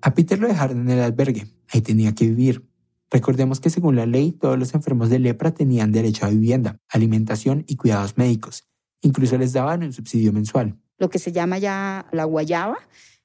A 0.00 0.14
Peter 0.14 0.38
lo 0.38 0.48
dejaron 0.48 0.80
en 0.80 0.90
el 0.90 1.00
albergue, 1.00 1.48
ahí 1.68 1.80
tenía 1.82 2.14
que 2.14 2.26
vivir. 2.26 2.64
Recordemos 3.10 3.60
que 3.60 3.70
según 3.70 3.96
la 3.96 4.06
ley 4.06 4.32
todos 4.32 4.58
los 4.58 4.74
enfermos 4.74 5.10
de 5.10 5.18
lepra 5.18 5.52
tenían 5.52 5.92
derecho 5.92 6.24
a 6.24 6.30
vivienda, 6.30 6.78
alimentación 6.88 7.64
y 7.66 7.76
cuidados 7.76 8.16
médicos. 8.16 8.68
Incluso 9.02 9.36
les 9.36 9.52
daban 9.52 9.82
un 9.82 9.92
subsidio 9.92 10.32
mensual. 10.32 10.78
Lo 10.98 11.10
que 11.10 11.18
se 11.18 11.32
llama 11.32 11.58
ya 11.58 12.06
la 12.12 12.24
guayaba, 12.24 12.78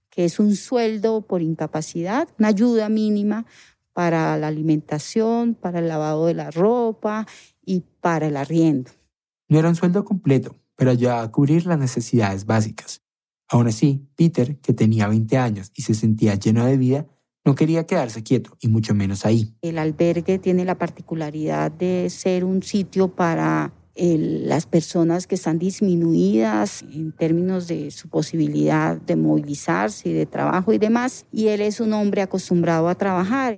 que 0.09 0.25
es 0.25 0.39
un 0.39 0.55
sueldo 0.55 1.21
por 1.21 1.43
incapacidad, 1.43 2.27
una 2.39 2.47
ayuda 2.49 2.89
mínima 2.89 3.45
para 3.93 4.37
la 4.37 4.47
alimentación, 4.47 5.53
para 5.53 5.79
el 5.79 5.87
lavado 5.87 6.25
de 6.25 6.33
la 6.33 6.49
ropa 6.49 7.27
y 7.63 7.83
para 8.01 8.27
el 8.27 8.37
arriendo. 8.37 8.91
No 9.49 9.59
era 9.59 9.69
un 9.69 9.75
sueldo 9.75 10.03
completo, 10.03 10.55
pero 10.75 10.91
ayudaba 10.91 11.21
a 11.23 11.31
cubrir 11.31 11.65
las 11.65 11.79
necesidades 11.79 12.45
básicas. 12.45 13.01
Aún 13.49 13.67
así, 13.67 14.07
Peter, 14.15 14.57
que 14.59 14.73
tenía 14.73 15.07
20 15.07 15.37
años 15.37 15.71
y 15.73 15.83
se 15.83 15.93
sentía 15.93 16.35
lleno 16.35 16.65
de 16.65 16.77
vida, 16.77 17.07
no 17.45 17.55
quería 17.55 17.85
quedarse 17.85 18.23
quieto, 18.23 18.57
y 18.59 18.67
mucho 18.67 18.93
menos 18.93 19.25
ahí. 19.25 19.55
El 19.61 19.77
albergue 19.77 20.37
tiene 20.37 20.65
la 20.65 20.77
particularidad 20.77 21.71
de 21.71 22.09
ser 22.09 22.43
un 22.43 22.61
sitio 22.61 23.07
para 23.07 23.73
las 23.95 24.65
personas 24.67 25.25
que 25.25 25.35
están 25.35 25.57
disminuidas 25.57 26.83
en 26.83 27.13
términos 27.13 27.67
de 27.67 27.89
su 27.89 28.09
posibilidad 28.09 29.01
de 29.01 29.15
movilizarse 29.15 30.09
y 30.09 30.13
de 30.13 30.25
trabajo 30.25 30.73
y 30.73 30.77
demás, 30.77 31.25
y 31.31 31.47
él 31.47 31.61
es 31.61 31.79
un 31.79 31.93
hombre 31.93 32.21
acostumbrado 32.21 32.89
a 32.89 32.95
trabajar. 32.95 33.57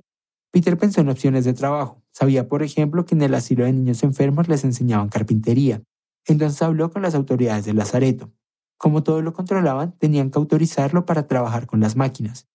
Peter 0.52 0.78
pensó 0.78 1.00
en 1.00 1.10
opciones 1.10 1.44
de 1.44 1.52
trabajo, 1.52 1.99
Sabía, 2.12 2.48
por 2.48 2.62
ejemplo, 2.62 3.04
que 3.04 3.14
en 3.14 3.22
el 3.22 3.34
asilo 3.34 3.64
de 3.64 3.72
niños 3.72 4.02
enfermos 4.02 4.48
les 4.48 4.64
enseñaban 4.64 5.08
carpintería. 5.08 5.82
Entonces 6.26 6.60
habló 6.62 6.90
con 6.90 7.02
las 7.02 7.14
autoridades 7.14 7.64
del 7.64 7.76
Lazareto. 7.76 8.30
Como 8.76 9.02
todo 9.02 9.22
lo 9.22 9.32
controlaban, 9.32 9.96
tenían 9.98 10.30
que 10.30 10.38
autorizarlo 10.38 11.06
para 11.06 11.26
trabajar 11.26 11.66
con 11.66 11.80
las 11.80 11.96
máquinas. 11.96 12.48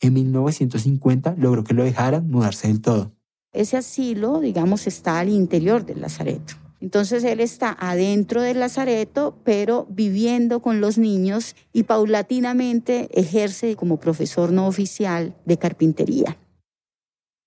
En 0.00 0.14
1950 0.14 1.34
logró 1.38 1.64
que 1.64 1.74
lo 1.74 1.84
dejaran 1.84 2.28
mudarse 2.28 2.68
del 2.68 2.80
todo. 2.80 3.12
Ese 3.52 3.76
asilo, 3.76 4.40
digamos, 4.40 4.86
está 4.86 5.18
al 5.18 5.28
interior 5.28 5.84
del 5.84 6.00
lazareto. 6.00 6.54
Entonces 6.80 7.22
él 7.22 7.38
está 7.38 7.76
adentro 7.78 8.42
del 8.42 8.58
lazareto, 8.58 9.38
pero 9.44 9.86
viviendo 9.88 10.60
con 10.60 10.80
los 10.80 10.98
niños 10.98 11.54
y 11.72 11.84
paulatinamente 11.84 13.08
ejerce 13.12 13.76
como 13.76 14.00
profesor 14.00 14.50
no 14.50 14.66
oficial 14.66 15.36
de 15.44 15.58
carpintería. 15.58 16.36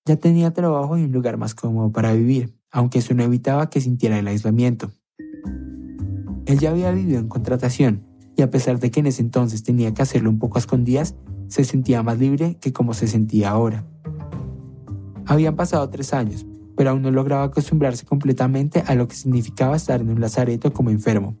Ya 0.06 0.14
tenía 0.14 0.52
trabajo 0.52 0.96
y 0.96 1.02
un 1.02 1.10
lugar 1.10 1.36
más 1.36 1.56
cómodo 1.56 1.90
para 1.90 2.12
vivir, 2.12 2.54
aunque 2.70 3.00
eso 3.00 3.12
no 3.12 3.24
evitaba 3.24 3.68
que 3.68 3.80
sintiera 3.80 4.16
el 4.16 4.28
aislamiento. 4.28 4.92
Él 6.46 6.60
ya 6.60 6.70
había 6.70 6.92
vivido 6.92 7.18
en 7.18 7.26
contratación, 7.26 8.06
y 8.36 8.42
a 8.42 8.50
pesar 8.50 8.78
de 8.78 8.92
que 8.92 9.00
en 9.00 9.06
ese 9.06 9.20
entonces 9.20 9.64
tenía 9.64 9.92
que 9.92 10.02
hacerlo 10.02 10.30
un 10.30 10.38
poco 10.38 10.58
a 10.58 10.60
escondidas, 10.60 11.16
se 11.48 11.64
sentía 11.64 12.04
más 12.04 12.20
libre 12.20 12.56
que 12.60 12.72
como 12.72 12.94
se 12.94 13.08
sentía 13.08 13.50
ahora. 13.50 13.84
Habían 15.26 15.56
pasado 15.56 15.90
tres 15.90 16.14
años, 16.14 16.46
pero 16.76 16.90
aún 16.90 17.02
no 17.02 17.10
lograba 17.10 17.42
acostumbrarse 17.42 18.06
completamente 18.06 18.84
a 18.86 18.94
lo 18.94 19.08
que 19.08 19.16
significaba 19.16 19.74
estar 19.74 20.00
en 20.00 20.10
un 20.10 20.20
lazareto 20.20 20.72
como 20.72 20.90
enfermo. 20.90 21.36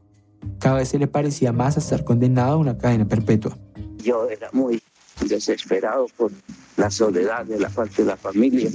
Cada 0.58 0.78
vez 0.78 0.88
se 0.88 0.98
le 0.98 1.06
parecía 1.06 1.52
más 1.52 1.76
a 1.76 1.80
estar 1.80 2.02
condenado 2.02 2.54
a 2.54 2.56
una 2.56 2.76
cadena 2.78 3.06
perpetua. 3.06 3.56
Yo 4.02 4.28
era 4.28 4.48
muy 4.52 4.80
desesperado 5.20 6.06
por 6.16 6.30
la 6.76 6.90
soledad 6.90 7.44
de 7.46 7.58
la 7.58 7.68
parte 7.68 8.02
de 8.02 8.08
la 8.08 8.16
familia. 8.16 8.70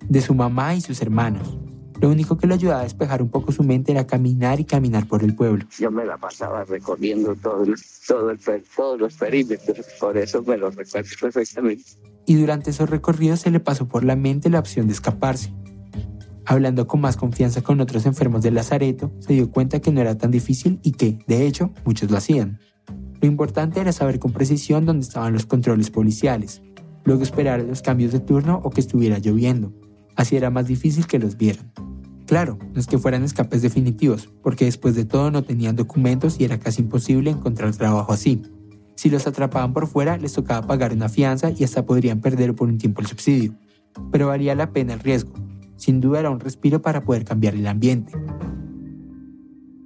De 0.00 0.20
su 0.20 0.34
mamá 0.34 0.74
y 0.74 0.80
sus 0.80 1.00
hermanos. 1.02 1.58
Lo 2.00 2.10
único 2.10 2.36
que 2.36 2.46
le 2.46 2.54
ayudaba 2.54 2.80
a 2.80 2.84
despejar 2.84 3.22
un 3.22 3.30
poco 3.30 3.52
su 3.52 3.62
mente 3.62 3.92
era 3.92 4.06
caminar 4.06 4.60
y 4.60 4.64
caminar 4.64 5.06
por 5.06 5.24
el 5.24 5.34
pueblo. 5.34 5.64
Yo 5.78 5.90
me 5.90 6.04
la 6.04 6.18
pasaba 6.18 6.64
recorriendo 6.64 7.34
todo 7.36 7.64
todo 8.06 8.30
el, 8.30 8.38
todos 8.76 9.00
los 9.00 9.14
perímetros, 9.14 9.86
por 9.98 10.16
eso 10.18 10.42
me 10.42 10.58
lo 10.58 10.70
recuerdo 10.70 11.08
perfectamente. 11.20 11.84
Y 12.26 12.34
durante 12.34 12.70
esos 12.70 12.90
recorridos 12.90 13.40
se 13.40 13.50
le 13.50 13.60
pasó 13.60 13.88
por 13.88 14.04
la 14.04 14.16
mente 14.16 14.50
la 14.50 14.58
opción 14.58 14.88
de 14.88 14.92
escaparse, 14.92 15.52
Hablando 16.48 16.86
con 16.86 17.00
más 17.00 17.16
confianza 17.16 17.60
con 17.62 17.80
otros 17.80 18.06
enfermos 18.06 18.40
del 18.40 18.54
Lazareto, 18.54 19.10
se 19.18 19.32
dio 19.32 19.50
cuenta 19.50 19.80
que 19.80 19.90
no 19.90 20.00
era 20.00 20.16
tan 20.16 20.30
difícil 20.30 20.78
y 20.84 20.92
que, 20.92 21.18
de 21.26 21.44
hecho, 21.44 21.72
muchos 21.84 22.08
lo 22.08 22.16
hacían. 22.16 22.60
Lo 23.20 23.28
importante 23.28 23.80
era 23.80 23.92
saber 23.92 24.18
con 24.18 24.32
precisión 24.32 24.84
dónde 24.84 25.06
estaban 25.06 25.32
los 25.32 25.46
controles 25.46 25.90
policiales, 25.90 26.62
luego 27.04 27.22
esperar 27.22 27.60
los 27.60 27.82
cambios 27.82 28.12
de 28.12 28.20
turno 28.20 28.60
o 28.62 28.70
que 28.70 28.80
estuviera 28.80 29.18
lloviendo. 29.18 29.72
Así 30.16 30.36
era 30.36 30.50
más 30.50 30.66
difícil 30.66 31.06
que 31.06 31.18
los 31.18 31.36
vieran. 31.36 31.72
Claro, 32.26 32.58
no 32.74 32.80
es 32.80 32.86
que 32.86 32.98
fueran 32.98 33.22
escapes 33.22 33.62
definitivos, 33.62 34.28
porque 34.42 34.64
después 34.64 34.96
de 34.96 35.04
todo 35.04 35.30
no 35.30 35.44
tenían 35.44 35.76
documentos 35.76 36.40
y 36.40 36.44
era 36.44 36.58
casi 36.58 36.82
imposible 36.82 37.30
encontrar 37.30 37.74
trabajo 37.76 38.12
así. 38.12 38.42
Si 38.96 39.10
los 39.10 39.26
atrapaban 39.26 39.72
por 39.72 39.86
fuera, 39.86 40.16
les 40.16 40.32
tocaba 40.32 40.66
pagar 40.66 40.92
una 40.92 41.08
fianza 41.08 41.50
y 41.50 41.62
hasta 41.62 41.86
podrían 41.86 42.20
perder 42.20 42.54
por 42.54 42.68
un 42.68 42.78
tiempo 42.78 43.00
el 43.00 43.06
subsidio. 43.06 43.54
Pero 44.10 44.26
valía 44.26 44.54
la 44.54 44.72
pena 44.72 44.94
el 44.94 45.00
riesgo, 45.00 45.32
sin 45.76 46.00
duda 46.00 46.20
era 46.20 46.30
un 46.30 46.40
respiro 46.40 46.82
para 46.82 47.04
poder 47.04 47.24
cambiar 47.24 47.54
el 47.54 47.66
ambiente. 47.66 48.12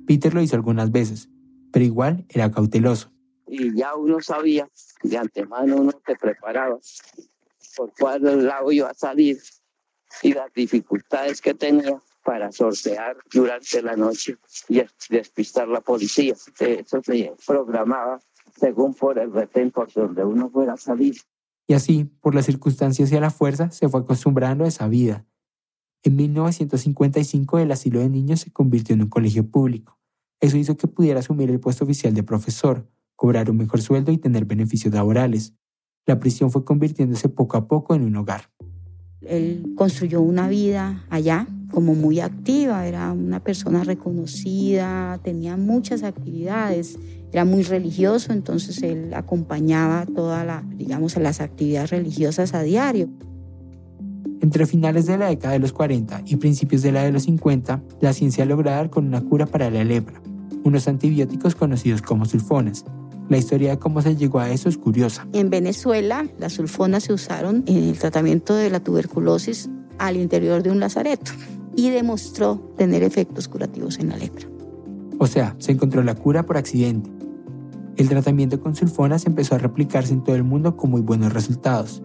Peter 0.07 0.33
lo 0.33 0.41
hizo 0.41 0.57
algunas 0.57 0.91
veces, 0.91 1.29
pero 1.73 1.85
igual 1.85 2.25
era 2.29 2.51
cauteloso. 2.51 3.13
Y 3.51 3.77
ya 3.77 3.95
uno 3.97 4.21
sabía, 4.21 4.69
de 5.03 5.19
antemano 5.19 5.77
uno 5.77 5.93
se 6.07 6.15
preparaba 6.15 6.79
por 7.77 7.93
cuál 7.99 8.47
lado 8.47 8.71
iba 8.71 8.91
a 8.91 8.95
salir 8.95 9.39
y 10.23 10.35
las 10.35 10.53
dificultades 10.53 11.41
que 11.41 11.55
tenía 11.55 12.01
para 12.25 12.53
sortear 12.53 13.17
durante 13.33 13.83
la 13.83 13.97
noche 13.97 14.37
y 14.69 14.83
despistar 15.09 15.69
la 15.69 15.81
policía. 15.81 16.35
Eso 16.59 17.03
se 17.03 17.33
programaba 17.47 18.21
según 18.59 18.95
por 18.95 19.19
el 19.19 19.33
retén 19.33 19.71
por 19.71 19.93
donde 19.93 20.25
uno 20.25 20.51
fuera 20.51 20.75
a 20.75 20.77
salir. 20.77 21.17
Y 21.67 21.75
así, 21.75 22.05
por 22.05 22.35
las 22.35 22.47
circunstancias 22.47 23.11
y 23.11 23.17
a 23.17 23.21
la 23.21 23.31
fuerza, 23.31 23.71
se 23.71 23.89
fue 23.89 24.01
acostumbrando 24.01 24.65
a 24.65 24.69
esa 24.69 24.89
vida, 24.89 25.25
en 26.03 26.17
1955 26.17 27.59
el 27.59 27.73
asilo 27.73 28.01
de 28.01 28.09
niños 28.09 28.41
se 28.41 28.53
convirtió 28.53 28.95
en 28.95 29.03
un 29.03 29.09
colegio 29.09 29.49
público. 29.49 29.99
Eso 30.41 30.57
hizo 30.57 30.77
que 30.77 30.89
pudiera 30.89 31.21
asumir 31.21 31.51
el 31.51 31.61
puesto 31.61 31.85
oficial 31.85 32.15
de 32.15 32.23
profesor, 32.23 32.89
cobrar 33.21 33.51
un 33.51 33.59
mejor 33.59 33.83
sueldo 33.83 34.13
y 34.13 34.17
tener 34.17 34.47
beneficios 34.47 34.95
laborales. 34.95 35.53
La 36.07 36.19
prisión 36.19 36.51
fue 36.51 36.65
convirtiéndose 36.65 37.29
poco 37.29 37.59
a 37.59 37.69
poco 37.69 37.95
en 37.95 38.01
un 38.01 38.17
hogar. 38.17 38.51
Él 39.21 39.75
construyó 39.77 40.23
una 40.23 40.49
vida 40.49 41.05
allá 41.11 41.47
como 41.71 41.95
muy 41.95 42.21
activa, 42.21 42.87
era 42.87 43.13
una 43.13 43.41
persona 43.41 43.85
reconocida, 43.85 45.21
tenía 45.23 45.59
muchas 45.59 46.03
actividades, 46.03 46.99
era 47.31 47.45
muy 47.45 47.63
religioso, 47.63 48.33
entonces 48.33 48.83
él 48.83 49.13
acompañaba 49.13 50.07
todas 50.07 50.47
la, 50.47 50.65
digamos, 50.79 51.15
las 51.19 51.43
actividades 51.43 51.91
religiosas 51.91 52.55
a 52.55 52.63
diario. 52.63 53.11
Entre 54.41 54.65
finales 54.65 55.05
de 55.05 55.19
la 55.19 55.29
década 55.29 55.53
de 55.53 55.59
los 55.59 55.75
40 55.75 56.23
y 56.25 56.37
principios 56.37 56.81
de 56.81 56.93
la 56.93 57.05
de 57.05 57.13
los 57.13 57.25
50, 57.25 57.83
la 58.01 58.15
ciencia 58.15 58.47
logró 58.47 58.71
dar 58.71 58.89
con 58.89 59.07
una 59.07 59.21
cura 59.21 59.45
para 59.45 59.69
la 59.69 59.85
lepra, 59.85 60.23
unos 60.65 60.89
antibióticos 60.89 61.55
conocidos 61.55 62.01
como 62.01 62.25
sulfonas. 62.25 62.87
La 63.31 63.39
historia 63.39 63.71
de 63.71 63.79
cómo 63.79 64.03
se 64.03 64.17
llegó 64.17 64.41
a 64.41 64.51
eso 64.51 64.69
es 64.69 64.77
curiosa. 64.77 65.25
En 65.33 65.51
Venezuela, 65.51 66.27
las 66.41 66.55
sulfonas 66.55 67.05
se 67.05 67.13
usaron 67.13 67.63
en 67.69 67.77
el 67.77 67.97
tratamiento 67.97 68.57
de 68.57 68.71
la 68.71 68.81
tuberculosis 68.81 69.71
al 69.99 70.17
interior 70.17 70.65
de 70.65 70.73
un 70.73 70.81
lazareto 70.81 71.31
y 71.77 71.91
demostró 71.91 72.57
tener 72.77 73.05
efectos 73.05 73.47
curativos 73.47 74.01
en 74.01 74.09
la 74.09 74.17
lepra. 74.17 74.49
O 75.21 75.29
sea, 75.29 75.55
se 75.59 75.71
encontró 75.71 76.03
la 76.03 76.17
cura 76.17 76.45
por 76.45 76.57
accidente. 76.57 77.09
El 77.97 78.09
tratamiento 78.09 78.61
con 78.61 78.75
sulfonas 78.75 79.25
empezó 79.27 79.55
a 79.55 79.59
replicarse 79.59 80.13
en 80.13 80.25
todo 80.25 80.35
el 80.35 80.43
mundo 80.43 80.77
con 80.77 80.91
muy 80.91 81.01
buenos 81.01 81.33
resultados. 81.33 82.03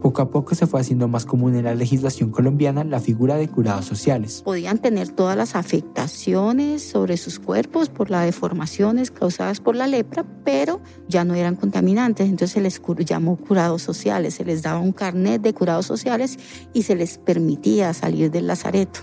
Poco 0.00 0.22
a 0.22 0.30
poco 0.30 0.54
se 0.54 0.66
fue 0.66 0.80
haciendo 0.80 1.08
más 1.08 1.26
común 1.26 1.54
en 1.56 1.64
la 1.64 1.74
legislación 1.74 2.30
colombiana 2.30 2.84
la 2.84 3.00
figura 3.00 3.36
de 3.36 3.48
curados 3.48 3.84
sociales. 3.84 4.40
Podían 4.42 4.78
tener 4.78 5.10
todas 5.10 5.36
las 5.36 5.54
afectaciones 5.54 6.82
sobre 6.82 7.18
sus 7.18 7.38
cuerpos 7.38 7.90
por 7.90 8.08
las 8.08 8.24
deformaciones 8.24 9.10
causadas 9.10 9.60
por 9.60 9.76
la 9.76 9.86
lepra, 9.86 10.24
pero 10.42 10.80
ya 11.06 11.24
no 11.24 11.34
eran 11.34 11.54
contaminantes, 11.54 12.30
entonces 12.30 12.52
se 12.52 12.60
les 12.62 12.80
llamó 13.04 13.36
curados 13.36 13.82
sociales, 13.82 14.34
se 14.34 14.44
les 14.44 14.62
daba 14.62 14.78
un 14.78 14.92
carnet 14.92 15.42
de 15.42 15.52
curados 15.52 15.84
sociales 15.84 16.38
y 16.72 16.84
se 16.84 16.96
les 16.96 17.18
permitía 17.18 17.92
salir 17.92 18.30
del 18.30 18.46
lazareto. 18.46 19.00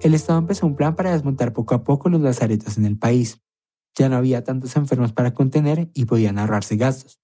El 0.00 0.14
Estado 0.14 0.40
empezó 0.40 0.66
un 0.66 0.74
plan 0.74 0.96
para 0.96 1.12
desmontar 1.12 1.52
poco 1.52 1.76
a 1.76 1.84
poco 1.84 2.08
los 2.08 2.20
lazaretos 2.20 2.76
en 2.76 2.86
el 2.86 2.98
país. 2.98 3.40
Ya 3.96 4.08
no 4.08 4.16
había 4.16 4.42
tantos 4.42 4.74
enfermos 4.76 5.12
para 5.12 5.32
contener 5.32 5.90
y 5.94 6.06
podían 6.06 6.38
ahorrarse 6.38 6.76
gastos. 6.76 7.19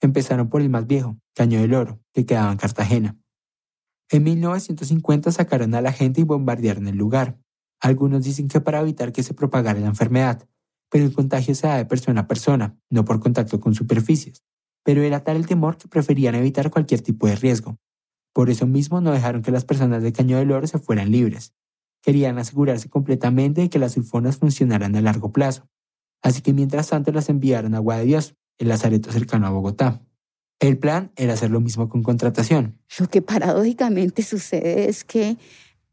Empezaron 0.00 0.48
por 0.48 0.62
el 0.62 0.70
más 0.70 0.86
viejo, 0.86 1.18
Caño 1.34 1.60
del 1.60 1.74
Oro, 1.74 2.00
que 2.12 2.24
quedaba 2.24 2.52
en 2.52 2.58
Cartagena. 2.58 3.18
En 4.10 4.24
1950 4.24 5.30
sacaron 5.30 5.74
a 5.74 5.80
la 5.80 5.92
gente 5.92 6.20
y 6.20 6.24
bombardearon 6.24 6.88
el 6.88 6.96
lugar. 6.96 7.38
Algunos 7.80 8.24
dicen 8.24 8.48
que 8.48 8.60
para 8.60 8.80
evitar 8.80 9.12
que 9.12 9.22
se 9.22 9.34
propagara 9.34 9.78
la 9.78 9.86
enfermedad, 9.86 10.48
pero 10.90 11.04
el 11.04 11.14
contagio 11.14 11.54
se 11.54 11.66
da 11.66 11.76
de 11.76 11.86
persona 11.86 12.22
a 12.22 12.26
persona, 12.26 12.76
no 12.90 13.04
por 13.04 13.20
contacto 13.20 13.60
con 13.60 13.74
superficies. 13.74 14.42
Pero 14.84 15.02
era 15.02 15.22
tal 15.22 15.36
el 15.36 15.46
temor 15.46 15.76
que 15.76 15.88
preferían 15.88 16.34
evitar 16.34 16.70
cualquier 16.70 17.02
tipo 17.02 17.26
de 17.26 17.36
riesgo. 17.36 17.78
Por 18.32 18.50
eso 18.50 18.66
mismo 18.66 19.00
no 19.00 19.12
dejaron 19.12 19.42
que 19.42 19.50
las 19.50 19.64
personas 19.64 20.02
de 20.02 20.12
Caño 20.12 20.38
del 20.38 20.50
Oro 20.50 20.66
se 20.66 20.78
fueran 20.78 21.10
libres. 21.10 21.54
Querían 22.02 22.38
asegurarse 22.38 22.88
completamente 22.88 23.60
de 23.60 23.70
que 23.70 23.78
las 23.78 23.92
sulfonas 23.92 24.38
funcionaran 24.38 24.96
a 24.96 25.00
largo 25.00 25.32
plazo. 25.32 25.68
Así 26.22 26.42
que 26.42 26.52
mientras 26.52 26.88
tanto 26.88 27.12
las 27.12 27.28
enviaron 27.28 27.74
a 27.74 27.78
Agua 27.78 27.98
de 27.98 28.04
Dios, 28.04 28.36
el 28.60 28.68
lazareto 28.68 29.10
cercano 29.10 29.46
a 29.46 29.50
Bogotá. 29.50 30.00
El 30.60 30.78
plan 30.78 31.10
era 31.16 31.32
hacer 31.32 31.50
lo 31.50 31.60
mismo 31.60 31.88
con 31.88 32.02
contratación. 32.02 32.78
Lo 32.98 33.08
que 33.08 33.22
paradójicamente 33.22 34.22
sucede 34.22 34.88
es 34.88 35.04
que 35.04 35.38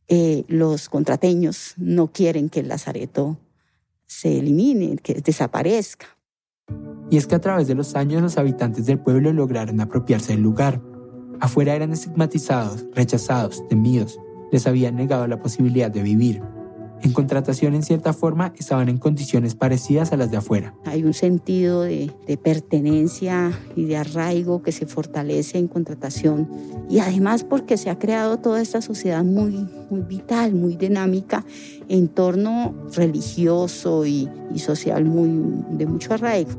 eh, 0.10 0.44
los 0.50 0.90
contrateños 0.90 1.74
no 1.78 2.12
quieren 2.12 2.50
que 2.50 2.60
el 2.60 2.68
lazareto 2.68 3.38
se 4.06 4.40
elimine, 4.40 4.98
que 4.98 5.16
desaparezca. 5.16 6.08
Y 7.10 7.16
es 7.16 7.26
que 7.26 7.36
a 7.36 7.42
través 7.42 7.68
de 7.68 7.76
los 7.76 7.96
años 7.96 8.22
los 8.22 8.38
habitantes 8.38 8.86
del 8.86 9.00
pueblo 9.00 9.32
lograron 9.32 9.80
apropiarse 9.80 10.34
del 10.34 10.42
lugar. 10.42 10.82
Afuera 11.40 11.74
eran 11.74 11.94
estigmatizados, 11.94 12.86
rechazados, 12.94 13.66
temidos. 13.70 14.20
Les 14.52 14.68
habían 14.68 14.96
negado 14.96 15.26
la 15.28 15.40
posibilidad 15.40 15.90
de 15.90 16.04
vivir. 16.04 16.42
En 17.04 17.14
contratación, 17.14 17.76
en 17.76 17.84
cierta 17.84 18.12
forma, 18.12 18.54
estaban 18.58 18.90
en 18.90 18.98
condiciones 18.98 19.56
parecidas 19.56 20.12
a 20.12 20.18
las 20.18 20.32
de 20.32 20.38
afuera. 20.38 20.74
Hay 20.86 21.04
un 21.04 21.14
sentido 21.14 21.84
de, 21.84 22.12
pertenencia 22.42 23.52
y 23.76 23.86
de 23.86 23.98
arraigo 23.98 24.62
que 24.62 24.72
se 24.72 24.86
fortalece 24.86 25.58
en 25.58 25.68
contratación 25.68 26.50
y 26.90 27.00
además 27.00 27.44
porque 27.44 27.78
se 27.78 27.90
ha 27.90 28.00
creado 28.00 28.38
toda 28.38 28.62
esta 28.62 28.82
sociedad 28.82 29.24
muy, 29.24 29.68
muy 29.90 30.02
vital, 30.02 30.54
muy 30.54 30.76
dinámica, 30.76 31.46
en 31.88 32.08
torno 32.08 32.74
religioso 32.96 34.06
y, 34.06 34.30
y 34.54 34.60
social 34.60 35.06
muy, 35.06 35.30
de 35.72 35.86
mucho 35.86 36.14
arraigo. 36.14 36.52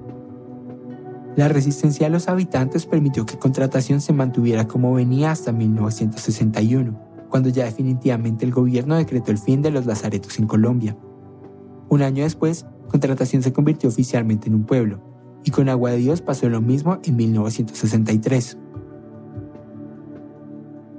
La 1.37 1.49
resistencia 1.49 2.07
de 2.07 2.11
los 2.11 2.29
habitantes 2.29 2.87
permitió 2.87 3.25
que 3.25 3.39
contratación 3.39 4.01
se 4.01 4.13
mantuviera 4.13 4.67
como 4.67 4.93
venía 4.93 5.31
hasta 5.31 5.53
1961 5.53 7.08
cuando 7.29 7.49
ya 7.49 7.65
definitivamente 7.65 8.45
el 8.45 8.53
gobierno 8.53 8.97
decretó 8.97 9.31
el 9.31 9.39
fin 9.39 9.63
de 9.63 9.71
los 9.71 9.87
lazaretos 9.87 10.39
en 10.39 10.47
Colombia. 10.47 10.97
Un 11.89 12.03
año 12.03 12.23
después, 12.23 12.67
Contratación 12.89 13.43
se 13.43 13.53
convirtió 13.53 13.89
oficialmente 13.89 14.49
en 14.49 14.55
un 14.55 14.65
pueblo, 14.65 15.03
y 15.45 15.51
con 15.51 15.69
Agua 15.69 15.91
de 15.91 15.99
Dios 15.99 16.23
pasó 16.23 16.49
lo 16.49 16.61
mismo 16.61 16.99
en 17.05 17.17
1963. 17.17 18.59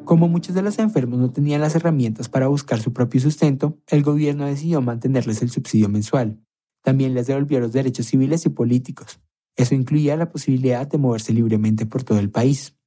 Como 0.06 0.28
muchos 0.28 0.56
de 0.56 0.62
los 0.62 0.80
enfermos 0.80 1.20
no 1.20 1.32
tenían 1.32 1.62
las 1.62 1.76
herramientas 1.76 2.30
para 2.30 2.48
buscar 2.48 2.80
su 2.80 2.94
propio 2.94 3.22
sustento, 3.22 3.78
el 3.88 4.02
gobierno 4.02 4.46
decidió 4.46 4.82
mantenerles 4.82 5.42
el 5.42 5.50
subsidio 5.52 5.90
mensual. 5.90 6.40
También 6.84 7.14
les 7.14 7.28
devolvió 7.28 7.60
los 7.60 7.74
derechos 7.74 8.08
civiles 8.08 8.46
y 8.46 8.50
políticos. 8.50 9.20
Eso 9.56 9.76
incluía 9.76 10.16
la 10.16 10.32
posibilidad 10.32 10.88
de 10.88 10.98
moverse 10.98 11.34
libremente 11.34 11.86
por 11.86 12.04
todo 12.04 12.18
el 12.18 12.32
país. 12.32 12.79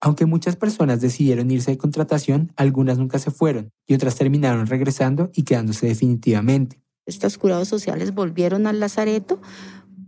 Aunque 0.00 0.26
muchas 0.26 0.56
personas 0.56 1.00
decidieron 1.00 1.50
irse 1.50 1.70
de 1.70 1.78
contratación, 1.78 2.52
algunas 2.56 2.98
nunca 2.98 3.18
se 3.18 3.30
fueron 3.30 3.70
y 3.86 3.94
otras 3.94 4.16
terminaron 4.16 4.66
regresando 4.66 5.30
y 5.34 5.44
quedándose 5.44 5.86
definitivamente. 5.86 6.82
Estos 7.06 7.38
curados 7.38 7.68
sociales 7.68 8.14
volvieron 8.14 8.66
al 8.66 8.80
lazareto 8.80 9.40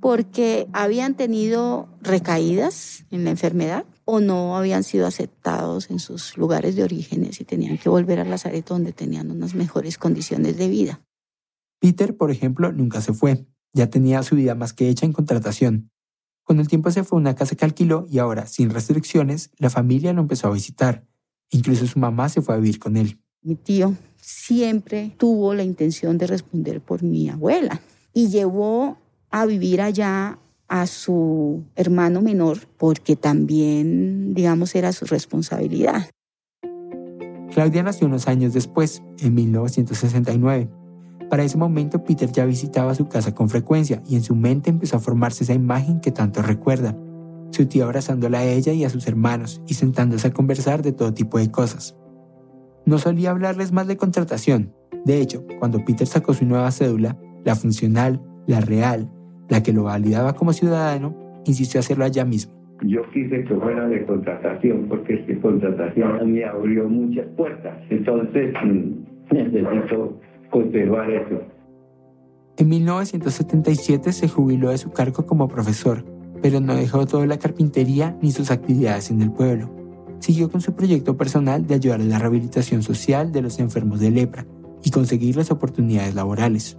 porque 0.00 0.68
habían 0.72 1.16
tenido 1.16 1.88
recaídas 2.00 3.06
en 3.10 3.24
la 3.24 3.30
enfermedad 3.30 3.84
o 4.04 4.20
no 4.20 4.56
habían 4.56 4.84
sido 4.84 5.06
aceptados 5.06 5.90
en 5.90 5.98
sus 5.98 6.36
lugares 6.36 6.76
de 6.76 6.84
orígenes 6.84 7.40
y 7.40 7.44
tenían 7.44 7.78
que 7.78 7.88
volver 7.88 8.20
al 8.20 8.30
lazareto 8.30 8.74
donde 8.74 8.92
tenían 8.92 9.30
unas 9.30 9.54
mejores 9.54 9.98
condiciones 9.98 10.56
de 10.56 10.68
vida. 10.68 11.02
Peter, 11.80 12.16
por 12.16 12.30
ejemplo, 12.30 12.72
nunca 12.72 13.00
se 13.00 13.12
fue. 13.12 13.46
Ya 13.72 13.90
tenía 13.90 14.22
su 14.22 14.36
vida 14.36 14.54
más 14.54 14.72
que 14.72 14.88
hecha 14.88 15.06
en 15.06 15.12
contratación. 15.12 15.90
Con 16.48 16.60
el 16.60 16.66
tiempo 16.66 16.90
se 16.90 17.04
fue 17.04 17.18
a 17.18 17.20
una 17.20 17.34
casa 17.34 17.56
que 17.56 17.66
alquiló 17.66 18.06
y 18.10 18.20
ahora, 18.20 18.46
sin 18.46 18.70
restricciones, 18.70 19.50
la 19.58 19.68
familia 19.68 20.14
lo 20.14 20.22
empezó 20.22 20.48
a 20.48 20.50
visitar. 20.50 21.04
Incluso 21.50 21.86
su 21.86 21.98
mamá 21.98 22.30
se 22.30 22.40
fue 22.40 22.54
a 22.54 22.56
vivir 22.58 22.78
con 22.78 22.96
él. 22.96 23.18
Mi 23.42 23.54
tío 23.54 23.94
siempre 24.18 25.12
tuvo 25.18 25.52
la 25.52 25.62
intención 25.62 26.16
de 26.16 26.26
responder 26.26 26.80
por 26.80 27.02
mi 27.02 27.28
abuela 27.28 27.82
y 28.14 28.28
llevó 28.28 28.96
a 29.28 29.44
vivir 29.44 29.82
allá 29.82 30.38
a 30.68 30.86
su 30.86 31.64
hermano 31.76 32.22
menor 32.22 32.66
porque 32.78 33.14
también, 33.14 34.32
digamos, 34.32 34.74
era 34.74 34.94
su 34.94 35.04
responsabilidad. 35.04 36.08
Claudia 37.52 37.82
nació 37.82 38.06
unos 38.06 38.26
años 38.26 38.54
después, 38.54 39.02
en 39.18 39.34
1969. 39.34 40.77
Para 41.30 41.44
ese 41.44 41.58
momento 41.58 42.04
Peter 42.04 42.30
ya 42.32 42.46
visitaba 42.46 42.94
su 42.94 43.08
casa 43.08 43.34
con 43.34 43.48
frecuencia 43.48 44.02
y 44.08 44.16
en 44.16 44.22
su 44.22 44.34
mente 44.34 44.70
empezó 44.70 44.96
a 44.96 45.00
formarse 45.00 45.44
esa 45.44 45.54
imagen 45.54 46.00
que 46.00 46.10
tanto 46.10 46.40
recuerda. 46.40 46.96
Su 47.50 47.66
tío 47.66 47.84
abrazándola 47.84 48.38
a 48.38 48.44
ella 48.44 48.72
y 48.72 48.84
a 48.84 48.90
sus 48.90 49.06
hermanos 49.06 49.62
y 49.66 49.74
sentándose 49.74 50.28
a 50.28 50.32
conversar 50.32 50.82
de 50.82 50.92
todo 50.92 51.12
tipo 51.12 51.38
de 51.38 51.50
cosas. 51.50 51.98
No 52.86 52.98
solía 52.98 53.30
hablarles 53.30 53.72
más 53.72 53.86
de 53.86 53.96
contratación. 53.96 54.72
De 55.04 55.20
hecho, 55.20 55.44
cuando 55.58 55.84
Peter 55.84 56.06
sacó 56.06 56.32
su 56.32 56.46
nueva 56.46 56.70
cédula, 56.70 57.18
la 57.44 57.54
funcional, 57.54 58.22
la 58.46 58.60
real, 58.60 59.10
la 59.48 59.62
que 59.62 59.72
lo 59.72 59.84
validaba 59.84 60.34
como 60.34 60.52
ciudadano, 60.52 61.14
insistió 61.44 61.78
a 61.78 61.80
hacerlo 61.80 62.04
allá 62.04 62.24
mismo. 62.24 62.54
Yo 62.82 63.02
quise 63.10 63.44
que 63.44 63.54
fuera 63.54 63.88
de 63.88 64.06
contratación 64.06 64.86
porque 64.88 65.14
es 65.14 65.26
que 65.26 65.38
contratación 65.40 66.32
me 66.32 66.44
abrió 66.44 66.88
muchas 66.88 67.26
puertas. 67.36 67.76
Entonces 67.90 68.54
mm, 68.62 68.92
necesito 69.34 70.20
conservar 70.50 71.10
eso. 71.10 71.40
En 72.56 72.68
1977 72.68 74.12
se 74.12 74.28
jubiló 74.28 74.70
de 74.70 74.78
su 74.78 74.90
cargo 74.90 75.24
como 75.26 75.46
profesor, 75.46 76.04
pero 76.42 76.60
no 76.60 76.74
dejó 76.74 77.06
toda 77.06 77.24
la 77.26 77.38
carpintería 77.38 78.16
ni 78.20 78.32
sus 78.32 78.50
actividades 78.50 79.10
en 79.10 79.22
el 79.22 79.30
pueblo. 79.30 79.70
Siguió 80.18 80.50
con 80.50 80.60
su 80.60 80.74
proyecto 80.74 81.16
personal 81.16 81.66
de 81.66 81.74
ayudar 81.74 82.00
en 82.00 82.10
la 82.10 82.18
rehabilitación 82.18 82.82
social 82.82 83.30
de 83.30 83.42
los 83.42 83.60
enfermos 83.60 84.00
de 84.00 84.10
lepra 84.10 84.44
y 84.82 84.90
conseguir 84.90 85.36
las 85.36 85.50
oportunidades 85.50 86.14
laborales. 86.14 86.76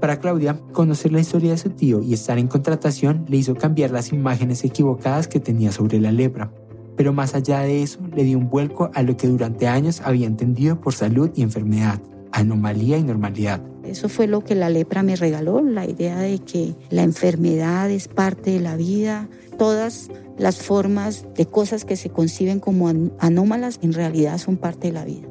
Para 0.00 0.18
Claudia, 0.18 0.58
conocer 0.72 1.12
la 1.12 1.20
historia 1.20 1.50
de 1.52 1.58
su 1.58 1.70
tío 1.70 2.02
y 2.02 2.14
estar 2.14 2.38
en 2.38 2.48
contratación 2.48 3.24
le 3.28 3.38
hizo 3.38 3.54
cambiar 3.54 3.90
las 3.90 4.12
imágenes 4.12 4.64
equivocadas 4.64 5.28
que 5.28 5.40
tenía 5.40 5.72
sobre 5.72 6.00
la 6.00 6.12
lepra. 6.12 6.52
Pero 6.96 7.12
más 7.12 7.34
allá 7.34 7.60
de 7.60 7.82
eso, 7.82 8.00
le 8.14 8.24
dio 8.24 8.38
un 8.38 8.48
vuelco 8.48 8.90
a 8.94 9.02
lo 9.02 9.16
que 9.16 9.28
durante 9.28 9.66
años 9.66 10.00
había 10.02 10.26
entendido 10.26 10.80
por 10.80 10.94
salud 10.94 11.30
y 11.34 11.42
enfermedad, 11.42 12.00
anomalía 12.34 12.98
y 12.98 13.04
normalidad. 13.04 13.62
Eso 13.84 14.08
fue 14.08 14.26
lo 14.26 14.42
que 14.42 14.54
la 14.54 14.68
lepra 14.68 15.02
me 15.02 15.14
regaló, 15.14 15.62
la 15.62 15.86
idea 15.86 16.18
de 16.18 16.40
que 16.40 16.74
la 16.90 17.02
enfermedad 17.02 17.90
es 17.90 18.08
parte 18.08 18.50
de 18.50 18.60
la 18.60 18.76
vida, 18.76 19.28
todas 19.56 20.10
las 20.36 20.58
formas 20.58 21.26
de 21.36 21.46
cosas 21.46 21.84
que 21.84 21.96
se 21.96 22.10
conciben 22.10 22.58
como 22.58 22.90
anómalas 23.20 23.78
en 23.82 23.92
realidad 23.92 24.38
son 24.38 24.56
parte 24.56 24.88
de 24.88 24.92
la 24.92 25.04
vida. 25.04 25.28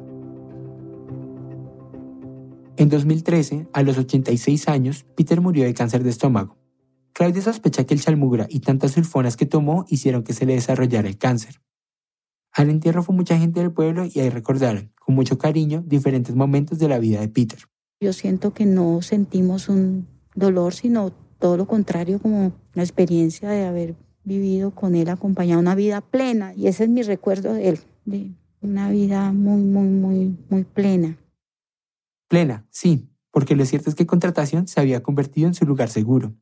En 2.76 2.88
2013, 2.88 3.68
a 3.72 3.82
los 3.82 3.98
86 3.98 4.68
años, 4.68 5.04
Peter 5.14 5.40
murió 5.40 5.64
de 5.64 5.74
cáncer 5.74 6.02
de 6.02 6.10
estómago. 6.10 6.56
Claudia 7.12 7.42
sospecha 7.42 7.84
que 7.84 7.94
el 7.94 8.00
chalmugra 8.00 8.46
y 8.48 8.60
tantas 8.60 8.92
sulfonas 8.92 9.36
que 9.36 9.46
tomó 9.46 9.84
hicieron 9.88 10.24
que 10.24 10.32
se 10.32 10.46
le 10.46 10.54
desarrollara 10.54 11.06
el 11.06 11.18
cáncer. 11.18 11.60
Al 12.54 12.70
entierro 12.70 13.02
fue 13.02 13.14
mucha 13.14 13.36
gente 13.36 13.60
del 13.60 13.72
pueblo 13.72 14.04
y 14.06 14.20
ahí 14.20 14.30
recordaron, 14.30 14.92
con 15.00 15.16
mucho 15.16 15.38
cariño, 15.38 15.82
diferentes 15.84 16.36
momentos 16.36 16.78
de 16.78 16.88
la 16.88 17.00
vida 17.00 17.20
de 17.20 17.28
Peter. 17.28 17.58
Yo 18.00 18.12
siento 18.12 18.54
que 18.54 18.64
no 18.64 19.02
sentimos 19.02 19.68
un 19.68 20.06
dolor, 20.36 20.72
sino 20.72 21.10
todo 21.38 21.56
lo 21.56 21.66
contrario, 21.66 22.20
como 22.20 22.52
una 22.74 22.82
experiencia 22.82 23.50
de 23.50 23.64
haber 23.64 23.96
vivido 24.22 24.70
con 24.70 24.94
él, 24.94 25.08
acompañado 25.08 25.60
una 25.60 25.74
vida 25.74 26.00
plena. 26.00 26.54
Y 26.54 26.68
ese 26.68 26.84
es 26.84 26.90
mi 26.90 27.02
recuerdo 27.02 27.52
de 27.52 27.70
él, 27.70 27.80
de 28.04 28.30
una 28.60 28.88
vida 28.88 29.32
muy, 29.32 29.60
muy, 29.62 29.88
muy, 29.88 30.38
muy 30.48 30.64
plena. 30.64 31.18
Plena, 32.28 32.66
sí, 32.70 33.10
porque 33.30 33.56
lo 33.56 33.64
cierto 33.66 33.90
es 33.90 33.96
que 33.96 34.06
Contratación 34.06 34.68
se 34.68 34.80
había 34.80 35.02
convertido 35.02 35.48
en 35.48 35.54
su 35.54 35.66
lugar 35.66 35.88
seguro. 35.90 36.34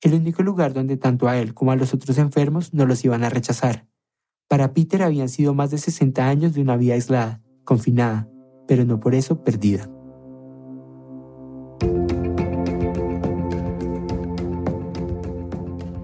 El 0.00 0.14
único 0.14 0.44
lugar 0.44 0.72
donde 0.72 0.96
tanto 0.96 1.28
a 1.28 1.36
él 1.36 1.52
como 1.52 1.72
a 1.72 1.76
los 1.76 1.92
otros 1.92 2.16
enfermos 2.18 2.72
no 2.72 2.86
los 2.86 3.04
iban 3.04 3.24
a 3.24 3.28
rechazar. 3.28 3.88
Para 4.48 4.72
Peter 4.72 5.02
habían 5.02 5.28
sido 5.28 5.54
más 5.54 5.70
de 5.70 5.78
60 5.78 6.26
años 6.26 6.54
de 6.54 6.62
una 6.62 6.76
vida 6.76 6.94
aislada, 6.94 7.40
confinada, 7.64 8.28
pero 8.66 8.84
no 8.84 8.98
por 8.98 9.14
eso 9.14 9.44
perdida. 9.44 9.88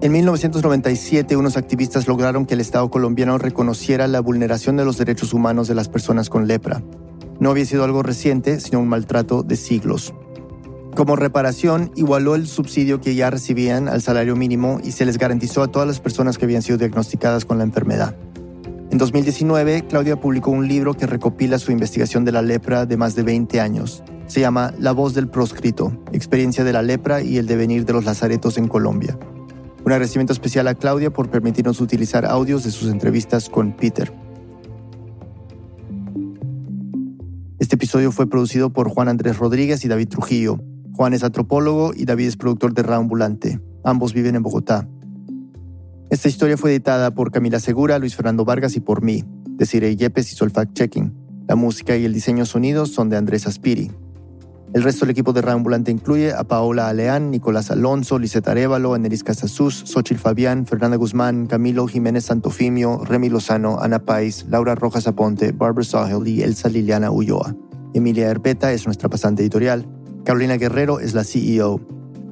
En 0.01 0.11
1997, 0.11 1.35
unos 1.35 1.57
activistas 1.57 2.07
lograron 2.07 2.45
que 2.45 2.53
el 2.53 2.61
Estado 2.61 2.89
colombiano 2.91 3.39
reconociera 3.39 4.07
la 4.07 4.19
vulneración 4.19 4.77
de 4.77 4.85
los 4.85 4.97
derechos 4.99 5.33
humanos 5.33 5.67
de 5.67 5.73
las 5.73 5.89
personas 5.89 6.29
con 6.29 6.47
lepra 6.47 6.83
no 7.39 7.51
había 7.51 7.65
sido 7.65 7.83
algo 7.83 8.03
reciente, 8.03 8.59
sino 8.59 8.79
un 8.79 8.87
maltrato 8.87 9.43
de 9.43 9.55
siglos. 9.55 10.13
Como 10.95 11.15
reparación, 11.17 11.91
igualó 11.95 12.35
el 12.35 12.47
subsidio 12.47 13.01
que 13.01 13.15
ya 13.15 13.29
recibían 13.29 13.89
al 13.89 14.01
salario 14.01 14.35
mínimo 14.35 14.79
y 14.81 14.93
se 14.93 15.05
les 15.05 15.17
garantizó 15.17 15.61
a 15.61 15.67
todas 15.67 15.87
las 15.87 15.99
personas 15.99 16.37
que 16.37 16.45
habían 16.45 16.61
sido 16.61 16.77
diagnosticadas 16.77 17.43
con 17.43 17.57
la 17.57 17.65
enfermedad. 17.65 18.15
En 18.95 18.99
2019, 18.99 19.87
Claudia 19.89 20.21
publicó 20.21 20.51
un 20.51 20.69
libro 20.69 20.93
que 20.93 21.05
recopila 21.05 21.59
su 21.59 21.73
investigación 21.73 22.23
de 22.23 22.31
la 22.31 22.41
lepra 22.41 22.85
de 22.85 22.95
más 22.95 23.13
de 23.13 23.23
20 23.23 23.59
años. 23.59 24.05
Se 24.27 24.39
llama 24.39 24.73
La 24.79 24.93
voz 24.93 25.13
del 25.13 25.27
proscrito, 25.27 26.01
experiencia 26.13 26.63
de 26.63 26.71
la 26.71 26.81
lepra 26.81 27.21
y 27.21 27.35
el 27.35 27.45
devenir 27.45 27.83
de 27.83 27.91
los 27.91 28.05
lazaretos 28.05 28.57
en 28.57 28.69
Colombia. 28.69 29.19
Un 29.83 29.91
agradecimiento 29.91 30.31
especial 30.31 30.69
a 30.69 30.75
Claudia 30.75 31.11
por 31.11 31.29
permitirnos 31.29 31.81
utilizar 31.81 32.25
audios 32.25 32.63
de 32.63 32.71
sus 32.71 32.89
entrevistas 32.89 33.49
con 33.49 33.73
Peter. 33.73 34.13
Este 37.59 37.75
episodio 37.75 38.13
fue 38.13 38.29
producido 38.29 38.71
por 38.71 38.87
Juan 38.87 39.09
Andrés 39.09 39.37
Rodríguez 39.37 39.83
y 39.83 39.89
David 39.89 40.07
Trujillo. 40.07 40.57
Juan 40.93 41.13
es 41.13 41.25
antropólogo 41.25 41.91
y 41.93 42.05
David 42.05 42.27
es 42.27 42.37
productor 42.37 42.73
de 42.73 42.83
Raambulante. 42.83 43.59
Ambos 43.83 44.13
viven 44.13 44.37
en 44.37 44.43
Bogotá. 44.43 44.87
Esta 46.09 46.29
historia 46.29 46.55
fue 46.55 46.71
editada 46.71 47.11
por 47.11 47.31
Camila 47.31 47.59
Segura, 47.59 47.97
Luis 47.97 48.15
Fernando 48.15 48.45
Vargas 48.45 48.75
y 48.75 48.79
por 48.79 49.01
mí. 49.01 49.23
Desiree 49.49 49.95
Yepes 49.95 50.31
hizo 50.31 50.45
el 50.45 50.51
fact-checking. 50.51 51.11
La 51.47 51.55
música 51.55 51.97
y 51.97 52.05
el 52.05 52.13
diseño 52.13 52.45
sonidos 52.45 52.91
son 52.91 53.09
de 53.09 53.17
Andrés 53.17 53.47
Aspiri. 53.47 53.91
El 54.73 54.83
resto 54.83 55.05
del 55.05 55.11
equipo 55.11 55.33
de 55.33 55.41
Raambulante 55.41 55.89
incluye 55.89 56.33
a 56.33 56.43
Paola 56.43 56.89
Aleán, 56.89 57.31
Nicolás 57.31 57.71
Alonso, 57.71 58.19
Liseta 58.19 58.51
Arevalo, 58.51 58.93
Aneris 58.93 59.23
Casasus, 59.23 59.83
Xochil 59.85 60.19
Fabián, 60.19 60.65
Fernanda 60.65 60.97
Guzmán, 60.97 61.47
Camilo 61.47 61.87
Jiménez 61.87 62.25
Santofimio, 62.25 63.03
Remy 63.03 63.29
Lozano, 63.29 63.79
Ana 63.79 63.99
Pais, 63.99 64.45
Laura 64.49 64.75
Rojas 64.75 65.07
Aponte, 65.07 65.53
Barbara 65.53 65.85
Sahel 65.85 66.27
y 66.27 66.43
Elsa 66.43 66.69
Liliana 66.69 67.09
Ulloa. 67.09 67.55
Emilia 67.93 68.29
Herbeta 68.29 68.73
es 68.73 68.85
nuestra 68.85 69.07
pasante 69.09 69.41
editorial. 69.41 69.87
Carolina 70.25 70.57
Guerrero 70.57 70.99
es 70.99 71.13
la 71.13 71.23
CEO. 71.23 71.79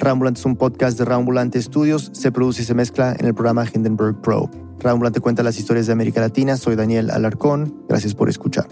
Raambulante 0.03 0.41
es 0.41 0.45
un 0.45 0.57
podcast 0.57 0.97
de 0.97 1.05
Raambulante 1.05 1.61
Studios, 1.61 2.09
se 2.11 2.29
produce 2.29 2.63
y 2.63 2.65
se 2.65 2.73
mezcla 2.73 3.15
en 3.17 3.25
el 3.25 3.33
programa 3.33 3.65
Hindenburg 3.73 4.21
Pro. 4.21 4.49
Raambulante 4.79 5.21
cuenta 5.21 5.43
las 5.43 5.57
historias 5.57 5.87
de 5.87 5.93
América 5.93 6.19
Latina, 6.19 6.57
soy 6.57 6.75
Daniel 6.75 7.09
Alarcón, 7.09 7.85
gracias 7.87 8.13
por 8.13 8.27
escuchar. 8.27 8.67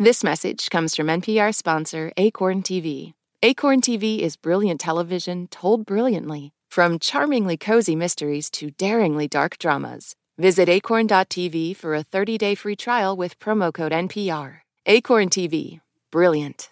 This 0.00 0.24
message 0.24 0.68
comes 0.70 0.96
from 0.96 1.06
NPR 1.06 1.54
sponsor 1.54 2.12
Acorn 2.16 2.62
TV. 2.62 3.14
Acorn 3.40 3.80
TV 3.80 4.18
is 4.18 4.36
brilliant 4.36 4.80
television 4.80 5.46
told 5.48 5.86
brilliantly, 5.86 6.50
from 6.68 6.98
charmingly 6.98 7.56
cozy 7.56 7.94
mysteries 7.94 8.50
to 8.50 8.72
daringly 8.72 9.28
dark 9.28 9.58
dramas. 9.58 10.16
Visit 10.38 10.68
acorn.tv 10.68 11.74
for 11.76 11.94
a 11.94 12.02
30 12.02 12.38
day 12.38 12.54
free 12.54 12.76
trial 12.76 13.16
with 13.16 13.38
promo 13.40 13.74
code 13.74 13.92
NPR. 13.92 14.60
Acorn 14.86 15.28
TV, 15.28 15.80
brilliant. 16.10 16.70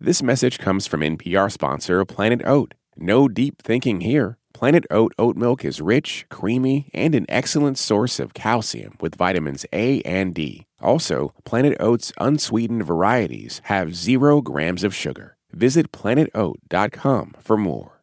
This 0.00 0.22
message 0.22 0.58
comes 0.58 0.86
from 0.86 1.00
NPR 1.00 1.50
sponsor 1.50 2.04
Planet 2.04 2.42
Oat. 2.44 2.74
No 2.96 3.26
deep 3.28 3.60
thinking 3.60 4.00
here. 4.00 4.38
Planet 4.52 4.84
Oat 4.90 5.12
oat 5.18 5.36
milk 5.36 5.64
is 5.64 5.80
rich, 5.80 6.26
creamy, 6.30 6.88
and 6.94 7.14
an 7.14 7.26
excellent 7.28 7.76
source 7.76 8.20
of 8.20 8.34
calcium 8.34 8.96
with 9.00 9.16
vitamins 9.16 9.66
A 9.72 10.00
and 10.02 10.32
D. 10.34 10.66
Also, 10.80 11.34
Planet 11.44 11.76
Oat's 11.80 12.12
unsweetened 12.18 12.84
varieties 12.84 13.60
have 13.64 13.96
zero 13.96 14.40
grams 14.40 14.84
of 14.84 14.94
sugar. 14.94 15.36
Visit 15.52 15.90
planetoat.com 15.90 17.34
for 17.40 17.56
more. 17.56 17.93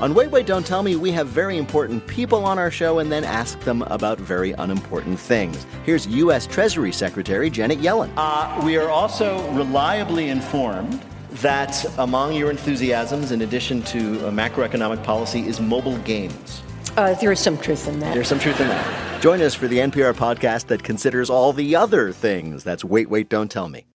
On 0.00 0.12
Wait, 0.12 0.32
Wait, 0.32 0.44
Don't 0.44 0.66
Tell 0.66 0.82
Me, 0.82 0.96
we 0.96 1.12
have 1.12 1.28
very 1.28 1.56
important 1.56 2.04
people 2.08 2.44
on 2.44 2.58
our 2.58 2.68
show 2.68 2.98
and 2.98 3.12
then 3.12 3.22
ask 3.22 3.60
them 3.60 3.82
about 3.82 4.18
very 4.18 4.50
unimportant 4.50 5.20
things. 5.20 5.64
Here's 5.84 6.04
U.S. 6.08 6.48
Treasury 6.48 6.90
Secretary 6.90 7.48
Janet 7.48 7.78
Yellen. 7.78 8.12
Uh, 8.16 8.60
we 8.64 8.76
are 8.76 8.88
also 8.90 9.48
reliably 9.52 10.30
informed 10.30 11.00
that 11.34 11.86
among 11.98 12.34
your 12.34 12.50
enthusiasms, 12.50 13.30
in 13.30 13.42
addition 13.42 13.82
to 13.84 14.18
macroeconomic 14.32 15.00
policy, 15.04 15.46
is 15.46 15.60
mobile 15.60 15.98
games. 15.98 16.64
Uh, 16.96 17.14
there 17.14 17.30
is 17.30 17.38
some 17.38 17.56
truth 17.56 17.86
in 17.86 18.00
that. 18.00 18.14
There's 18.14 18.26
some 18.26 18.40
truth 18.40 18.60
in 18.60 18.66
that. 18.66 19.22
Join 19.22 19.40
us 19.40 19.54
for 19.54 19.68
the 19.68 19.78
NPR 19.78 20.12
podcast 20.12 20.66
that 20.66 20.82
considers 20.82 21.30
all 21.30 21.52
the 21.52 21.76
other 21.76 22.10
things. 22.10 22.64
That's 22.64 22.84
Wait, 22.84 23.08
Wait, 23.08 23.28
Don't 23.28 23.48
Tell 23.48 23.68
Me. 23.68 23.86